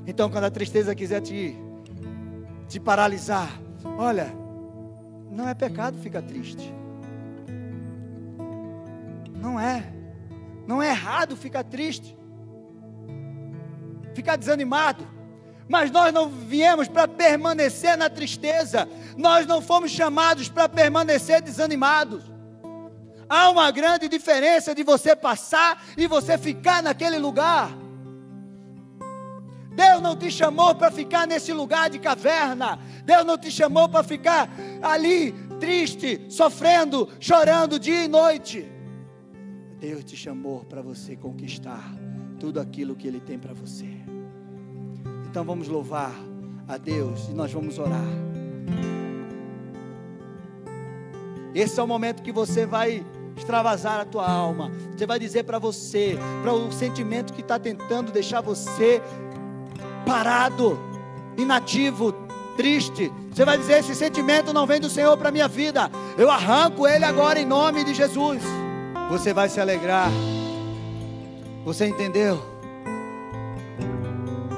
Então, 0.06 0.30
quando 0.30 0.46
a 0.46 0.52
tristeza 0.52 0.96
quiser 0.96 1.22
te, 1.22 1.56
te 2.68 2.80
paralisar, 2.80 3.50
olha, 3.98 4.34
não 5.32 5.48
é 5.48 5.54
pecado 5.54 5.98
ficar 6.00 6.22
triste. 6.22 6.74
Não 9.40 9.60
é. 9.60 9.94
Não 10.66 10.84
é 10.84 10.90
errado 10.90 11.38
ficar 11.38 11.64
triste, 11.64 12.18
ficar 14.14 14.36
desanimado. 14.36 15.08
Mas 15.68 15.92
nós 15.92 16.14
não 16.14 16.30
viemos 16.30 16.88
para 16.88 17.08
permanecer 17.08 17.98
na 17.98 18.10
tristeza, 18.10 18.88
nós 19.18 19.46
não 19.46 19.62
fomos 19.62 19.92
chamados 19.92 20.48
para 20.48 20.70
permanecer 20.70 21.42
desanimados. 21.42 22.24
Há 23.30 23.50
uma 23.50 23.70
grande 23.72 24.08
diferença 24.08 24.74
de 24.74 24.84
você 24.84 25.16
passar 25.16 25.84
e 25.98 26.08
você 26.08 26.38
ficar 26.38 26.82
naquele 26.82 27.20
lugar. 27.20 27.70
Deus 29.76 30.02
não 30.02 30.16
te 30.16 30.32
chamou 30.32 30.74
para 30.74 30.90
ficar 30.90 31.28
nesse 31.28 31.54
lugar 31.54 31.90
de 31.90 32.00
caverna. 32.00 32.80
Deus 33.04 33.26
não 33.26 33.38
te 33.38 33.52
chamou 33.52 33.88
para 33.88 34.04
ficar 34.04 34.50
ali 34.82 35.34
triste, 35.60 36.26
sofrendo, 36.30 37.08
chorando 37.20 37.78
dia 37.78 38.06
e 38.06 38.08
noite. 38.08 38.68
Deus 39.80 40.04
te 40.04 40.16
chamou 40.16 40.64
para 40.64 40.82
você 40.82 41.16
conquistar 41.16 41.94
tudo 42.40 42.60
aquilo 42.60 42.96
que 42.96 43.08
Ele 43.08 43.20
tem 43.20 43.38
para 43.38 43.54
você. 43.54 43.97
Então 45.30 45.44
vamos 45.44 45.68
louvar 45.68 46.14
a 46.68 46.78
Deus 46.78 47.28
e 47.30 47.32
nós 47.32 47.52
vamos 47.52 47.78
orar. 47.78 48.06
Esse 51.54 51.80
é 51.80 51.84
o 51.84 51.88
momento 51.88 52.22
que 52.22 52.32
você 52.32 52.66
vai 52.66 53.06
extravasar 53.36 54.00
a 54.00 54.06
tua 54.06 54.30
alma. 54.30 54.72
Você 54.96 55.06
vai 55.06 55.20
dizer 55.20 55.44
para 55.44 55.60
você, 55.60 56.18
para 56.42 56.54
o 56.54 56.72
sentimento 56.72 57.34
que 57.34 57.42
está 57.42 57.58
tentando 57.58 58.12
deixar 58.12 58.42
você 58.42 59.02
parado, 60.06 60.78
inativo, 61.38 62.14
triste. 62.56 63.12
Você 63.32 63.46
vai 63.46 63.58
dizer: 63.58 63.80
esse 63.80 63.96
sentimento 63.96 64.54
não 64.54 64.66
vem 64.66 64.80
do 64.80 64.90
Senhor 64.90 65.16
para 65.18 65.32
minha 65.32 65.48
vida. 65.48 65.90
Eu 66.18 66.30
arranco 66.30 66.88
ele 66.88 67.06
agora 67.06 67.40
em 67.40 67.46
nome 67.46 67.84
de 67.84 67.94
Jesus 67.94 68.42
você 69.10 69.34
vai 69.34 69.48
se 69.48 69.60
alegrar. 69.60 70.10
Você 71.64 71.88
entendeu? 71.88 72.57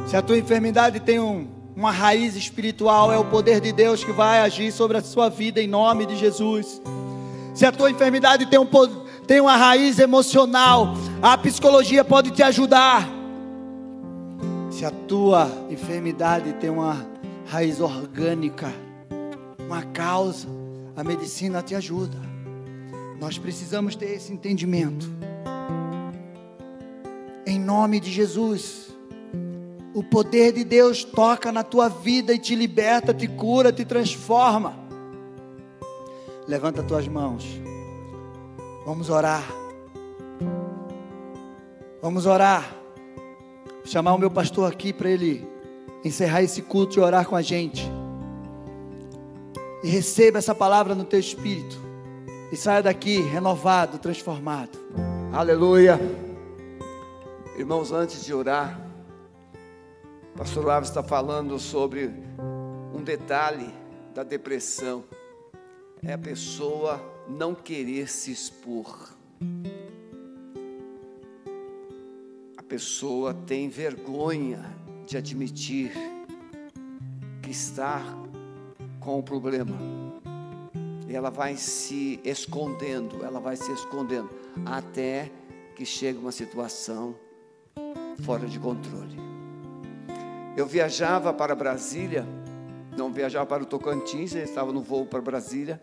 Se 0.09 0.17
a 0.17 0.23
tua 0.23 0.39
enfermidade 0.39 0.99
tem 0.99 1.19
um, 1.19 1.47
uma 1.75 1.91
raiz 1.91 2.35
espiritual, 2.35 3.11
é 3.11 3.17
o 3.19 3.25
poder 3.25 3.61
de 3.61 3.71
Deus 3.71 4.03
que 4.03 4.11
vai 4.11 4.39
agir 4.39 4.71
sobre 4.71 4.97
a 4.97 5.03
sua 5.03 5.29
vida 5.29 5.61
em 5.61 5.67
nome 5.67 6.07
de 6.07 6.15
Jesus. 6.15 6.81
Se 7.53 7.63
a 7.63 7.71
tua 7.71 7.91
enfermidade 7.91 8.47
tem, 8.47 8.57
um, 8.57 8.67
tem 9.27 9.39
uma 9.39 9.55
raiz 9.55 9.99
emocional, 9.99 10.95
a 11.21 11.37
psicologia 11.37 12.03
pode 12.03 12.31
te 12.31 12.41
ajudar. 12.41 13.07
Se 14.71 14.83
a 14.83 14.89
tua 14.89 15.47
enfermidade 15.69 16.53
tem 16.53 16.71
uma 16.71 17.05
raiz 17.45 17.79
orgânica, 17.79 18.73
uma 19.59 19.83
causa, 19.83 20.47
a 20.95 21.03
medicina 21.03 21.61
te 21.61 21.75
ajuda. 21.75 22.17
Nós 23.19 23.37
precisamos 23.37 23.95
ter 23.95 24.15
esse 24.15 24.33
entendimento. 24.33 25.07
Em 27.45 27.59
nome 27.59 27.99
de 27.99 28.11
Jesus. 28.11 28.88
O 29.99 30.03
poder 30.03 30.53
de 30.53 30.63
Deus 30.63 31.03
toca 31.03 31.51
na 31.51 31.61
tua 31.61 31.89
vida 31.89 32.33
e 32.33 32.39
te 32.39 32.55
liberta, 32.55 33.13
te 33.13 33.27
cura, 33.27 33.69
te 33.69 33.83
transforma. 33.83 34.73
Levanta 36.47 36.81
tuas 36.81 37.05
mãos. 37.05 37.45
Vamos 38.85 39.09
orar. 39.09 39.43
Vamos 42.01 42.25
orar. 42.25 42.73
Vou 43.67 43.87
chamar 43.87 44.13
o 44.13 44.17
meu 44.17 44.31
pastor 44.31 44.71
aqui 44.71 44.93
para 44.93 45.09
ele 45.09 45.45
encerrar 46.01 46.43
esse 46.43 46.61
culto 46.61 46.97
e 46.97 47.01
orar 47.01 47.27
com 47.27 47.35
a 47.35 47.41
gente. 47.41 47.85
E 49.83 49.89
receba 49.89 50.37
essa 50.37 50.55
palavra 50.55 50.95
no 50.95 51.03
teu 51.03 51.19
espírito 51.19 51.77
e 52.53 52.55
saia 52.55 52.81
daqui 52.81 53.19
renovado, 53.19 53.99
transformado. 53.99 54.79
Aleluia. 55.33 55.99
Irmãos, 57.57 57.91
antes 57.91 58.23
de 58.23 58.33
orar, 58.33 58.88
pastor 60.35 60.69
Alves 60.69 60.89
está 60.89 61.03
falando 61.03 61.59
sobre 61.59 62.11
um 62.93 63.03
detalhe 63.03 63.73
da 64.13 64.23
depressão. 64.23 65.03
É 66.01 66.13
a 66.13 66.17
pessoa 66.17 67.01
não 67.27 67.53
querer 67.53 68.09
se 68.09 68.31
expor. 68.31 69.09
A 72.57 72.63
pessoa 72.63 73.33
tem 73.33 73.69
vergonha 73.69 74.63
de 75.05 75.17
admitir 75.17 75.91
que 77.41 77.51
está 77.51 78.01
com 78.99 79.19
o 79.19 79.23
problema 79.23 79.77
ela 81.15 81.29
vai 81.29 81.55
se 81.55 82.19
escondendo, 82.23 83.23
ela 83.23 83.39
vai 83.39 83.55
se 83.55 83.71
escondendo, 83.71 84.29
até 84.65 85.31
que 85.75 85.85
chega 85.85 86.19
uma 86.19 86.31
situação 86.31 87.15
fora 88.23 88.47
de 88.47 88.59
controle. 88.59 89.28
Eu 90.57 90.65
viajava 90.65 91.33
para 91.33 91.55
Brasília, 91.55 92.25
não 92.97 93.11
viajava 93.11 93.45
para 93.45 93.63
o 93.63 93.65
Tocantins, 93.65 94.35
eu 94.35 94.43
estava 94.43 94.71
no 94.71 94.81
voo 94.81 95.05
para 95.05 95.21
Brasília, 95.21 95.79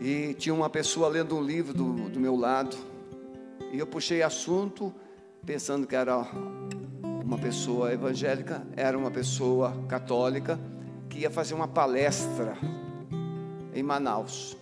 e 0.00 0.34
tinha 0.34 0.54
uma 0.54 0.68
pessoa 0.68 1.08
lendo 1.08 1.36
um 1.36 1.42
livro 1.42 1.72
do, 1.72 2.08
do 2.08 2.18
meu 2.18 2.34
lado, 2.34 2.76
e 3.70 3.78
eu 3.78 3.86
puxei 3.86 4.22
assunto, 4.22 4.92
pensando 5.46 5.86
que 5.86 5.94
era 5.94 6.26
uma 7.24 7.38
pessoa 7.38 7.92
evangélica, 7.92 8.66
era 8.76 8.98
uma 8.98 9.10
pessoa 9.10 9.72
católica, 9.88 10.58
que 11.08 11.20
ia 11.20 11.30
fazer 11.30 11.54
uma 11.54 11.68
palestra 11.68 12.56
em 13.74 13.82
Manaus. 13.82 14.56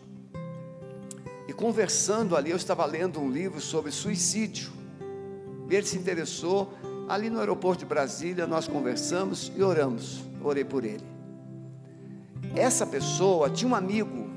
E 1.48 1.52
conversando 1.52 2.36
ali, 2.36 2.50
eu 2.50 2.56
estava 2.56 2.84
lendo 2.84 3.18
um 3.18 3.30
livro 3.30 3.60
sobre 3.60 3.90
suicídio. 3.90 4.70
Ele 5.68 5.86
se 5.86 5.96
interessou. 5.96 6.72
Ali 7.10 7.28
no 7.28 7.40
aeroporto 7.40 7.80
de 7.80 7.86
Brasília, 7.86 8.46
nós 8.46 8.68
conversamos 8.68 9.50
e 9.56 9.64
oramos. 9.64 10.22
Orei 10.44 10.64
por 10.64 10.84
ele. 10.84 11.04
Essa 12.54 12.86
pessoa 12.86 13.50
tinha 13.50 13.68
um 13.68 13.74
amigo 13.74 14.30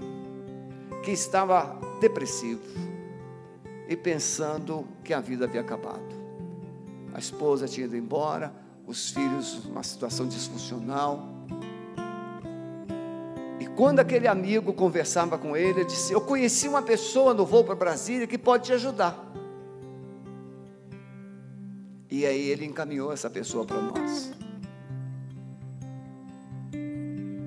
que 1.04 1.12
estava 1.12 1.80
depressivo 2.02 2.64
e 3.88 3.96
pensando 3.96 4.88
que 5.04 5.14
a 5.14 5.22
vida 5.22 5.46
havia 5.46 5.62
acabado. 5.62 6.02
A 7.14 7.20
esposa 7.20 7.68
tinha 7.68 7.86
ido 7.86 7.96
embora, 7.96 8.52
os 8.88 9.12
filhos, 9.12 9.66
uma 9.66 9.84
situação 9.84 10.28
disfuncional. 10.28 11.30
Quando 13.76 14.00
aquele 14.00 14.28
amigo 14.28 14.72
conversava 14.72 15.38
com 15.38 15.58
ele, 15.58 15.82
ele 15.82 15.86
disse: 15.86 16.14
Eu 16.14 16.22
conheci 16.22 16.68
uma 16.68 16.82
pessoa 16.82 17.34
no 17.34 17.46
voo 17.46 17.64
para 17.64 17.76
Brasília 17.76 18.28
que 18.28 18.38
pode 18.38 18.66
te 18.66 18.74
ajudar. 18.74 19.33
E 22.14 22.28
aí 22.28 22.50
ele 22.50 22.64
encaminhou 22.64 23.12
essa 23.12 23.28
pessoa 23.28 23.66
para 23.66 23.82
nós. 23.82 24.32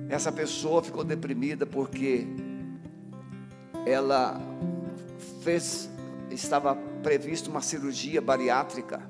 Essa 0.09 0.29
pessoa 0.29 0.83
ficou 0.83 1.05
deprimida 1.05 1.65
porque 1.65 2.27
ela 3.85 4.41
fez, 5.41 5.89
estava 6.29 6.75
previsto 7.01 7.49
uma 7.49 7.61
cirurgia 7.61 8.21
bariátrica 8.21 9.09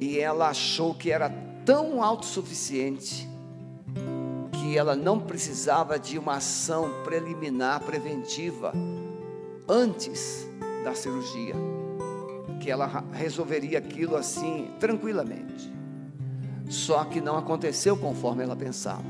e 0.00 0.18
ela 0.18 0.48
achou 0.48 0.94
que 0.94 1.10
era 1.10 1.28
tão 1.66 2.02
autossuficiente 2.02 3.28
que 4.50 4.78
ela 4.78 4.96
não 4.96 5.20
precisava 5.20 5.98
de 5.98 6.18
uma 6.18 6.36
ação 6.36 7.02
preliminar 7.04 7.80
preventiva 7.80 8.72
antes 9.68 10.48
da 10.82 10.94
cirurgia, 10.94 11.54
que 12.60 12.70
ela 12.70 13.04
resolveria 13.12 13.78
aquilo 13.78 14.16
assim 14.16 14.70
tranquilamente. 14.78 15.72
Só 16.68 17.04
que 17.04 17.20
não 17.20 17.36
aconteceu 17.36 17.96
conforme 17.96 18.42
ela 18.42 18.56
pensava. 18.56 19.04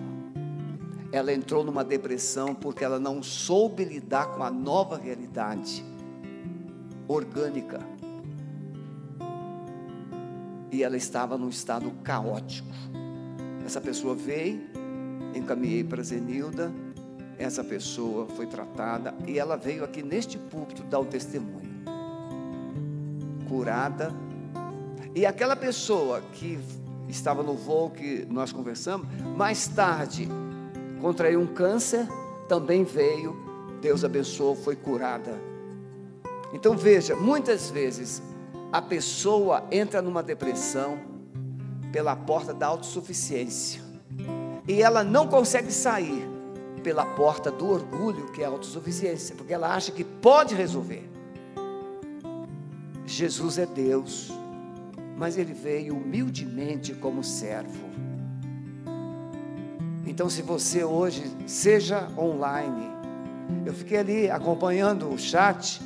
Ela 1.11 1.32
entrou 1.32 1.64
numa 1.64 1.82
depressão 1.82 2.55
porque 2.55 2.84
ela 2.84 3.01
não 3.01 3.22
soube 3.22 3.84
lidar 3.84 4.26
com 4.28 4.42
a 4.42 4.51
nova 4.51 4.96
realidade 4.96 5.84
orgânica. 7.09 7.80
E 10.70 10.82
ela 10.82 10.96
estava 10.96 11.38
num 11.38 11.49
estado 11.49 11.90
caótico. 12.05 12.68
Essa 13.64 13.80
pessoa 13.80 14.14
veio, 14.14 14.61
encaminhei 15.34 15.82
para 15.82 16.03
Zenilda, 16.03 16.72
essa 17.38 17.64
pessoa 17.64 18.26
foi 18.28 18.46
tratada 18.46 19.14
e 19.26 19.38
ela 19.38 19.57
veio 19.57 19.84
aqui 19.84 20.03
neste 20.03 20.36
púlpito 20.38 20.82
dar 20.84 20.99
o 20.99 21.05
testemunho. 21.05 21.57
Curada. 23.49 24.12
E 25.14 25.24
aquela 25.24 25.57
pessoa 25.57 26.20
que 26.32 26.59
estava 27.09 27.42
no 27.42 27.55
voo 27.55 27.90
que 27.90 28.26
nós 28.30 28.53
conversamos, 28.53 29.07
mais 29.36 29.66
tarde 29.66 30.28
contraiu 31.01 31.40
um 31.40 31.46
câncer, 31.46 32.07
também 32.49 32.84
veio, 32.84 33.36
Deus 33.80 34.05
abençoou, 34.05 34.55
foi 34.55 34.76
curada. 34.76 35.32
Então 36.53 36.76
veja, 36.76 37.14
muitas 37.16 37.70
vezes 37.70 38.22
a 38.72 38.82
pessoa 38.82 39.64
entra 39.70 40.03
numa 40.03 40.22
depressão 40.22 40.99
pela 41.92 42.14
porta 42.14 42.53
da 42.53 42.66
autossuficiência 42.66 43.82
e 44.66 44.82
ela 44.82 45.03
não 45.03 45.26
consegue 45.26 45.72
sair 45.72 46.28
pela 46.82 47.05
porta 47.05 47.51
do 47.51 47.68
orgulho, 47.68 48.30
que 48.32 48.42
é 48.42 48.46
a 48.46 48.49
autossuficiência, 48.49 49.34
porque 49.34 49.53
ela 49.53 49.74
acha 49.74 49.90
que 49.90 50.05
pode 50.05 50.55
resolver. 50.55 51.09
Jesus 53.09 53.59
é 53.59 53.66
Deus, 53.66 54.30
mas 55.16 55.38
ele 55.38 55.54
veio 55.54 55.96
humildemente 55.96 56.94
como 56.94 57.24
servo. 57.24 57.88
Então, 60.06 60.28
se 60.28 60.42
você 60.42 60.84
hoje 60.84 61.24
seja 61.46 62.09
online, 62.16 62.86
eu 63.64 63.72
fiquei 63.72 63.98
ali 63.98 64.30
acompanhando 64.30 65.09
o 65.11 65.18
chat, 65.18 65.80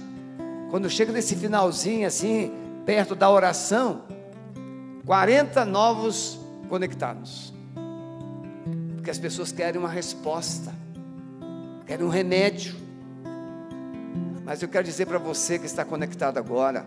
quando 0.70 0.90
chega 0.90 1.12
nesse 1.12 1.36
finalzinho 1.36 2.06
assim, 2.06 2.52
perto 2.84 3.14
da 3.14 3.30
oração, 3.30 4.02
40 5.06 5.64
novos 5.64 6.40
conectados. 6.68 7.52
Porque 8.94 9.10
as 9.10 9.18
pessoas 9.18 9.52
querem 9.52 9.78
uma 9.80 9.88
resposta, 9.88 10.72
querem 11.86 12.04
um 12.04 12.08
remédio. 12.08 12.74
Mas 14.44 14.62
eu 14.62 14.68
quero 14.68 14.84
dizer 14.84 15.06
para 15.06 15.18
você 15.18 15.58
que 15.58 15.66
está 15.66 15.84
conectado 15.84 16.38
agora, 16.38 16.86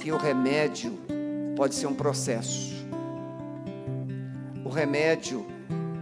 que 0.00 0.10
o 0.10 0.16
remédio 0.16 0.98
pode 1.54 1.74
ser 1.74 1.86
um 1.86 1.94
processo. 1.94 2.70
O 4.64 4.70
remédio 4.70 5.46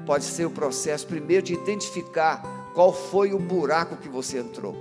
pode 0.06 0.24
ser 0.24 0.46
o 0.46 0.50
processo 0.50 1.06
primeiro 1.06 1.44
de 1.44 1.54
identificar 1.54 2.70
qual 2.74 2.92
foi 2.92 3.32
o 3.32 3.38
buraco 3.38 3.96
que 3.96 4.08
você 4.08 4.38
entrou, 4.38 4.74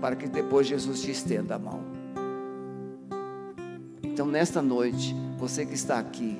para 0.00 0.16
que 0.16 0.26
depois 0.26 0.66
Jesus 0.66 1.02
te 1.02 1.10
estenda 1.10 1.56
a 1.56 1.58
mão. 1.58 1.84
Então, 4.02 4.26
nesta 4.26 4.62
noite, 4.62 5.14
você 5.38 5.66
que 5.66 5.74
está 5.74 5.98
aqui, 5.98 6.38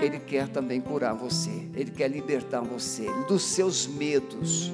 Ele 0.00 0.20
quer 0.20 0.46
também 0.48 0.80
curar 0.80 1.14
você, 1.14 1.68
Ele 1.74 1.90
quer 1.90 2.08
libertar 2.08 2.60
você 2.60 3.06
dos 3.26 3.42
seus 3.42 3.86
medos, 3.86 4.70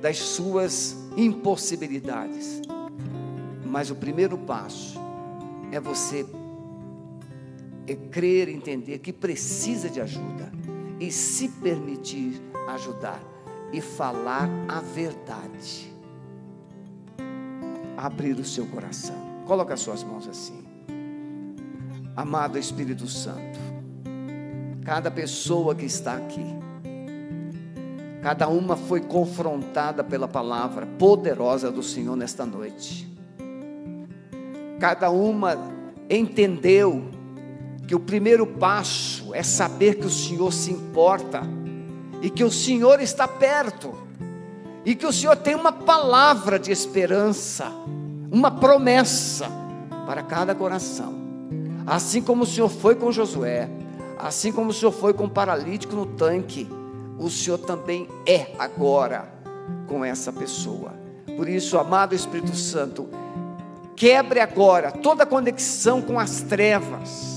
das 0.00 0.18
suas 0.18 0.96
impossibilidades. 1.16 2.62
Mas 3.64 3.90
o 3.90 3.96
primeiro 3.96 4.38
passo 4.38 5.09
é 5.72 5.80
você 5.80 6.26
é 7.86 7.94
crer, 7.94 8.48
entender 8.48 8.98
que 8.98 9.12
precisa 9.12 9.88
de 9.88 10.00
ajuda 10.00 10.52
e 11.00 11.10
se 11.10 11.48
permitir 11.48 12.40
ajudar 12.68 13.20
e 13.72 13.80
falar 13.80 14.48
a 14.68 14.80
verdade. 14.80 15.92
Abrir 17.96 18.38
o 18.38 18.44
seu 18.44 18.66
coração. 18.66 19.16
Coloca 19.46 19.74
as 19.74 19.80
suas 19.80 20.04
mãos 20.04 20.28
assim. 20.28 20.62
Amado 22.16 22.58
Espírito 22.58 23.06
Santo, 23.06 23.58
cada 24.84 25.10
pessoa 25.10 25.74
que 25.74 25.86
está 25.86 26.16
aqui, 26.16 26.44
cada 28.22 28.48
uma 28.48 28.76
foi 28.76 29.00
confrontada 29.00 30.04
pela 30.04 30.28
palavra 30.28 30.86
poderosa 30.98 31.70
do 31.70 31.82
Senhor 31.82 32.16
nesta 32.16 32.44
noite. 32.44 33.08
Cada 34.80 35.10
uma 35.10 35.58
entendeu 36.08 37.04
que 37.86 37.94
o 37.94 38.00
primeiro 38.00 38.46
passo 38.46 39.34
é 39.34 39.42
saber 39.42 39.96
que 39.96 40.06
o 40.06 40.10
Senhor 40.10 40.50
se 40.52 40.72
importa 40.72 41.42
e 42.22 42.30
que 42.30 42.42
o 42.42 42.50
Senhor 42.50 42.98
está 43.00 43.28
perto 43.28 43.92
e 44.84 44.94
que 44.94 45.04
o 45.04 45.12
Senhor 45.12 45.36
tem 45.36 45.54
uma 45.54 45.70
palavra 45.70 46.58
de 46.58 46.72
esperança, 46.72 47.70
uma 48.32 48.50
promessa 48.50 49.48
para 50.06 50.22
cada 50.22 50.54
coração. 50.54 51.14
Assim 51.86 52.22
como 52.22 52.44
o 52.44 52.46
Senhor 52.46 52.70
foi 52.70 52.94
com 52.94 53.12
Josué, 53.12 53.68
assim 54.18 54.50
como 54.50 54.70
o 54.70 54.72
Senhor 54.72 54.92
foi 54.92 55.12
com 55.12 55.24
o 55.24 55.30
paralítico 55.30 55.94
no 55.94 56.06
tanque, 56.06 56.66
o 57.18 57.28
Senhor 57.28 57.58
também 57.58 58.08
é 58.26 58.52
agora 58.58 59.30
com 59.86 60.02
essa 60.02 60.32
pessoa. 60.32 60.94
Por 61.36 61.48
isso, 61.48 61.78
amado 61.78 62.14
Espírito 62.14 62.56
Santo, 62.56 63.08
quebre 64.00 64.40
agora 64.40 64.90
toda 64.90 65.26
conexão 65.26 66.00
com 66.00 66.18
as 66.18 66.40
trevas 66.40 67.30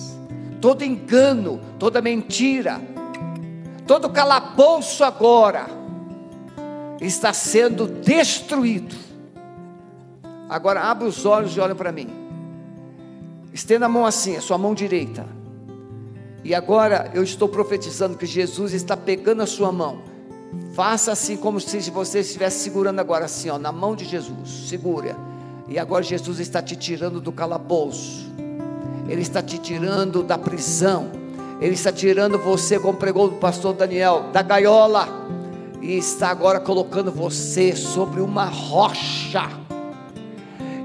todo 0.63 0.81
engano, 0.81 1.59
toda 1.77 2.01
mentira, 2.01 2.79
todo 3.85 4.09
calabouço 4.09 5.03
agora 5.03 5.67
está 7.01 7.33
sendo 7.33 7.85
destruído. 7.85 8.95
Agora 10.47 10.79
abre 10.79 11.05
os 11.05 11.25
olhos 11.25 11.57
e 11.57 11.59
olha 11.59 11.75
para 11.75 11.91
mim. 11.91 12.07
Estenda 13.51 13.87
a 13.87 13.89
mão 13.89 14.05
assim, 14.05 14.37
a 14.37 14.41
sua 14.41 14.57
mão 14.57 14.73
direita. 14.73 15.27
E 16.45 16.55
agora 16.55 17.11
eu 17.13 17.23
estou 17.23 17.49
profetizando 17.49 18.17
que 18.17 18.25
Jesus 18.25 18.71
está 18.71 18.95
pegando 18.95 19.41
a 19.41 19.45
sua 19.45 19.69
mão. 19.69 20.01
Faça 20.73 21.11
assim 21.11 21.35
como 21.35 21.59
se 21.59 21.77
você 21.91 22.21
estivesse 22.21 22.59
segurando 22.59 23.01
agora 23.01 23.25
assim, 23.25 23.49
ó, 23.49 23.59
na 23.59 23.73
mão 23.73 23.97
de 23.97 24.05
Jesus. 24.05 24.69
Segura. 24.69 25.32
E 25.67 25.79
agora 25.79 26.03
Jesus 26.03 26.39
está 26.39 26.61
te 26.61 26.75
tirando 26.75 27.21
do 27.21 27.31
calabouço. 27.31 28.31
Ele 29.07 29.21
está 29.21 29.41
te 29.41 29.57
tirando 29.57 30.23
da 30.23 30.37
prisão, 30.37 31.09
Ele 31.59 31.73
está 31.73 31.91
tirando 31.91 32.37
você, 32.37 32.79
como 32.79 32.97
pregou 32.97 33.27
o 33.27 33.33
pastor 33.33 33.73
Daniel, 33.73 34.25
da 34.31 34.41
gaiola, 34.41 35.07
e 35.81 35.97
está 35.97 36.29
agora 36.29 36.59
colocando 36.59 37.11
você 37.11 37.75
sobre 37.75 38.21
uma 38.21 38.45
rocha. 38.45 39.49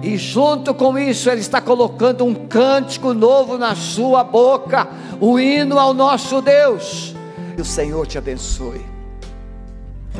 E 0.02 0.16
junto 0.16 0.74
com 0.74 0.98
isso, 0.98 1.30
Ele 1.30 1.40
está 1.40 1.60
colocando 1.60 2.24
um 2.24 2.34
cântico 2.34 3.12
novo 3.12 3.56
na 3.56 3.74
sua 3.74 4.22
boca, 4.24 4.88
o 5.20 5.38
hino 5.38 5.78
ao 5.78 5.94
nosso 5.94 6.40
Deus. 6.40 7.14
Que 7.54 7.62
o 7.62 7.64
Senhor 7.64 8.06
te 8.06 8.18
abençoe, 8.18 8.84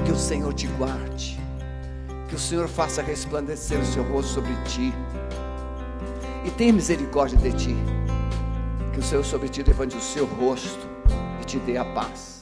que 0.04 0.12
o 0.12 0.16
Senhor 0.16 0.52
te 0.54 0.66
guarde, 0.66 1.37
que 2.28 2.34
o 2.34 2.38
Senhor 2.38 2.68
faça 2.68 3.02
resplandecer 3.02 3.80
o 3.80 3.84
seu 3.84 4.02
rosto 4.04 4.34
sobre 4.34 4.54
ti 4.64 4.92
e 6.44 6.50
tenha 6.50 6.72
misericórdia 6.72 7.38
de 7.38 7.52
ti. 7.52 7.76
Que 8.92 9.00
o 9.00 9.02
Senhor 9.02 9.24
sobre 9.24 9.48
ti 9.48 9.62
levante 9.62 9.96
o 9.96 10.00
seu 10.00 10.26
rosto 10.26 10.86
e 11.40 11.44
te 11.44 11.58
dê 11.58 11.78
a 11.78 11.84
paz. 11.84 12.37